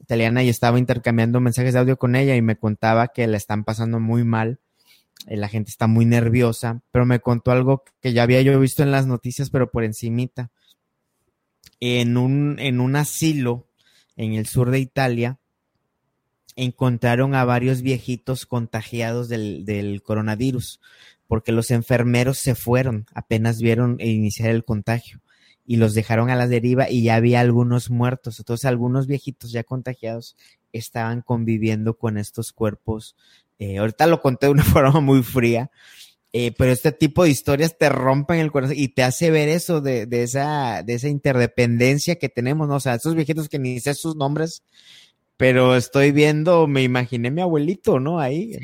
italiana, 0.00 0.44
y 0.44 0.50
estaba 0.50 0.78
intercambiando 0.78 1.40
mensajes 1.40 1.72
de 1.72 1.80
audio 1.80 1.96
con 1.96 2.14
ella 2.14 2.36
y 2.36 2.42
me 2.42 2.56
contaba 2.56 3.08
que 3.08 3.26
la 3.26 3.36
están 3.36 3.64
pasando 3.64 3.98
muy 3.98 4.22
mal, 4.22 4.60
eh, 5.26 5.36
la 5.36 5.48
gente 5.48 5.70
está 5.70 5.88
muy 5.88 6.04
nerviosa, 6.04 6.82
pero 6.92 7.06
me 7.06 7.18
contó 7.18 7.50
algo 7.50 7.82
que 8.00 8.12
ya 8.12 8.22
había 8.22 8.40
yo 8.42 8.60
visto 8.60 8.84
en 8.84 8.92
las 8.92 9.06
noticias, 9.06 9.50
pero 9.50 9.68
por 9.68 9.82
encimita 9.82 10.52
en 11.80 12.16
un, 12.16 12.58
en 12.58 12.80
un 12.80 12.96
asilo 12.96 13.66
en 14.16 14.34
el 14.34 14.46
sur 14.46 14.70
de 14.70 14.80
Italia, 14.80 15.38
encontraron 16.56 17.34
a 17.34 17.44
varios 17.44 17.82
viejitos 17.82 18.46
contagiados 18.46 19.28
del, 19.28 20.00
coronavirus, 20.02 20.80
porque 21.28 21.52
los 21.52 21.70
enfermeros 21.70 22.38
se 22.38 22.54
fueron, 22.54 23.06
apenas 23.14 23.60
vieron 23.60 23.98
iniciar 24.00 24.50
el 24.50 24.64
contagio 24.64 25.20
y 25.66 25.76
los 25.76 25.94
dejaron 25.94 26.30
a 26.30 26.36
la 26.36 26.46
deriva 26.46 26.88
y 26.88 27.02
ya 27.02 27.16
había 27.16 27.40
algunos 27.40 27.90
muertos. 27.90 28.38
Entonces 28.38 28.64
algunos 28.64 29.06
viejitos 29.06 29.50
ya 29.50 29.64
contagiados 29.64 30.36
estaban 30.72 31.22
conviviendo 31.22 31.94
con 31.94 32.18
estos 32.18 32.52
cuerpos. 32.52 33.16
Eh, 33.58 33.78
ahorita 33.78 34.06
lo 34.06 34.20
conté 34.20 34.46
de 34.46 34.52
una 34.52 34.64
forma 34.64 35.00
muy 35.00 35.22
fría, 35.22 35.70
eh, 36.32 36.52
pero 36.56 36.72
este 36.72 36.92
tipo 36.92 37.24
de 37.24 37.30
historias 37.30 37.78
te 37.78 37.88
rompen 37.88 38.38
el 38.40 38.52
corazón 38.52 38.76
y 38.78 38.88
te 38.88 39.02
hace 39.02 39.30
ver 39.30 39.48
eso 39.48 39.80
de, 39.80 40.06
de, 40.06 40.22
esa, 40.22 40.82
de 40.82 40.94
esa 40.94 41.08
interdependencia 41.08 42.16
que 42.16 42.28
tenemos, 42.28 42.68
¿no? 42.68 42.76
O 42.76 42.80
sea, 42.80 42.94
esos 42.94 43.14
viejitos 43.14 43.48
que 43.48 43.58
ni 43.58 43.80
sé 43.80 43.94
sus 43.94 44.16
nombres, 44.16 44.62
pero 45.36 45.76
estoy 45.76 46.12
viendo, 46.12 46.66
me 46.66 46.82
imaginé 46.82 47.30
mi 47.30 47.42
abuelito, 47.42 48.00
¿no? 48.00 48.20
Ahí. 48.20 48.58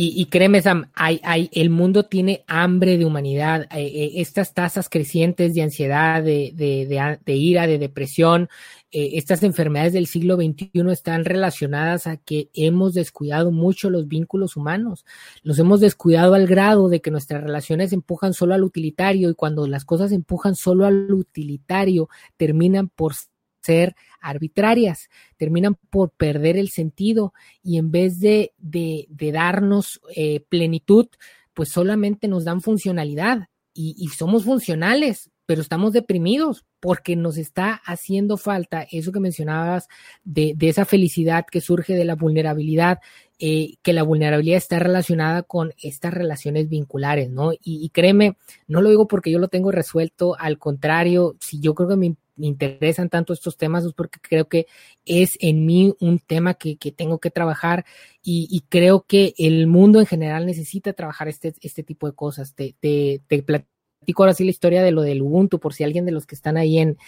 Y, 0.00 0.26
créeme, 0.26 0.62
Sam, 0.62 0.92
hay, 0.94 1.20
hay, 1.24 1.50
el 1.52 1.70
mundo 1.70 2.04
tiene 2.04 2.44
hambre 2.46 2.98
de 2.98 3.04
humanidad. 3.04 3.62
Eh, 3.62 3.84
eh, 3.84 4.10
estas 4.20 4.54
tasas 4.54 4.88
crecientes 4.88 5.54
de 5.54 5.62
ansiedad, 5.62 6.22
de, 6.22 6.52
de, 6.54 7.18
de, 7.26 7.34
ira, 7.34 7.66
de 7.66 7.78
depresión, 7.78 8.48
eh, 8.92 9.10
estas 9.14 9.42
enfermedades 9.42 9.94
del 9.94 10.06
siglo 10.06 10.36
XXI 10.36 10.70
están 10.92 11.24
relacionadas 11.24 12.06
a 12.06 12.16
que 12.16 12.48
hemos 12.54 12.94
descuidado 12.94 13.50
mucho 13.50 13.90
los 13.90 14.06
vínculos 14.06 14.56
humanos. 14.56 15.04
Los 15.42 15.58
hemos 15.58 15.80
descuidado 15.80 16.34
al 16.34 16.46
grado 16.46 16.88
de 16.88 17.00
que 17.00 17.10
nuestras 17.10 17.42
relaciones 17.42 17.92
empujan 17.92 18.34
solo 18.34 18.54
al 18.54 18.62
utilitario 18.62 19.28
y 19.30 19.34
cuando 19.34 19.66
las 19.66 19.84
cosas 19.84 20.12
empujan 20.12 20.54
solo 20.54 20.86
al 20.86 21.12
utilitario, 21.12 22.08
terminan 22.36 22.88
por 22.88 23.14
ser 23.60 23.94
arbitrarias, 24.20 25.08
terminan 25.36 25.76
por 25.90 26.10
perder 26.10 26.56
el 26.56 26.70
sentido 26.70 27.32
y 27.62 27.78
en 27.78 27.90
vez 27.90 28.20
de, 28.20 28.52
de, 28.58 29.06
darnos 29.32 30.00
eh, 30.14 30.40
plenitud, 30.48 31.06
pues 31.54 31.70
solamente 31.70 32.28
nos 32.28 32.44
dan 32.44 32.60
funcionalidad 32.60 33.48
y, 33.74 33.94
y 33.98 34.08
somos 34.08 34.44
funcionales, 34.44 35.30
pero 35.46 35.62
estamos 35.62 35.92
deprimidos 35.92 36.66
porque 36.80 37.16
nos 37.16 37.38
está 37.38 37.80
haciendo 37.84 38.36
falta 38.36 38.86
eso 38.90 39.12
que 39.12 39.20
mencionabas 39.20 39.88
de, 40.24 40.52
de 40.56 40.68
esa 40.68 40.84
felicidad 40.84 41.46
que 41.50 41.60
surge 41.60 41.94
de 41.94 42.04
la 42.04 42.14
vulnerabilidad, 42.14 43.00
eh, 43.38 43.76
que 43.82 43.92
la 43.92 44.02
vulnerabilidad 44.02 44.58
está 44.58 44.78
relacionada 44.78 45.42
con 45.42 45.72
estas 45.82 46.12
relaciones 46.12 46.68
vinculares, 46.68 47.30
¿no? 47.30 47.52
Y, 47.52 47.58
y, 47.64 47.88
créeme, 47.90 48.36
no 48.66 48.80
lo 48.82 48.90
digo 48.90 49.08
porque 49.08 49.30
yo 49.30 49.38
lo 49.38 49.48
tengo 49.48 49.72
resuelto, 49.72 50.36
al 50.38 50.58
contrario, 50.58 51.36
si 51.40 51.60
yo 51.60 51.74
creo 51.74 51.88
que 51.88 51.96
me, 51.96 52.16
me 52.38 52.46
interesan 52.46 53.08
tanto 53.08 53.32
estos 53.32 53.56
temas 53.56 53.84
es 53.84 53.92
porque 53.92 54.20
creo 54.20 54.48
que 54.48 54.66
es 55.04 55.36
en 55.40 55.66
mí 55.66 55.94
un 56.00 56.18
tema 56.18 56.54
que, 56.54 56.76
que 56.76 56.92
tengo 56.92 57.18
que 57.18 57.30
trabajar 57.30 57.84
y, 58.22 58.64
creo 58.68 59.06
que 59.06 59.34
el 59.38 59.66
mundo 59.66 60.00
en 60.00 60.06
general 60.06 60.44
necesita 60.44 60.92
trabajar 60.92 61.28
este, 61.28 61.54
este 61.62 61.82
tipo 61.82 62.06
de 62.06 62.14
cosas. 62.14 62.54
Te, 62.54 62.74
te, 62.78 63.22
te 63.26 63.42
platico 63.42 64.22
ahora 64.22 64.34
sí 64.34 64.44
la 64.44 64.50
historia 64.50 64.82
de 64.82 64.90
lo 64.90 65.00
del 65.00 65.22
Ubuntu, 65.22 65.58
por 65.58 65.72
si 65.72 65.82
alguien 65.82 66.04
de 66.04 66.12
los 66.12 66.26
que 66.26 66.34
están 66.34 66.58
ahí 66.58 66.78
en, 66.78 66.98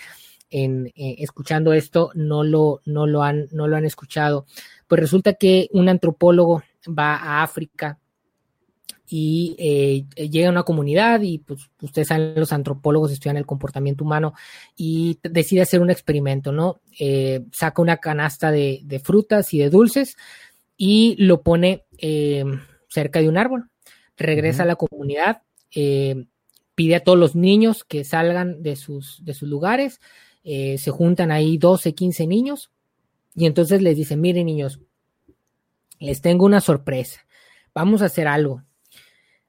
en 0.50 0.86
eh, 0.96 1.16
escuchando 1.18 1.72
esto 1.72 2.10
no 2.14 2.42
lo, 2.42 2.80
no, 2.86 3.06
lo 3.06 3.22
han, 3.22 3.48
no 3.52 3.68
lo 3.68 3.76
han 3.76 3.84
escuchado. 3.84 4.46
Pues 4.86 5.00
resulta 5.00 5.34
que 5.34 5.68
un 5.72 5.88
antropólogo 5.88 6.62
va 6.88 7.16
a 7.16 7.42
África 7.42 7.98
y 9.12 9.56
eh, 9.58 10.28
llega 10.28 10.46
a 10.46 10.52
una 10.52 10.62
comunidad 10.62 11.20
y 11.22 11.38
pues 11.38 11.68
ustedes 11.82 12.06
saben, 12.06 12.32
los 12.36 12.52
antropólogos 12.52 13.10
estudian 13.10 13.36
el 13.36 13.44
comportamiento 13.44 14.04
humano 14.04 14.34
y 14.76 15.18
decide 15.24 15.62
hacer 15.62 15.80
un 15.80 15.90
experimento, 15.90 16.52
¿no? 16.52 16.80
Eh, 16.96 17.44
saca 17.52 17.82
una 17.82 17.96
canasta 17.96 18.52
de, 18.52 19.02
frutas 19.02 19.52
y 19.52 19.58
de 19.58 19.68
dulces 19.68 20.16
y 20.76 21.16
lo 21.18 21.42
pone 21.42 21.84
eh, 21.98 22.44
cerca 22.88 23.20
de 23.20 23.28
un 23.28 23.36
árbol, 23.36 23.68
regresa 24.16 24.62
a 24.62 24.66
la 24.66 24.76
comunidad, 24.76 25.42
pide 25.70 26.94
a 26.94 27.02
todos 27.02 27.18
los 27.18 27.34
niños 27.34 27.82
que 27.82 28.04
salgan 28.04 28.62
de 28.62 28.76
sus, 28.76 29.24
de 29.24 29.34
sus 29.34 29.48
lugares, 29.48 30.00
se 30.44 30.90
juntan 30.90 31.32
ahí 31.32 31.58
12, 31.58 31.94
15 31.94 32.26
niños 32.28 32.70
y 33.34 33.46
entonces 33.46 33.82
les 33.82 33.96
dice, 33.96 34.16
miren 34.16 34.46
niños, 34.46 34.80
les 35.98 36.20
tengo 36.20 36.46
una 36.46 36.60
sorpresa, 36.60 37.26
vamos 37.74 38.02
a 38.02 38.06
hacer 38.06 38.28
algo 38.28 38.62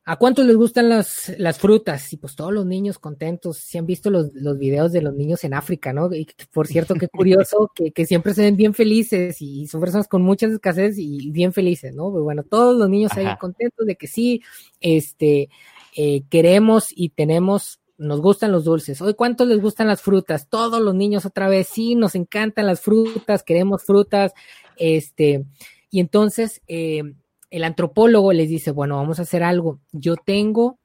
¿A 0.03 0.15
cuántos 0.15 0.47
les 0.47 0.55
gustan 0.55 0.89
las, 0.89 1.31
las 1.37 1.59
frutas? 1.59 2.11
Y 2.11 2.17
pues 2.17 2.35
todos 2.35 2.51
los 2.51 2.65
niños 2.65 2.97
contentos, 2.97 3.57
si 3.57 3.77
han 3.77 3.85
visto 3.85 4.09
los, 4.09 4.33
los 4.33 4.57
videos 4.57 4.91
de 4.91 5.01
los 5.01 5.13
niños 5.13 5.43
en 5.43 5.53
África, 5.53 5.93
¿no? 5.93 6.11
Y 6.13 6.27
por 6.51 6.65
cierto, 6.65 6.95
qué 6.95 7.07
curioso 7.07 7.71
que, 7.75 7.91
que, 7.91 8.07
siempre 8.07 8.33
se 8.33 8.41
ven 8.41 8.55
bien 8.55 8.73
felices 8.73 9.39
y 9.41 9.67
son 9.67 9.79
personas 9.79 10.07
con 10.07 10.23
muchas 10.23 10.51
escasez 10.51 10.97
y 10.97 11.29
bien 11.29 11.53
felices, 11.53 11.93
¿no? 11.93 12.09
Bueno, 12.09 12.43
todos 12.43 12.75
los 12.75 12.89
niños 12.89 13.11
ahí 13.15 13.27
contentos 13.39 13.85
de 13.85 13.95
que 13.95 14.07
sí, 14.07 14.41
este, 14.79 15.49
eh, 15.95 16.23
queremos 16.29 16.87
y 16.95 17.09
tenemos 17.09 17.79
nos 17.99 18.19
gustan 18.19 18.51
los 18.51 18.63
dulces. 18.63 18.99
Hoy, 19.01 19.13
¿cuántos 19.13 19.47
les 19.47 19.61
gustan 19.61 19.87
las 19.87 20.01
frutas? 20.01 20.49
Todos 20.49 20.81
los 20.81 20.95
niños 20.95 21.27
otra 21.27 21.47
vez, 21.47 21.67
sí, 21.67 21.93
nos 21.93 22.15
encantan 22.15 22.65
las 22.65 22.81
frutas, 22.81 23.43
queremos 23.43 23.83
frutas, 23.83 24.33
este, 24.75 25.45
y 25.91 25.99
entonces, 25.99 26.63
eh, 26.67 27.03
el 27.51 27.65
antropólogo 27.65 28.33
les 28.33 28.49
dice, 28.49 28.71
bueno, 28.71 28.95
vamos 28.95 29.19
a 29.19 29.23
hacer 29.23 29.43
algo. 29.43 29.81
Yo 29.91 30.15
tengo, 30.15 30.79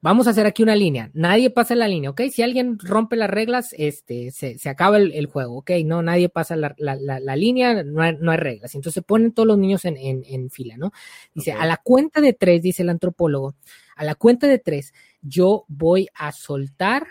vamos 0.00 0.26
a 0.26 0.30
hacer 0.30 0.46
aquí 0.46 0.62
una 0.62 0.74
línea. 0.74 1.10
Nadie 1.12 1.50
pasa 1.50 1.74
la 1.74 1.86
línea, 1.86 2.10
¿ok? 2.10 2.22
Si 2.32 2.42
alguien 2.42 2.78
rompe 2.78 3.16
las 3.16 3.28
reglas, 3.28 3.74
este, 3.76 4.30
se, 4.30 4.56
acaba 4.68 4.96
el, 4.96 5.26
juego, 5.26 5.58
¿ok? 5.58 5.72
No, 5.84 6.02
nadie 6.02 6.30
pasa 6.30 6.56
la, 6.56 7.36
línea, 7.36 7.84
no 7.84 8.02
hay, 8.02 8.36
reglas. 8.38 8.74
Entonces 8.74 9.04
ponen 9.04 9.32
todos 9.32 9.46
los 9.46 9.58
niños 9.58 9.84
en, 9.84 10.50
fila, 10.50 10.78
¿no? 10.78 10.90
Dice, 11.34 11.52
a 11.52 11.66
la 11.66 11.76
cuenta 11.76 12.22
de 12.22 12.32
tres, 12.32 12.62
dice 12.62 12.82
el 12.82 12.88
antropólogo, 12.88 13.54
a 13.94 14.04
la 14.04 14.14
cuenta 14.14 14.46
de 14.46 14.58
tres, 14.58 14.94
yo 15.20 15.66
voy 15.68 16.08
a 16.14 16.32
soltar, 16.32 17.06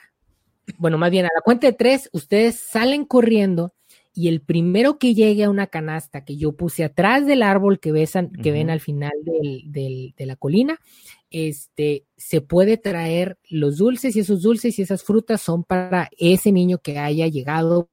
bueno, 0.79 0.97
más 0.97 1.11
bien 1.11 1.25
a 1.25 1.29
la 1.33 1.41
cuenta 1.41 1.67
de 1.67 1.73
tres, 1.73 2.09
ustedes 2.11 2.59
salen 2.59 3.05
corriendo 3.05 3.73
y 4.13 4.27
el 4.27 4.41
primero 4.41 4.97
que 4.97 5.13
llegue 5.13 5.43
a 5.43 5.49
una 5.49 5.67
canasta 5.67 6.25
que 6.25 6.35
yo 6.35 6.53
puse 6.53 6.83
atrás 6.83 7.25
del 7.25 7.43
árbol 7.43 7.79
que, 7.79 7.91
que 8.41 8.51
ven 8.51 8.69
al 8.69 8.79
final 8.79 9.13
de 9.23 10.13
la 10.25 10.35
colina, 10.35 10.79
este, 11.29 12.05
se 12.17 12.41
puede 12.41 12.77
traer 12.77 13.37
los 13.49 13.77
dulces 13.77 14.15
y 14.15 14.21
esos 14.21 14.41
dulces 14.41 14.79
y 14.79 14.81
esas 14.81 15.03
frutas 15.03 15.41
son 15.41 15.63
para 15.63 16.09
ese 16.17 16.51
niño 16.51 16.79
que 16.79 16.97
haya 16.97 17.27
llegado 17.27 17.89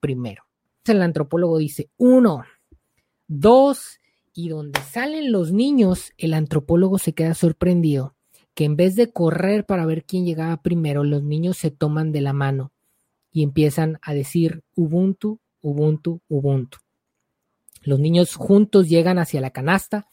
primero. 0.00 0.44
El 0.84 1.00
antropólogo 1.02 1.58
dice, 1.58 1.90
uno, 1.96 2.44
dos, 3.26 4.00
y 4.34 4.48
donde 4.48 4.80
salen 4.80 5.32
los 5.32 5.52
niños, 5.52 6.12
el 6.18 6.34
antropólogo 6.34 6.98
se 6.98 7.14
queda 7.14 7.34
sorprendido 7.34 8.14
que 8.54 8.64
en 8.64 8.76
vez 8.76 8.96
de 8.96 9.10
correr 9.10 9.64
para 9.64 9.86
ver 9.86 10.04
quién 10.04 10.26
llegaba 10.26 10.62
primero, 10.62 11.04
los 11.04 11.22
niños 11.22 11.56
se 11.56 11.70
toman 11.70 12.12
de 12.12 12.20
la 12.20 12.32
mano 12.34 12.72
y 13.32 13.42
empiezan 13.42 13.98
a 14.02 14.14
decir 14.14 14.62
Ubuntu, 14.76 15.40
Ubuntu, 15.62 16.20
Ubuntu. 16.28 16.78
Los 17.82 17.98
niños 17.98 18.34
juntos 18.36 18.88
llegan 18.88 19.18
hacia 19.18 19.40
la 19.40 19.50
canasta, 19.50 20.06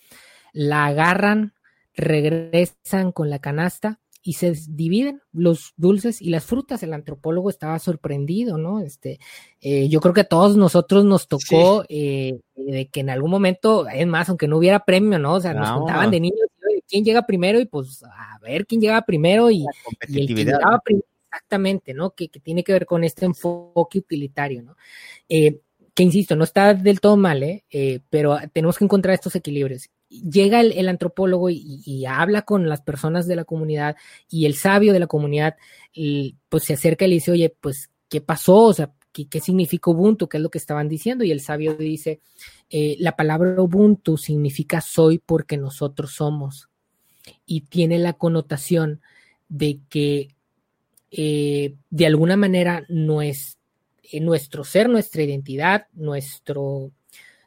la 0.53 0.85
agarran, 0.85 1.53
regresan 1.93 3.11
con 3.11 3.29
la 3.29 3.39
canasta 3.39 3.99
y 4.21 4.33
se 4.33 4.53
dividen 4.69 5.21
los 5.31 5.73
dulces 5.77 6.21
y 6.21 6.29
las 6.29 6.45
frutas. 6.45 6.81
El 6.81 6.93
antropólogo 6.93 7.49
estaba 7.49 7.77
sorprendido, 7.79 8.57
¿no? 8.57 8.81
Este, 8.81 9.19
eh, 9.61 9.87
yo 9.89 9.99
creo 10.01 10.13
que 10.13 10.21
a 10.21 10.27
todos 10.27 10.57
nosotros 10.57 11.05
nos 11.05 11.27
tocó 11.27 11.83
eh, 11.89 12.39
de 12.55 12.87
que 12.87 13.01
en 13.01 13.09
algún 13.09 13.31
momento, 13.31 13.87
es 13.87 14.07
más, 14.07 14.29
aunque 14.29 14.47
no 14.47 14.57
hubiera 14.57 14.83
premio, 14.83 15.19
¿no? 15.19 15.35
O 15.35 15.41
sea, 15.41 15.53
nos 15.53 15.71
contaban 15.71 16.11
de 16.11 16.21
niños 16.21 16.39
quién 16.87 17.05
llega 17.05 17.25
primero 17.25 17.59
y 17.59 17.65
pues 17.65 18.03
a 18.03 18.39
ver 18.41 18.65
quién 18.65 18.81
llega 18.81 19.03
primero 19.03 19.51
y, 19.51 19.63
y 20.07 20.21
el 20.21 20.27
que 20.27 20.33
llegaba 20.33 20.79
primero 20.79 21.05
Exactamente, 21.31 21.93
¿no? 21.93 22.11
Que, 22.11 22.27
tiene 22.27 22.63
que 22.63 22.73
ver 22.73 22.85
con 22.85 23.03
este 23.03 23.25
enfoque 23.25 23.99
utilitario, 23.99 24.63
¿no? 24.63 24.75
Eh, 25.27 25.59
que 25.93 26.03
insisto, 26.03 26.35
no 26.35 26.43
está 26.43 26.73
del 26.73 26.99
todo 27.01 27.17
mal, 27.17 27.43
¿eh? 27.43 27.65
¿eh? 27.69 27.99
pero 28.09 28.37
tenemos 28.53 28.77
que 28.77 28.85
encontrar 28.85 29.13
estos 29.13 29.35
equilibrios. 29.35 29.89
Llega 30.09 30.61
el, 30.61 30.87
antropólogo 30.87 31.49
y, 31.49 32.05
habla 32.07 32.43
con 32.43 32.67
las 32.67 32.81
personas 32.81 33.27
de 33.27 33.35
la 33.35 33.43
comunidad 33.43 33.95
y 34.29 34.45
el 34.45 34.55
sabio 34.55 34.93
de 34.93 34.99
la 34.99 35.07
comunidad, 35.07 35.55
pues 36.47 36.63
se 36.63 36.73
acerca 36.73 37.05
y 37.05 37.09
le 37.09 37.15
dice, 37.15 37.31
oye, 37.31 37.55
pues, 37.61 37.91
¿qué 38.07 38.21
pasó? 38.21 38.57
O 38.63 38.73
sea, 38.73 38.91
¿qué, 39.11 39.27
qué 39.27 39.39
significa 39.39 39.91
Ubuntu? 39.91 40.27
¿Qué 40.27 40.37
es 40.37 40.43
lo 40.43 40.49
que 40.49 40.57
estaban 40.57 40.87
diciendo? 40.87 41.23
Y 41.23 41.31
el 41.31 41.41
sabio 41.41 41.75
dice, 41.75 42.21
eh, 42.69 42.95
la 42.99 43.15
palabra 43.15 43.61
Ubuntu 43.61 44.17
significa 44.17 44.81
soy 44.81 45.19
porque 45.19 45.57
nosotros 45.57 46.13
somos 46.13 46.69
y 47.45 47.61
tiene 47.61 47.99
la 47.99 48.13
connotación 48.13 49.01
de 49.47 49.79
que 49.89 50.35
eh, 51.11 51.75
de 51.89 52.05
alguna 52.05 52.37
manera 52.37 52.85
eh, 52.87 54.19
nuestro 54.19 54.63
ser, 54.63 54.89
nuestra 54.89 55.23
identidad, 55.23 55.87
nuestro, 55.93 56.91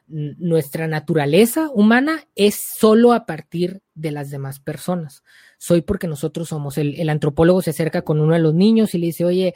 nuestra 0.07 0.87
naturaleza 0.87 1.69
humana 1.73 2.25
es 2.35 2.55
solo 2.55 3.13
a 3.13 3.25
partir 3.25 3.81
de 3.95 4.11
las 4.11 4.29
demás 4.29 4.59
personas. 4.59 5.23
Soy 5.57 5.81
porque 5.81 6.07
nosotros 6.07 6.49
somos. 6.49 6.77
El, 6.77 7.09
antropólogo 7.09 7.61
se 7.61 7.69
acerca 7.69 8.01
con 8.01 8.19
uno 8.19 8.33
de 8.33 8.39
los 8.39 8.53
niños 8.53 8.93
y 8.93 8.97
le 8.97 9.07
dice, 9.07 9.25
oye, 9.25 9.53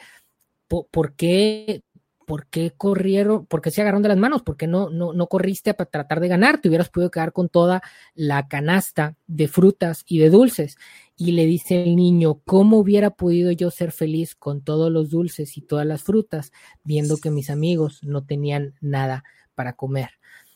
¿por, 0.68 1.14
qué, 1.14 1.82
¿por 2.28 2.46
qué 2.46 2.74
corrieron? 2.76 3.46
¿Por 3.46 3.62
qué 3.62 3.70
se 3.70 3.80
agarraron 3.80 4.02
de 4.02 4.10
las 4.10 4.18
manos? 4.18 4.42
¿Por 4.42 4.58
qué 4.58 4.66
no, 4.66 4.90
no, 4.90 5.14
no 5.14 5.28
corriste 5.28 5.72
para 5.72 5.88
tratar 5.88 6.20
de 6.20 6.28
ganar? 6.28 6.60
Te 6.60 6.68
hubieras 6.68 6.90
podido 6.90 7.10
quedar 7.10 7.32
con 7.32 7.48
toda 7.48 7.82
la 8.14 8.48
canasta 8.48 9.16
de 9.26 9.48
frutas 9.48 10.04
y 10.06 10.18
de 10.18 10.28
dulces 10.28 10.76
y 11.16 11.32
le 11.32 11.46
dice 11.46 11.82
el 11.82 11.96
niño, 11.96 12.42
¿cómo 12.44 12.76
hubiera 12.76 13.08
podido 13.08 13.50
yo 13.50 13.70
ser 13.70 13.92
feliz 13.92 14.34
con 14.34 14.60
todos 14.60 14.92
los 14.92 15.08
dulces 15.08 15.56
y 15.56 15.62
todas 15.62 15.86
las 15.86 16.02
frutas, 16.02 16.52
viendo 16.84 17.16
que 17.16 17.30
mis 17.30 17.48
amigos 17.48 18.00
no 18.02 18.22
tenían 18.22 18.74
nada 18.82 19.24
para 19.54 19.72
comer? 19.72 20.10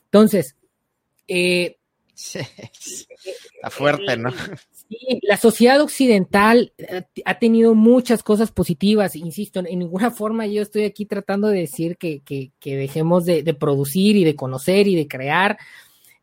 Entonces, 0.05 0.57
eh, 1.27 1.79
está 2.35 3.71
fuerte, 3.71 4.17
¿no? 4.17 4.31
Sí, 4.93 5.21
la 5.23 5.39
sociedad 5.39 5.81
occidental 5.81 6.75
eh, 6.77 7.05
ha 7.25 7.39
tenido 7.39 7.75
muchas 7.75 8.23
cosas 8.23 8.53
positivas, 8.53 9.17
insisto, 9.17 9.61
en 9.61 9.79
ninguna 9.79 10.11
forma 10.11 10.47
yo 10.47 10.61
estoy 10.61 10.85
aquí 10.85 11.07
tratando 11.07 11.49
de 11.49 11.61
decir 11.61 11.97
que, 11.97 12.21
que, 12.21 12.77
dejemos 12.77 13.25
de, 13.25 13.43
de 13.43 13.55
producir 13.55 14.17
y 14.17 14.25
de 14.25 14.37
conocer 14.37 14.89
y 14.89 14.95
de 14.95 15.09
crear. 15.09 15.59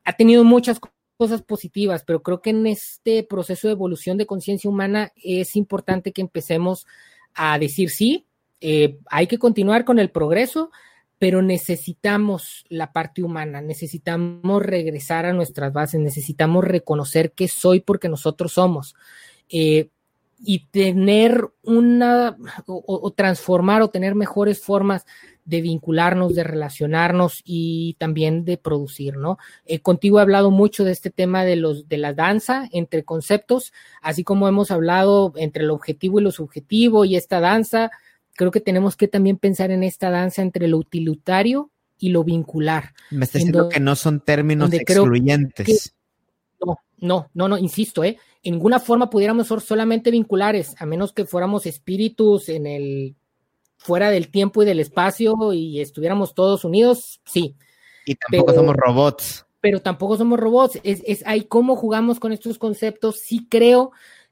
Ha 0.04 0.14
tenido 0.14 0.44
muchas 0.44 0.80
cosas 1.18 1.42
positivas, 1.42 2.04
pero 2.06 2.22
creo 2.22 2.42
que 2.42 2.52
en 2.52 2.68
este 2.68 3.24
proceso 3.24 3.68
de 3.68 3.74
evolución 3.74 4.18
de 4.18 4.26
conciencia 4.26 4.70
humana 4.70 5.12
es 5.16 5.56
importante 5.56 6.14
que 6.14 6.22
empecemos 6.22 6.86
a 7.34 7.58
decir 7.58 7.90
sí, 7.90 8.26
eh, 8.62 9.00
hay 9.10 9.28
que 9.28 9.38
continuar 9.38 9.86
con 9.86 10.00
el 10.00 10.12
progreso, 10.12 10.72
pero 11.20 11.42
necesitamos 11.42 12.66
la 12.70 12.94
parte 12.94 13.22
humana, 13.22 13.62
necesitamos 13.62 14.64
regresar 14.64 15.26
a 15.26 15.34
nuestras 15.34 15.74
bases, 15.74 16.00
necesitamos 16.00 16.64
reconocer 16.64 17.34
que 17.34 17.50
soy 17.50 17.82
porque 17.82 18.08
nosotros 18.08 18.54
somos. 18.54 18.96
Eh, 19.50 19.90
y 20.42 20.68
tener 20.72 21.50
una 21.64 22.38
o, 22.66 23.12
transformar 23.12 23.82
o 23.82 23.90
tener 23.90 24.16
mejores 24.16 24.62
formas 24.62 25.06
de 25.44 25.62
vincularnos, 25.62 26.34
de 26.34 26.46
relacionarnos 26.46 27.42
y 27.44 27.96
también 28.00 28.46
de 28.46 28.58
producir, 28.58 29.18
¿no? 29.18 29.38
Eh, 29.66 29.82
contigo 29.82 30.20
he 30.20 30.22
hablado 30.22 30.52
mucho 30.52 30.86
de 30.86 30.92
este 30.94 31.10
tema 31.10 31.44
de 31.44 31.58
los 31.58 31.90
de 31.90 31.98
la 31.98 32.14
danza 32.14 32.70
entre 32.72 33.04
conceptos, 33.04 33.74
así 34.02 34.24
como 34.24 34.48
hemos 34.48 34.72
hablado 34.72 35.34
entre 35.36 35.64
el 35.64 35.72
objetivo 35.72 36.20
y 36.20 36.24
lo 36.24 36.32
subjetivo 36.32 37.04
y 37.04 37.18
esta 37.18 37.42
danza, 37.42 37.92
creo 38.40 38.52
que 38.52 38.62
tenemos 38.62 38.96
que 38.96 39.10
también 39.10 39.36
pensar 39.36 39.70
en 39.70 39.84
esta 39.84 40.10
danza 40.10 40.42
entre 40.42 40.70
lo 40.70 40.78
utilitario 40.78 41.72
y 41.98 42.08
lo 42.08 42.24
vincular. 42.24 42.94
Me 43.12 43.26
está 43.26 43.38
diciendo 43.38 43.68
que 43.68 43.82
no 43.82 43.98
son 43.98 44.22
términos 44.22 44.72
excluyentes. 44.72 45.94
no, 46.66 46.78
no, 47.00 47.30
no, 47.34 47.50
no, 47.50 47.58
insisto, 47.58 48.02
¿eh? 48.02 48.18
En 48.42 48.54
ninguna 48.54 48.80
forma 48.80 49.10
pudiéramos 49.10 49.50
ser 49.50 49.60
solamente 49.60 50.10
vinculares, 50.10 50.74
a 50.80 50.86
menos 50.86 51.12
que 51.12 51.26
fuéramos 51.26 51.66
espíritus 51.66 52.48
en 52.48 52.66
el 52.66 53.18
fuera 53.76 54.10
del 54.10 54.30
tiempo 54.30 54.64
y 54.64 54.66
del 54.66 54.80
espacio 54.80 55.52
y 55.52 55.82
estuviéramos 55.82 56.34
todos 56.34 56.64
unidos, 56.64 57.20
sí. 57.26 57.58
Y 58.06 58.16
tampoco 58.16 58.54
somos 58.54 58.78
robots. 58.78 59.46
Pero 59.60 59.82
tampoco 59.82 60.16
somos 60.16 60.40
robots. 60.40 60.80
Es, 60.84 61.04
es 61.06 61.28
ahí 61.28 61.44
cómo 61.44 61.76
jugamos 61.76 62.22
con 62.22 62.32
estos 62.32 62.58
conceptos. 62.58 63.20
Sí 63.20 63.48
creo, 63.50 63.92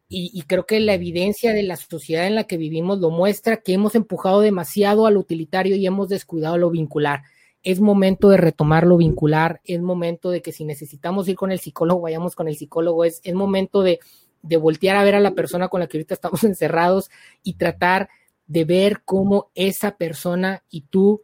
y, 0.09 0.41
creo 0.43 0.65
que 0.65 0.79
la 0.79 0.93
evidencia 0.93 1.53
de 1.53 1.63
la 1.63 1.75
sociedad 1.75 2.27
en 2.27 2.35
la 2.35 2.45
que 2.45 2.55
vivimos 2.55 2.99
lo 2.99 3.09
muestra, 3.09 3.57
que 3.57 3.73
hemos 3.73 3.93
empujado 3.93 4.39
demasiado 4.39 5.05
al 5.05 5.17
utilitario 5.17 5.75
y 5.75 5.85
hemos 5.85 6.07
descuidado 6.07 6.57
lo 6.57 6.69
vincular. 6.69 7.23
Es 7.61 7.81
momento 7.81 8.29
de 8.29 8.37
retomar 8.37 8.87
lo 8.87 8.95
vincular, 8.95 9.59
es 9.65 9.81
momento 9.81 10.31
de 10.31 10.41
que 10.41 10.53
si 10.53 10.63
necesitamos 10.63 11.27
ir 11.27 11.35
con 11.35 11.51
el 11.51 11.59
psicólogo, 11.59 12.01
vayamos 12.01 12.35
con 12.35 12.47
el 12.47 12.55
psicólogo, 12.55 13.03
es, 13.03 13.19
es 13.25 13.33
momento 13.33 13.81
de, 13.81 13.99
de 14.43 14.55
voltear 14.55 14.95
a 14.95 15.03
ver 15.03 15.15
a 15.15 15.19
la 15.19 15.31
persona 15.31 15.67
con 15.67 15.81
la 15.81 15.87
que 15.87 15.97
ahorita 15.97 16.13
estamos 16.13 16.41
encerrados 16.45 17.09
y 17.43 17.55
tratar 17.55 18.07
de 18.45 18.63
ver 18.63 19.01
cómo 19.03 19.51
esa 19.55 19.97
persona 19.97 20.63
y 20.69 20.81
tú 20.81 21.21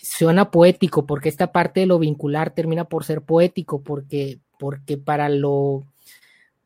suena 0.00 0.52
poético, 0.52 1.04
porque 1.04 1.28
esta 1.28 1.50
parte 1.50 1.80
de 1.80 1.86
lo 1.86 1.98
vincular 1.98 2.50
termina 2.54 2.84
por 2.84 3.04
ser 3.04 3.22
poético, 3.22 3.82
porque, 3.82 4.38
porque 4.58 4.98
para 4.98 5.28
lo, 5.28 5.84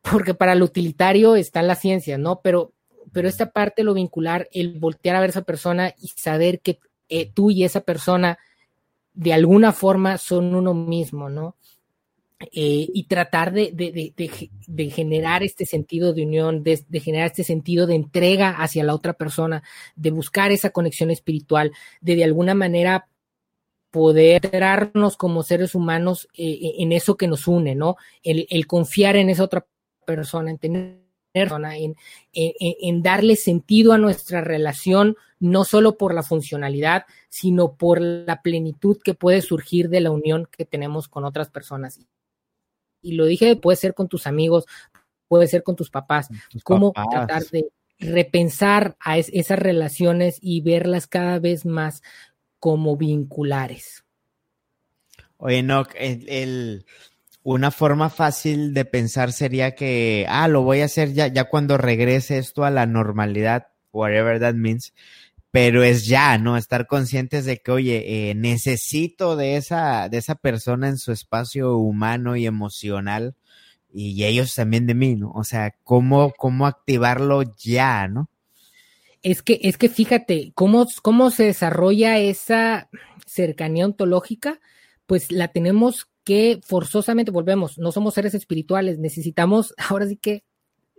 porque 0.03 0.35
para 0.35 0.55
lo 0.55 0.65
utilitario 0.65 1.37
está 1.37 1.63
la 1.63 1.77
ciencia, 1.77 2.19
¿no? 2.19 2.41
Pero, 2.41 2.73
pero 3.13 3.29
esta 3.29 3.53
parte 3.53 3.83
de 3.83 3.87
lo 3.87 3.95
vincular, 3.95 4.49
el 4.53 4.79
voltear 4.79 5.17
a 5.17 5.21
ver 5.21 5.31
a 5.31 5.33
esa 5.33 5.43
persona 5.43 5.95
y 6.01 6.09
saber 6.09 6.61
que 6.61 6.81
eh, 7.09 7.31
tú 7.33 7.51
y 7.51 7.65
esa 7.65 7.81
persona 7.81 8.39
de 9.15 9.33
alguna 9.33 9.73
forma 9.73 10.19
son 10.19 10.55
uno 10.55 10.75
mismo, 10.75 11.29
¿no? 11.29 11.57
Eh, 12.53 12.89
y 12.93 13.05
tratar 13.05 13.53
de, 13.53 13.71
de, 13.73 14.91
generar 14.91 15.45
este 15.45 15.65
sentido 15.65 16.13
de 16.13 16.25
unión, 16.25 16.65
de, 16.65 16.83
generar 17.01 17.27
este 17.27 17.45
sentido 17.45 17.87
de 17.87 17.95
entrega 17.95 18.51
hacia 18.51 18.83
la 18.83 18.97
otra 18.97 19.13
persona, 19.13 19.63
de 19.95 20.11
buscar 20.11 20.51
esa 20.51 20.71
conexión 20.71 21.13
espiritual, 21.13 21.71
de 22.01 22.17
de 22.17 22.25
alguna 22.25 22.55
manera 22.55 23.07
poder 23.93 24.51
darnos 24.51 25.17
como 25.17 25.45
seres 25.45 25.77
humanos 25.77 26.27
eh, 26.35 26.73
en 26.79 26.91
eso 26.91 27.17
que 27.17 27.29
nos 27.29 27.47
une, 27.47 27.77
¿no? 27.77 27.97
El, 28.25 28.47
el, 28.51 28.67
confiar 28.67 29.15
en 29.17 29.31
esa 29.31 29.45
otra 29.45 29.67
persona, 30.05 30.51
en 30.51 30.59
tener 30.59 31.03
en, 31.35 31.97
en, 32.33 32.55
en, 32.59 33.03
darle 33.03 33.37
sentido 33.37 33.93
a 33.93 33.99
nuestra 33.99 34.43
relación, 34.43 35.17
no 35.41 35.65
solo 35.65 35.97
por 35.97 36.15
la 36.15 36.23
funcionalidad, 36.23 37.07
sino 37.29 37.75
por 37.77 38.01
la 38.01 38.43
plenitud 38.43 38.99
que 39.03 39.15
puede 39.15 39.41
surgir 39.41 39.89
de 39.89 40.01
la 40.01 40.11
unión 40.11 40.47
que 40.51 40.65
tenemos 40.65 41.09
con 41.09 41.25
otras 41.25 41.49
personas. 41.49 42.01
Y 43.01 43.13
lo 43.13 43.25
dije, 43.25 43.57
puede 43.57 43.77
ser 43.77 43.95
con 43.95 44.09
tus 44.09 44.27
amigos, 44.27 44.67
puede 45.27 45.47
ser 45.47 45.63
con 45.63 45.77
tus 45.77 45.91
papás, 45.91 46.29
cómo 46.63 46.93
tratar 47.11 47.43
de 47.45 47.69
repensar 47.99 48.97
a 49.01 49.19
esas 49.19 49.59
relaciones 49.59 50.39
y 50.41 50.61
verlas 50.61 51.07
cada 51.07 51.39
vez 51.39 51.65
más 51.65 52.03
como 52.59 52.97
vinculares. 52.97 54.05
Oye, 55.39 55.63
no, 55.63 55.85
el, 55.97 56.85
una 57.43 57.71
forma 57.71 58.11
fácil 58.11 58.75
de 58.75 58.85
pensar 58.85 59.33
sería 59.33 59.75
que, 59.75 60.27
ah, 60.29 60.49
lo 60.49 60.63
voy 60.63 60.81
a 60.81 60.87
hacer 60.87 61.13
ya, 61.13 61.27
ya 61.27 61.45
cuando 61.45 61.77
regrese 61.77 62.39
esto 62.39 62.65
a 62.65 62.71
la 62.71 62.87
normalidad, 62.87 63.69
whatever 63.93 64.39
that 64.41 64.55
means, 64.55 64.95
pero 65.51 65.83
es 65.83 66.07
ya, 66.07 66.39
¿no? 66.39 66.57
Estar 66.57 66.87
conscientes 66.87 67.45
de 67.45 67.59
que, 67.59 67.71
oye, 67.73 68.31
eh, 68.31 68.35
necesito 68.35 69.37
de 69.37 69.57
esa, 69.57 70.09
de 70.09 70.19
esa 70.19 70.37
persona 70.37 70.89
en 70.89 70.99
su 70.99 71.13
espacio 71.13 71.77
humano 71.77 72.37
y 72.37 72.47
emocional 72.47 73.35
y 73.93 74.25
ellos 74.25 74.55
también 74.55 74.87
de 74.87 74.95
mí, 74.95 75.17
¿no? 75.17 75.31
O 75.33 75.45
sea, 75.45 75.75
cómo, 75.85 76.33
cómo 76.39 76.67
activarlo 76.67 77.43
ya, 77.59 78.09
¿no? 78.09 78.31
Es 79.23 79.43
que, 79.43 79.61
es 79.63 79.77
que 79.79 79.89
fíjate, 79.89 80.53
cómo, 80.55 80.87
cómo 81.03 81.31
se 81.31 81.45
desarrolla 81.45 82.19
esa 82.19 82.89
cercanía 83.27 83.85
ontológica, 83.85 84.61
pues 85.07 85.31
la 85.31 85.49
tenemos 85.49 86.09
que 86.25 86.61
forzosamente, 86.65 87.31
volvemos, 87.31 87.79
no 87.79 87.93
somos 87.93 88.15
seres 88.15 88.35
espirituales, 88.35 88.99
necesitamos, 88.99 89.75
ahora 89.89 90.07
sí 90.07 90.17
que 90.17 90.45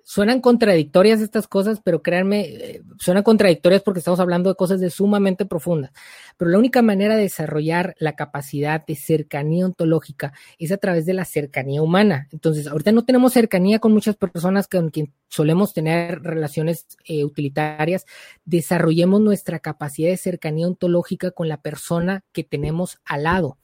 suenan 0.05 0.41
contradictorias 0.41 1.21
estas 1.21 1.47
cosas, 1.47 1.79
pero 1.83 2.01
créanme, 2.01 2.41
eh, 2.41 2.81
suenan 2.99 3.23
contradictorias 3.23 3.81
porque 3.81 3.99
estamos 3.99 4.19
hablando 4.19 4.49
de 4.49 4.55
cosas 4.55 4.79
de 4.81 4.89
sumamente 4.89 5.45
profundas. 5.45 5.91
Pero 6.37 6.51
la 6.51 6.59
única 6.59 6.81
manera 6.81 7.15
de 7.15 7.23
desarrollar 7.23 7.95
la 7.99 8.15
capacidad 8.15 8.85
de 8.85 8.95
cercanía 8.95 9.65
ontológica 9.65 10.33
es 10.59 10.71
a 10.71 10.77
través 10.77 11.05
de 11.05 11.13
la 11.13 11.25
cercanía 11.25 11.81
humana. 11.81 12.27
Entonces, 12.31 12.67
ahorita 12.67 12.91
no 12.91 13.05
tenemos 13.05 13.33
cercanía 13.33 13.79
con 13.79 13.93
muchas 13.93 14.17
personas 14.17 14.67
con 14.67 14.89
quien 14.89 15.13
solemos 15.29 15.73
tener 15.73 16.21
relaciones 16.21 16.85
eh, 17.05 17.23
utilitarias. 17.23 18.05
Desarrollemos 18.43 19.21
nuestra 19.21 19.59
capacidad 19.59 20.09
de 20.09 20.17
cercanía 20.17 20.67
ontológica 20.67 21.31
con 21.31 21.47
la 21.47 21.61
persona 21.61 22.23
que 22.33 22.43
tenemos 22.43 22.99
al 23.05 23.23
lado 23.23 23.57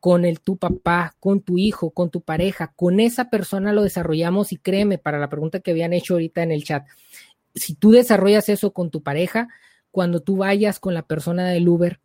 con 0.00 0.24
el 0.24 0.40
tu 0.40 0.56
papá, 0.56 1.14
con 1.20 1.42
tu 1.42 1.58
hijo, 1.58 1.90
con 1.90 2.10
tu 2.10 2.22
pareja, 2.22 2.72
con 2.74 3.00
esa 3.00 3.30
persona 3.30 3.72
lo 3.72 3.82
desarrollamos 3.82 4.52
y 4.52 4.56
créeme, 4.56 4.98
para 4.98 5.18
la 5.18 5.28
pregunta 5.28 5.60
que 5.60 5.70
habían 5.70 5.92
hecho 5.92 6.14
ahorita 6.14 6.42
en 6.42 6.52
el 6.52 6.64
chat, 6.64 6.86
si 7.54 7.74
tú 7.74 7.90
desarrollas 7.90 8.48
eso 8.48 8.72
con 8.72 8.90
tu 8.90 9.02
pareja, 9.02 9.48
cuando 9.90 10.20
tú 10.20 10.38
vayas 10.38 10.80
con 10.80 10.94
la 10.94 11.02
persona 11.02 11.48
del 11.48 11.68
Uber, 11.68 12.00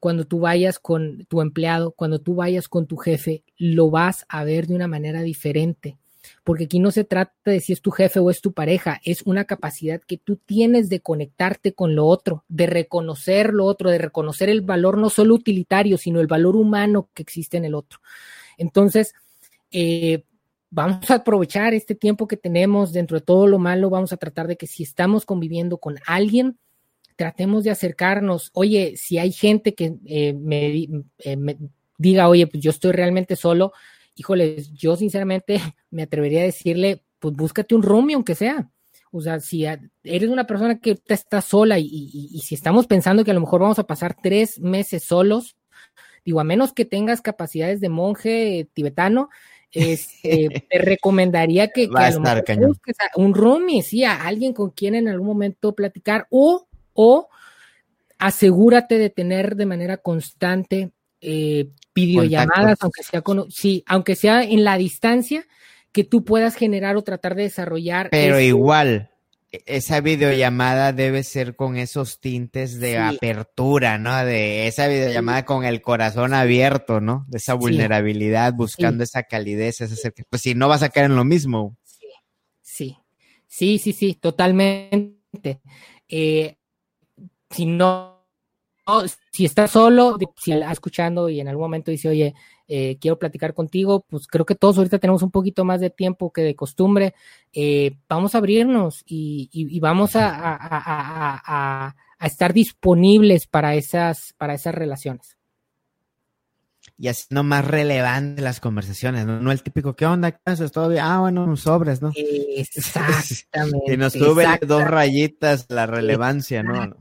cuando 0.00 0.26
tú 0.26 0.40
vayas 0.40 0.78
con 0.78 1.24
tu 1.26 1.40
empleado, 1.40 1.92
cuando 1.92 2.20
tú 2.20 2.34
vayas 2.34 2.68
con 2.68 2.86
tu 2.86 2.96
jefe, 2.96 3.42
lo 3.56 3.90
vas 3.90 4.26
a 4.28 4.44
ver 4.44 4.66
de 4.66 4.74
una 4.74 4.86
manera 4.86 5.22
diferente 5.22 5.96
porque 6.44 6.64
aquí 6.64 6.78
no 6.78 6.90
se 6.90 7.04
trata 7.04 7.32
de 7.50 7.60
si 7.60 7.72
es 7.72 7.80
tu 7.80 7.90
jefe 7.90 8.20
o 8.20 8.30
es 8.30 8.40
tu 8.40 8.52
pareja, 8.52 9.00
es 9.04 9.22
una 9.22 9.44
capacidad 9.44 10.00
que 10.00 10.16
tú 10.16 10.36
tienes 10.36 10.88
de 10.88 11.00
conectarte 11.00 11.72
con 11.72 11.94
lo 11.94 12.06
otro, 12.06 12.44
de 12.48 12.66
reconocer 12.66 13.52
lo 13.52 13.64
otro, 13.64 13.90
de 13.90 13.98
reconocer 13.98 14.48
el 14.48 14.62
valor 14.62 14.98
no 14.98 15.10
solo 15.10 15.34
utilitario, 15.34 15.98
sino 15.98 16.20
el 16.20 16.26
valor 16.26 16.56
humano 16.56 17.08
que 17.14 17.22
existe 17.22 17.56
en 17.56 17.64
el 17.64 17.74
otro. 17.74 18.00
Entonces, 18.56 19.14
eh, 19.70 20.24
vamos 20.70 21.10
a 21.10 21.16
aprovechar 21.16 21.74
este 21.74 21.94
tiempo 21.94 22.28
que 22.28 22.36
tenemos 22.36 22.92
dentro 22.92 23.18
de 23.18 23.24
todo 23.24 23.46
lo 23.46 23.58
malo, 23.58 23.90
vamos 23.90 24.12
a 24.12 24.16
tratar 24.16 24.46
de 24.46 24.56
que 24.56 24.66
si 24.66 24.82
estamos 24.82 25.24
conviviendo 25.24 25.78
con 25.78 25.96
alguien, 26.06 26.58
tratemos 27.16 27.64
de 27.64 27.70
acercarnos. 27.70 28.50
Oye, 28.52 28.94
si 28.96 29.18
hay 29.18 29.32
gente 29.32 29.74
que 29.74 29.96
eh, 30.06 30.34
eh, 31.18 31.36
me 31.36 31.58
diga, 31.98 32.28
oye, 32.28 32.46
pues 32.46 32.62
yo 32.62 32.70
estoy 32.70 32.92
realmente 32.92 33.34
solo, 33.34 33.72
híjole, 34.18 34.62
yo 34.74 34.96
sinceramente 34.96 35.60
me 35.90 36.02
atrevería 36.02 36.40
a 36.40 36.44
decirle, 36.44 37.04
pues 37.18 37.34
búscate 37.34 37.74
un 37.74 37.82
roomie 37.82 38.14
aunque 38.14 38.34
sea. 38.34 38.70
O 39.10 39.22
sea, 39.22 39.40
si 39.40 39.64
eres 39.64 40.28
una 40.28 40.46
persona 40.46 40.80
que 40.80 40.98
está 41.08 41.40
sola 41.40 41.78
y, 41.78 42.38
si 42.44 42.54
estamos 42.54 42.86
pensando 42.86 43.24
que 43.24 43.30
a 43.30 43.34
lo 43.34 43.40
mejor 43.40 43.62
vamos 43.62 43.78
a 43.78 43.86
pasar 43.86 44.14
tres 44.22 44.60
meses 44.60 45.02
solos, 45.02 45.56
digo, 46.26 46.40
a 46.40 46.44
menos 46.44 46.74
que 46.74 46.84
tengas 46.84 47.22
capacidades 47.22 47.80
de 47.80 47.88
monje 47.88 48.68
tibetano, 48.74 49.30
este, 49.72 50.66
te 50.68 50.78
recomendaría 50.78 51.68
que, 51.68 51.88
a 51.94 52.10
lo 52.10 52.20
mejor 52.20 52.66
busques 52.66 52.96
un 53.16 53.32
roomie, 53.32 53.82
sí, 53.82 54.04
a 54.04 54.26
alguien 54.26 54.52
con 54.52 54.70
quien 54.70 54.94
en 54.94 55.08
algún 55.08 55.26
momento 55.26 55.74
platicar 55.74 56.26
o, 56.28 56.68
o 56.92 57.28
asegúrate 58.18 58.98
de 58.98 59.08
tener 59.08 59.56
de 59.56 59.66
manera 59.66 59.96
constante 59.96 60.92
eh, 61.20 61.68
videollamadas, 61.94 62.78
aunque 62.80 63.02
sea 63.02 63.22
con, 63.22 63.50
sí, 63.50 63.82
aunque 63.86 64.16
sea 64.16 64.42
en 64.42 64.64
la 64.64 64.78
distancia, 64.78 65.46
que 65.92 66.04
tú 66.04 66.24
puedas 66.24 66.54
generar 66.54 66.96
o 66.96 67.02
tratar 67.02 67.34
de 67.34 67.42
desarrollar. 67.44 68.10
Pero 68.10 68.40
igual, 68.40 69.10
e-, 69.50 69.62
esa 69.66 70.00
videollamada 70.00 70.92
debe 70.92 71.22
ser 71.22 71.56
con 71.56 71.76
esos 71.76 72.20
tintes 72.20 72.78
de 72.78 72.98
apertura, 72.98 73.98
¿no? 73.98 74.24
De 74.24 74.66
esa 74.66 74.86
videollamada 74.88 75.44
con 75.44 75.64
el 75.64 75.80
corazón 75.80 76.34
abierto, 76.34 77.00
¿no? 77.00 77.24
De 77.28 77.38
esa 77.38 77.54
vulnerabilidad, 77.54 78.52
buscando 78.54 79.04
esa 79.04 79.22
calidez, 79.22 79.80
ese 79.80 80.12
pues 80.28 80.42
si 80.42 80.54
no 80.54 80.68
vas 80.68 80.82
a 80.82 80.90
caer 80.90 81.06
en 81.06 81.16
lo 81.16 81.24
mismo. 81.24 81.76
Sí, 82.62 82.96
sí, 83.46 83.78
sí, 83.78 83.92
sí, 83.92 84.14
totalmente. 84.14 85.60
Eh, 86.08 86.56
si 87.50 87.66
no, 87.66 88.17
si 89.30 89.44
estás 89.44 89.70
solo, 89.70 90.16
si 90.36 90.52
está 90.52 90.72
escuchando 90.72 91.28
y 91.28 91.40
en 91.40 91.48
algún 91.48 91.64
momento 91.64 91.90
dice, 91.90 92.08
oye, 92.08 92.34
eh, 92.66 92.98
quiero 93.00 93.18
platicar 93.18 93.54
contigo, 93.54 94.04
pues 94.08 94.26
creo 94.26 94.44
que 94.44 94.54
todos 94.54 94.78
ahorita 94.78 94.98
tenemos 94.98 95.22
un 95.22 95.30
poquito 95.30 95.64
más 95.64 95.80
de 95.80 95.90
tiempo 95.90 96.32
que 96.32 96.42
de 96.42 96.54
costumbre. 96.54 97.14
Eh, 97.52 97.96
vamos 98.08 98.34
a 98.34 98.38
abrirnos 98.38 99.04
y, 99.06 99.78
vamos 99.80 100.12
a, 100.14 101.94
estar 102.20 102.52
disponibles 102.52 103.46
para 103.46 103.74
esas, 103.76 104.34
para 104.36 104.54
esas 104.54 104.74
relaciones 104.74 105.37
y 107.00 107.06
haciendo 107.06 107.44
más 107.44 107.64
relevante 107.64 108.42
las 108.42 108.58
conversaciones, 108.58 109.24
¿no? 109.24 109.52
el 109.52 109.62
típico, 109.62 109.94
¿qué 109.94 110.04
onda? 110.04 110.32
¿Qué 110.32 110.38
es 110.46 110.72
todavía? 110.72 111.14
Ah, 111.14 111.20
bueno, 111.20 111.56
sobres, 111.56 112.02
¿no? 112.02 112.10
Exactamente. 112.16 113.78
y 113.94 113.96
nos 113.96 114.14
sube 114.14 114.44
dos 114.66 114.82
rayitas 114.82 115.66
la 115.68 115.86
relevancia, 115.86 116.64
¿no? 116.64 116.96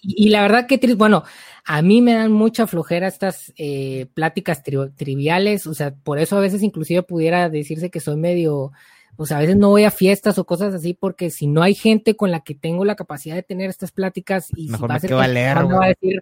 Y, 0.00 0.30
la 0.30 0.40
verdad 0.40 0.66
que, 0.66 0.78
bueno, 0.94 1.24
a 1.66 1.82
mí 1.82 2.00
me 2.00 2.14
dan 2.14 2.32
mucha 2.32 2.66
flojera 2.66 3.06
estas 3.06 3.52
eh, 3.58 4.06
pláticas 4.14 4.62
triviales, 4.62 5.66
o 5.66 5.74
sea, 5.74 5.94
por 5.94 6.18
eso 6.18 6.38
a 6.38 6.40
veces 6.40 6.62
inclusive 6.62 7.02
pudiera 7.02 7.50
decirse 7.50 7.90
que 7.90 8.00
soy 8.00 8.16
medio 8.16 8.72
pues 9.16 9.30
a 9.32 9.38
veces 9.38 9.56
no 9.56 9.68
voy 9.68 9.84
a 9.84 9.90
fiestas 9.90 10.38
o 10.38 10.44
cosas 10.44 10.74
así 10.74 10.94
porque 10.94 11.30
si 11.30 11.46
no 11.46 11.62
hay 11.62 11.74
gente 11.74 12.16
con 12.16 12.30
la 12.30 12.40
que 12.40 12.54
tengo 12.54 12.84
la 12.84 12.96
capacidad 12.96 13.34
de 13.34 13.42
tener 13.42 13.68
estas 13.68 13.92
pláticas 13.92 14.48
y 14.56 14.68
Mejor 14.68 14.88
si 14.88 14.90
va 14.90 14.94
a 14.94 15.00
ser 15.00 15.10
que 15.10 15.14
va 15.14 15.84
a 15.84 15.88
decir, 15.88 16.20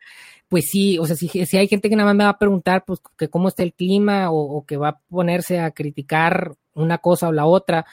pues 0.49 0.69
sí, 0.69 0.99
o 0.99 1.07
sea, 1.07 1.17
si, 1.17 1.29
si, 1.29 1.57
hay 1.57 1.69
gente 1.69 1.89
que 1.89 1.97
nada 1.97 2.09
más 2.09 2.17
me 2.17 2.25
va 2.25 2.31
a 2.31 2.39
preguntar 2.39 2.85
pues 2.85 3.01
que 3.17 3.29
cómo 3.29 3.49
está 3.49 3.63
el 3.63 3.73
clima 3.73 4.31
o, 4.31 4.65
que 4.67 4.77
va 4.77 4.89
a 4.89 4.99
ponerse 5.09 5.61
a 5.61 5.71
criticar 5.71 6.55
una 6.75 6.99
cosa 6.99 7.29
o 7.29 7.33
la 7.33 7.47
otra, 7.47 7.87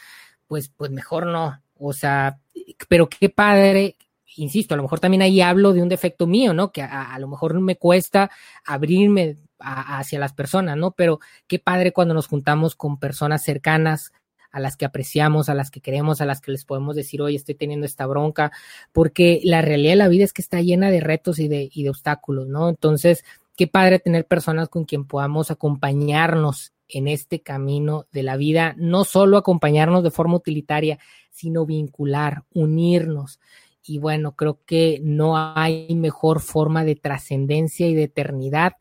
pues 0.47 0.69
pues 0.75 0.91
mejor 0.91 1.27
no, 1.27 1.61
o 1.77 1.93
sea, 1.93 2.39
pero 2.87 3.07
qué 3.07 3.29
padre 3.29 3.95
insisto, 4.37 4.73
a 4.73 4.77
lo 4.77 4.83
mejor 4.83 4.99
también 4.99 5.21
ahí 5.21 5.41
hablo 5.41 5.73
de 5.73 5.81
un 5.81 5.89
defecto 5.89 6.27
mío, 6.27 6.53
¿no? 6.53 6.71
Que 6.71 6.81
a, 6.81 7.17
lo 7.19 7.27
mejor 7.27 7.59
me 7.59 7.75
cuesta 7.75 8.29
abrirme 8.65 9.37
hacia 9.59 10.19
las 10.19 10.33
personas, 10.33 10.77
¿no? 10.77 10.91
Pero 10.91 11.19
qué 11.47 11.59
padre 11.59 11.91
cuando 11.91 12.13
nos 12.13 12.27
juntamos 12.27 12.75
con 12.75 12.99
personas 12.99 13.43
cercanas, 13.43 14.13
a 14.51 14.59
las 14.59 14.77
que 14.77 14.85
apreciamos, 14.85 15.49
a 15.49 15.53
las 15.53 15.71
que 15.71 15.81
queremos, 15.81 16.21
a 16.21 16.25
las 16.25 16.41
que 16.41 16.51
les 16.51 16.65
podemos 16.65 16.95
decir, 16.95 17.21
oye, 17.21 17.35
estoy 17.35 17.55
teniendo 17.55 17.85
esta 17.85 18.05
bronca, 18.05 18.51
porque 18.91 19.41
la 19.43 19.61
realidad 19.61 19.93
de 19.93 19.97
la 19.97 20.07
vida 20.07 20.23
es 20.23 20.33
que 20.33 20.41
está 20.41 20.61
llena 20.61 20.89
de 20.91 20.99
retos 20.99 21.39
y 21.39 21.47
de, 21.47 21.69
y 21.73 21.83
de 21.83 21.89
obstáculos, 21.89 22.47
¿no? 22.47 22.69
Entonces, 22.69 23.23
qué 23.55 23.67
padre 23.67 23.99
tener 23.99 24.25
personas 24.25 24.69
con 24.69 24.85
quien 24.85 25.05
podamos 25.05 25.51
acompañarnos 25.51 26.73
en 26.89 27.07
este 27.07 27.41
camino 27.41 28.05
de 28.11 28.23
la 28.23 28.37
vida, 28.37 28.73
no 28.77 29.03
solo 29.03 29.37
acompañarnos 29.37 30.03
de 30.03 30.11
forma 30.11 30.35
utilitaria, 30.35 30.99
sino 31.31 31.65
vincular, 31.65 32.43
unirnos. 32.53 33.39
Y 33.83 33.99
bueno, 33.99 34.35
creo 34.35 34.59
que 34.65 34.99
no 35.03 35.37
hay 35.37 35.93
mejor 35.95 36.41
forma 36.41 36.83
de 36.83 36.95
trascendencia 36.95 37.87
y 37.87 37.93
de 37.93 38.03
eternidad 38.03 38.73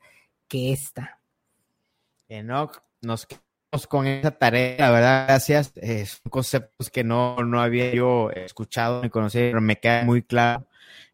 que 0.49 0.73
esta. 0.73 1.21
Enoch, 2.29 2.83
nos 3.03 3.27
con 3.87 4.07
esa 4.07 4.31
tarea, 4.31 4.77
la 4.79 4.91
verdad, 4.91 5.27
gracias. 5.27 5.73
Eh, 5.77 6.07
son 6.07 6.31
conceptos 6.31 6.91
que 6.91 7.05
no, 7.05 7.37
no 7.45 7.61
había 7.61 7.93
yo 7.93 8.31
escuchado 8.31 9.03
ni 9.03 9.11
conocido, 9.11 9.49
pero 9.49 9.61
me 9.61 9.79
queda 9.79 10.05
muy 10.05 10.23
claro 10.23 10.67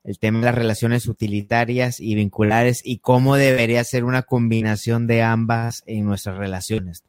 el 0.04 0.18
tema 0.18 0.40
de 0.40 0.46
las 0.46 0.54
relaciones 0.54 1.06
utilitarias 1.06 2.00
y 2.00 2.14
vinculares 2.14 2.82
y 2.84 2.98
cómo 2.98 3.36
debería 3.36 3.84
ser 3.84 4.04
una 4.04 4.22
combinación 4.22 5.06
de 5.06 5.22
ambas 5.22 5.82
en 5.86 6.04
nuestras 6.04 6.36
relaciones. 6.36 7.04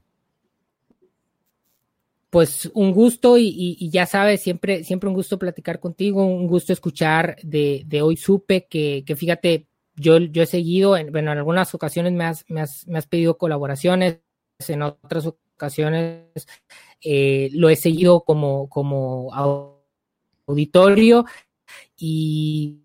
Pues 2.30 2.72
un 2.74 2.92
gusto 2.92 3.38
y, 3.38 3.90
ya 3.92 4.06
sabes, 4.06 4.42
siempre, 4.42 4.84
siempre 4.84 5.08
un 5.08 5.16
gusto 5.16 5.38
platicar 5.38 5.80
contigo, 5.80 6.26
un 6.26 6.48
gusto 6.48 6.74
escuchar 6.74 7.38
de, 7.44 7.86
hoy 8.02 8.18
supe 8.18 8.66
que, 8.68 9.04
fíjate, 9.16 9.68
yo, 9.96 10.18
yo 10.18 10.42
he 10.42 10.48
seguido, 10.48 10.98
en, 10.98 11.12
bueno, 11.12 11.32
en 11.32 11.38
algunas 11.38 11.76
ocasiones 11.76 12.14
me 12.14 12.26
has, 12.26 12.46
me 12.48 12.62
has, 12.62 12.88
me 12.88 12.98
has 12.98 13.06
pedido 13.06 13.38
colaboraciones, 13.38 14.20
en 14.68 14.82
otras 14.82 15.26
ocasiones 15.26 15.43
eh, 17.02 17.50
lo 17.54 17.70
he 17.70 17.76
seguido 17.76 18.22
como, 18.22 18.70
como 18.70 19.32
auditorio 20.46 21.26
y, 21.98 22.82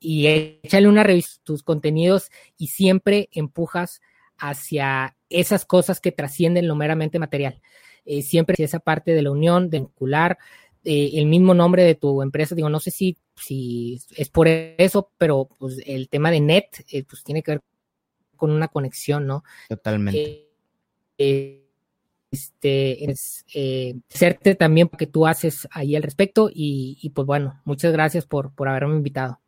y 0.00 0.26
échale 0.26 0.88
una 0.88 1.02
revista 1.02 1.40
tus 1.44 1.62
contenidos 1.62 2.30
y 2.56 2.68
siempre 2.68 3.28
empujas 3.32 4.00
hacia 4.36 5.16
esas 5.28 5.64
cosas 5.64 6.00
que 6.00 6.12
trascienden 6.12 6.68
lo 6.68 6.76
meramente 6.76 7.18
material. 7.18 7.60
Eh, 8.04 8.22
siempre 8.22 8.56
esa 8.58 8.78
parte 8.78 9.12
de 9.12 9.22
la 9.22 9.30
unión, 9.30 9.68
de 9.68 9.80
vincular, 9.80 10.38
eh, 10.84 11.10
el 11.14 11.26
mismo 11.26 11.54
nombre 11.54 11.82
de 11.82 11.94
tu 11.94 12.22
empresa, 12.22 12.54
digo, 12.54 12.70
no 12.70 12.80
sé 12.80 12.90
si, 12.90 13.18
si 13.36 14.00
es 14.16 14.30
por 14.30 14.48
eso, 14.48 15.10
pero 15.18 15.48
pues 15.58 15.80
el 15.84 16.08
tema 16.08 16.30
de 16.30 16.40
net, 16.40 16.66
pues 17.08 17.24
tiene 17.24 17.42
que 17.42 17.52
ver 17.52 17.60
con 18.36 18.50
una 18.52 18.68
conexión, 18.68 19.26
¿no? 19.26 19.42
Totalmente 19.68 20.48
este, 22.30 23.10
es 23.10 23.44
eh, 23.54 23.96
serte 24.08 24.54
también 24.54 24.88
que 24.88 25.06
tú 25.06 25.26
haces 25.26 25.66
ahí 25.70 25.96
al 25.96 26.02
respecto 26.02 26.50
y, 26.52 27.10
pues 27.14 27.26
bueno, 27.26 27.60
muchas 27.64 27.92
gracias 27.92 28.26
por, 28.26 28.54
por 28.54 28.68
haberme 28.68 28.96
invitado. 28.96 29.40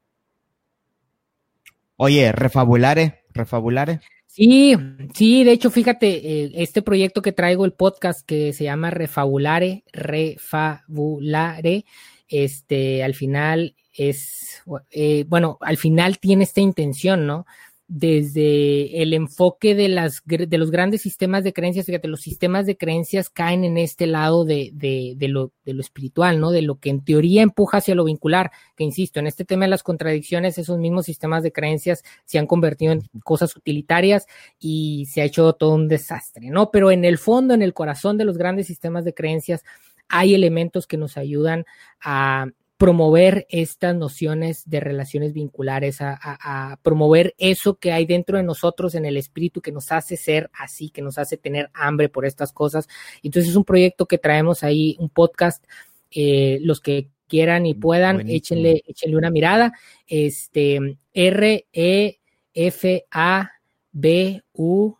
Oye, 1.97 2.33
refabulare, 2.33 3.25
refabulare. 3.35 4.01
Sí, 4.27 4.77
sí, 5.13 5.45
de 5.45 5.53
hecho, 5.53 5.71
fíjate, 5.71 6.09
eh, 6.45 6.53
este 6.55 6.83
proyecto 6.83 7.21
que 7.21 7.33
traigo, 7.33 7.65
el 7.65 7.73
podcast 7.73 8.25
que 8.25 8.53
se 8.53 8.65
llama 8.65 8.91
Refabulare, 8.91 9.85
Refabulare, 9.93 11.85
este, 12.29 13.03
al 13.03 13.15
final 13.15 13.75
es, 13.93 14.63
eh, 14.93 15.25
bueno, 15.27 15.59
al 15.61 15.77
final 15.77 16.19
tiene 16.21 16.45
esta 16.45 16.61
intención, 16.61 17.27
¿no? 17.27 17.45
Desde 17.93 19.03
el 19.03 19.13
enfoque 19.15 19.75
de, 19.75 19.89
las, 19.89 20.23
de 20.25 20.59
los 20.59 20.71
grandes 20.71 21.03
sistemas 21.03 21.43
de 21.43 21.53
creencias, 21.53 21.87
fíjate, 21.87 22.07
los 22.07 22.21
sistemas 22.21 22.65
de 22.65 22.77
creencias 22.77 23.31
caen 23.31 23.65
en 23.65 23.77
este 23.79 24.07
lado 24.07 24.45
de, 24.45 24.71
de, 24.73 25.15
de, 25.17 25.27
lo, 25.27 25.51
de 25.65 25.75
lo 25.75 25.81
espiritual, 25.81 26.39
¿no? 26.39 26.53
De 26.53 26.63
lo 26.63 26.79
que 26.79 26.91
en 26.91 27.05
teoría 27.05 27.43
empuja 27.43 27.79
hacia 27.79 27.97
lo 27.97 28.05
vincular, 28.05 28.53
que 28.77 28.85
insisto, 28.85 29.19
en 29.19 29.27
este 29.27 29.45
tema 29.45 29.65
de 29.65 29.71
las 29.71 29.83
contradicciones, 29.83 30.57
esos 30.57 30.79
mismos 30.79 31.07
sistemas 31.07 31.43
de 31.43 31.51
creencias 31.51 32.05
se 32.25 32.39
han 32.39 32.47
convertido 32.47 32.93
en 32.93 33.03
cosas 33.25 33.57
utilitarias 33.57 34.27
y 34.61 35.07
se 35.11 35.23
ha 35.23 35.25
hecho 35.25 35.53
todo 35.55 35.75
un 35.75 35.89
desastre, 35.89 36.49
¿no? 36.49 36.71
Pero 36.71 36.93
en 36.93 37.05
el 37.05 37.19
fondo, 37.19 37.55
en 37.55 37.63
el 37.63 37.75
corazón 37.75 38.17
de 38.19 38.25
los 38.25 38.39
grandes 38.39 38.69
sistemas 38.69 39.05
de 39.05 39.15
creencias, 39.15 39.65
hay 40.09 40.37
elementos 40.37 40.87
que 40.87 40.97
nos 40.97 41.17
ayudan 41.17 41.65
a 42.01 42.47
promover 42.81 43.47
estas 43.51 43.95
nociones 43.95 44.63
de 44.65 44.81
relaciones 44.81 45.35
vinculares, 45.35 45.99
a, 46.01 46.79
promover 46.83 47.35
eso 47.37 47.75
que 47.79 47.93
hay 47.93 48.07
dentro 48.07 48.39
de 48.39 48.43
nosotros 48.43 48.95
en 48.95 49.05
el 49.05 49.19
espíritu 49.19 49.61
que 49.61 49.71
nos 49.71 49.93
hace 49.93 50.17
ser 50.17 50.51
así, 50.55 50.89
que 50.89 51.03
nos 51.03 51.19
hace 51.19 51.37
tener 51.37 51.69
hambre 51.75 52.09
por 52.09 52.25
estas 52.25 52.55
cosas. 52.55 52.89
Entonces 53.23 53.51
es 53.51 53.57
un 53.57 53.67
proyecto 53.67 54.07
que 54.07 54.17
traemos 54.17 54.65
ahí, 54.65 54.97
un 54.99 55.11
podcast, 55.11 55.63
eh, 56.11 56.59
los 56.63 56.81
que 56.81 57.11
quieran 57.29 57.67
y 57.67 57.75
puedan, 57.75 58.27
échenle, 58.31 58.83
échenle 58.87 59.19
una 59.19 59.31
mirada. 59.31 59.75
Este, 60.07 60.97
R, 61.13 61.67
E, 61.75 62.19
F, 62.55 63.07
A, 63.11 63.51
B, 63.93 64.43
U, 64.55 64.97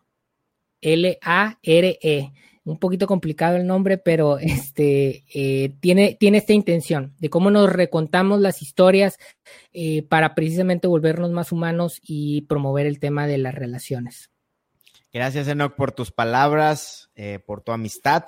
L, 0.83 1.19
A, 1.23 1.59
R, 1.63 1.99
E 2.03 2.31
un 2.71 2.79
poquito 2.79 3.07
complicado 3.07 3.57
el 3.57 3.67
nombre, 3.67 3.99
pero 3.99 4.39
este 4.41 5.25
eh, 5.35 5.75
tiene, 5.81 6.17
tiene 6.19 6.39
esta 6.39 6.53
intención 6.53 7.15
de 7.19 7.31
cómo 7.31 7.51
nos 7.51 7.71
recontamos 7.71 8.41
las 8.41 8.63
historias 8.63 9.19
eh, 9.73 10.03
para 10.03 10.35
precisamente 10.35 10.87
volvernos 10.87 11.31
más 11.31 11.53
humanos 11.53 12.01
y 12.03 12.43
promover 12.43 12.87
el 12.87 12.99
tema 12.99 13.27
de 13.27 13.39
las 13.39 13.55
relaciones. 13.55 14.31
Gracias, 15.13 15.49
Enoch, 15.49 15.75
por 15.75 15.93
tus 15.93 16.13
palabras, 16.13 17.11
eh, 17.17 17.41
por 17.45 17.63
tu 17.63 17.73
amistad. 17.73 18.25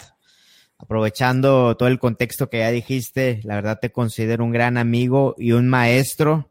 Aprovechando 0.78 1.76
todo 1.76 1.88
el 1.88 2.00
contexto 2.00 2.50
que 2.50 2.58
ya 2.58 2.72
dijiste, 2.72 3.40
la 3.44 3.54
verdad 3.54 3.78
te 3.80 3.92
considero 3.92 4.44
un 4.44 4.50
gran 4.50 4.76
amigo 4.76 5.36
y 5.38 5.52
un 5.52 5.68
maestro. 5.68 6.50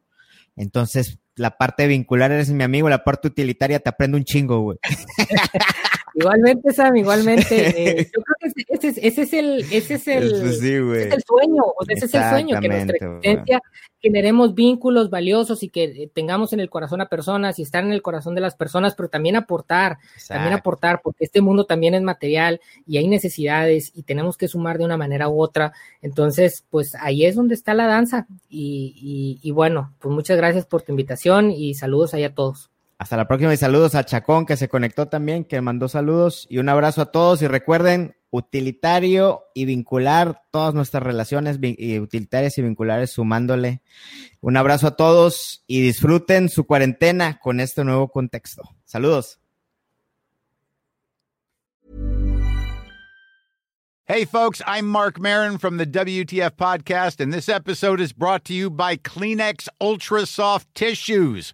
Entonces, 0.56 1.20
la 1.36 1.58
parte 1.58 1.88
vincular 1.88 2.32
eres 2.32 2.50
mi 2.50 2.64
amigo, 2.64 2.88
la 2.88 3.04
parte 3.04 3.28
utilitaria 3.28 3.80
te 3.80 3.90
aprendo 3.90 4.16
un 4.16 4.24
chingo, 4.24 4.62
güey. 4.62 4.78
Igualmente, 6.14 6.74
Sam, 6.74 6.98
igualmente. 6.98 8.00
Eh, 8.00 8.12
yo 8.14 8.22
creo 8.22 8.36
que 8.40 8.48
ese, 8.48 8.90
ese, 8.90 9.08
ese, 9.08 9.22
es 9.22 9.34
el, 9.34 9.66
ese 9.72 9.94
es 9.96 10.08
el, 10.08 10.30
Sí, 10.30 10.68
ese 10.68 11.08
es 11.08 11.14
el 11.14 11.24
sueño, 11.24 11.64
o 11.64 11.86
sea, 11.86 11.96
ese 11.96 12.06
es 12.06 12.14
el 12.14 12.30
sueño, 12.30 12.60
que 12.60 12.68
nuestra 12.68 12.96
existencia 12.96 13.62
generemos 14.02 14.56
vínculos 14.56 15.10
valiosos 15.10 15.62
y 15.62 15.70
que 15.70 15.84
eh, 15.84 16.12
tengamos 16.12 16.54
en 16.54 16.60
el 16.60 16.70
corazón 16.70 17.02
a 17.02 17.06
personas 17.08 17.60
y 17.60 17.62
estar 17.62 17.84
en 17.84 17.92
el 17.92 18.02
corazón 18.02 18.34
de 18.34 18.42
las 18.42 18.56
personas, 18.56 18.96
pero 18.96 19.10
también 19.10 19.36
aportar, 19.36 20.00
también 20.28 20.54
aportar, 20.54 21.02
porque 21.04 21.26
este 21.26 21.42
mundo 21.42 21.66
también 21.66 21.94
es 21.94 22.02
material 22.02 22.60
y 22.88 22.98
hay 22.98 23.08
necesidades 23.08 23.92
y 23.94 24.04
tenemos 24.04 24.38
que 24.38 24.48
sumar 24.48 24.80
de 24.80 24.86
una 24.86 24.98
manera 24.98 25.30
u 25.30 25.40
otra. 25.40 25.74
Entonces, 26.02 26.66
pues 26.70 26.96
ahí 26.96 27.26
es 27.26 27.36
donde 27.36 27.54
está 27.54 27.74
la 27.74 27.86
danza. 27.86 28.26
Y, 28.50 29.40
y, 29.42 29.48
y 29.48 29.52
bueno, 29.52 29.94
pues 30.00 30.14
muchas 30.14 30.38
gracias 30.38 30.66
por 30.66 30.82
tu 30.82 30.92
invitación 30.92 31.52
y 31.52 31.76
saludos 31.76 32.16
ahí 32.16 32.24
a 32.24 32.34
todos. 32.34 32.71
Hasta 33.02 33.18
la 33.18 33.28
próxima 33.28 33.52
y 33.52 33.58
saludos 33.58 33.96
a 33.96 34.06
Chacón 34.06 34.46
que 34.46 34.56
se 34.56 34.70
conectó 34.70 35.08
también, 35.08 35.44
que 35.44 35.60
mandó 35.60 35.88
saludos 35.88 36.46
y 36.52 36.60
un 36.60 36.70
abrazo 36.70 37.02
a 37.02 37.12
todos 37.12 37.42
y 37.42 37.48
recuerden 37.48 38.16
utilitario 38.30 39.46
y 39.56 39.66
vincular 39.66 40.44
todas 40.52 40.76
nuestras 40.76 41.02
relaciones 41.02 41.58
utilitarias 41.58 42.60
y 42.60 42.62
vinculares 42.62 43.10
sumándole. 43.10 43.82
Un 44.40 44.56
abrazo 44.56 44.86
a 44.86 44.96
todos 44.96 45.64
y 45.66 45.82
disfruten 45.82 46.48
su 46.48 46.68
cuarentena 46.68 47.40
con 47.40 47.60
este 47.60 47.84
nuevo 47.84 48.10
contexto. 48.10 48.70
Saludos. 48.86 49.42
Hey, 54.14 54.26
folks, 54.26 54.62
I'm 54.68 54.88
Mark 54.88 55.22
Marin 55.22 55.58
from 55.58 55.78
the 55.78 55.86
WTF 55.86 56.58
Podcast, 56.58 57.22
and 57.22 57.32
this 57.32 57.48
episode 57.48 58.02
is 58.02 58.12
brought 58.12 58.44
to 58.44 58.54
you 58.54 58.70
by 58.70 58.98
Kleenex 58.98 59.70
Ultra 59.80 60.26
Soft 60.26 60.68
Tissues, 60.76 61.54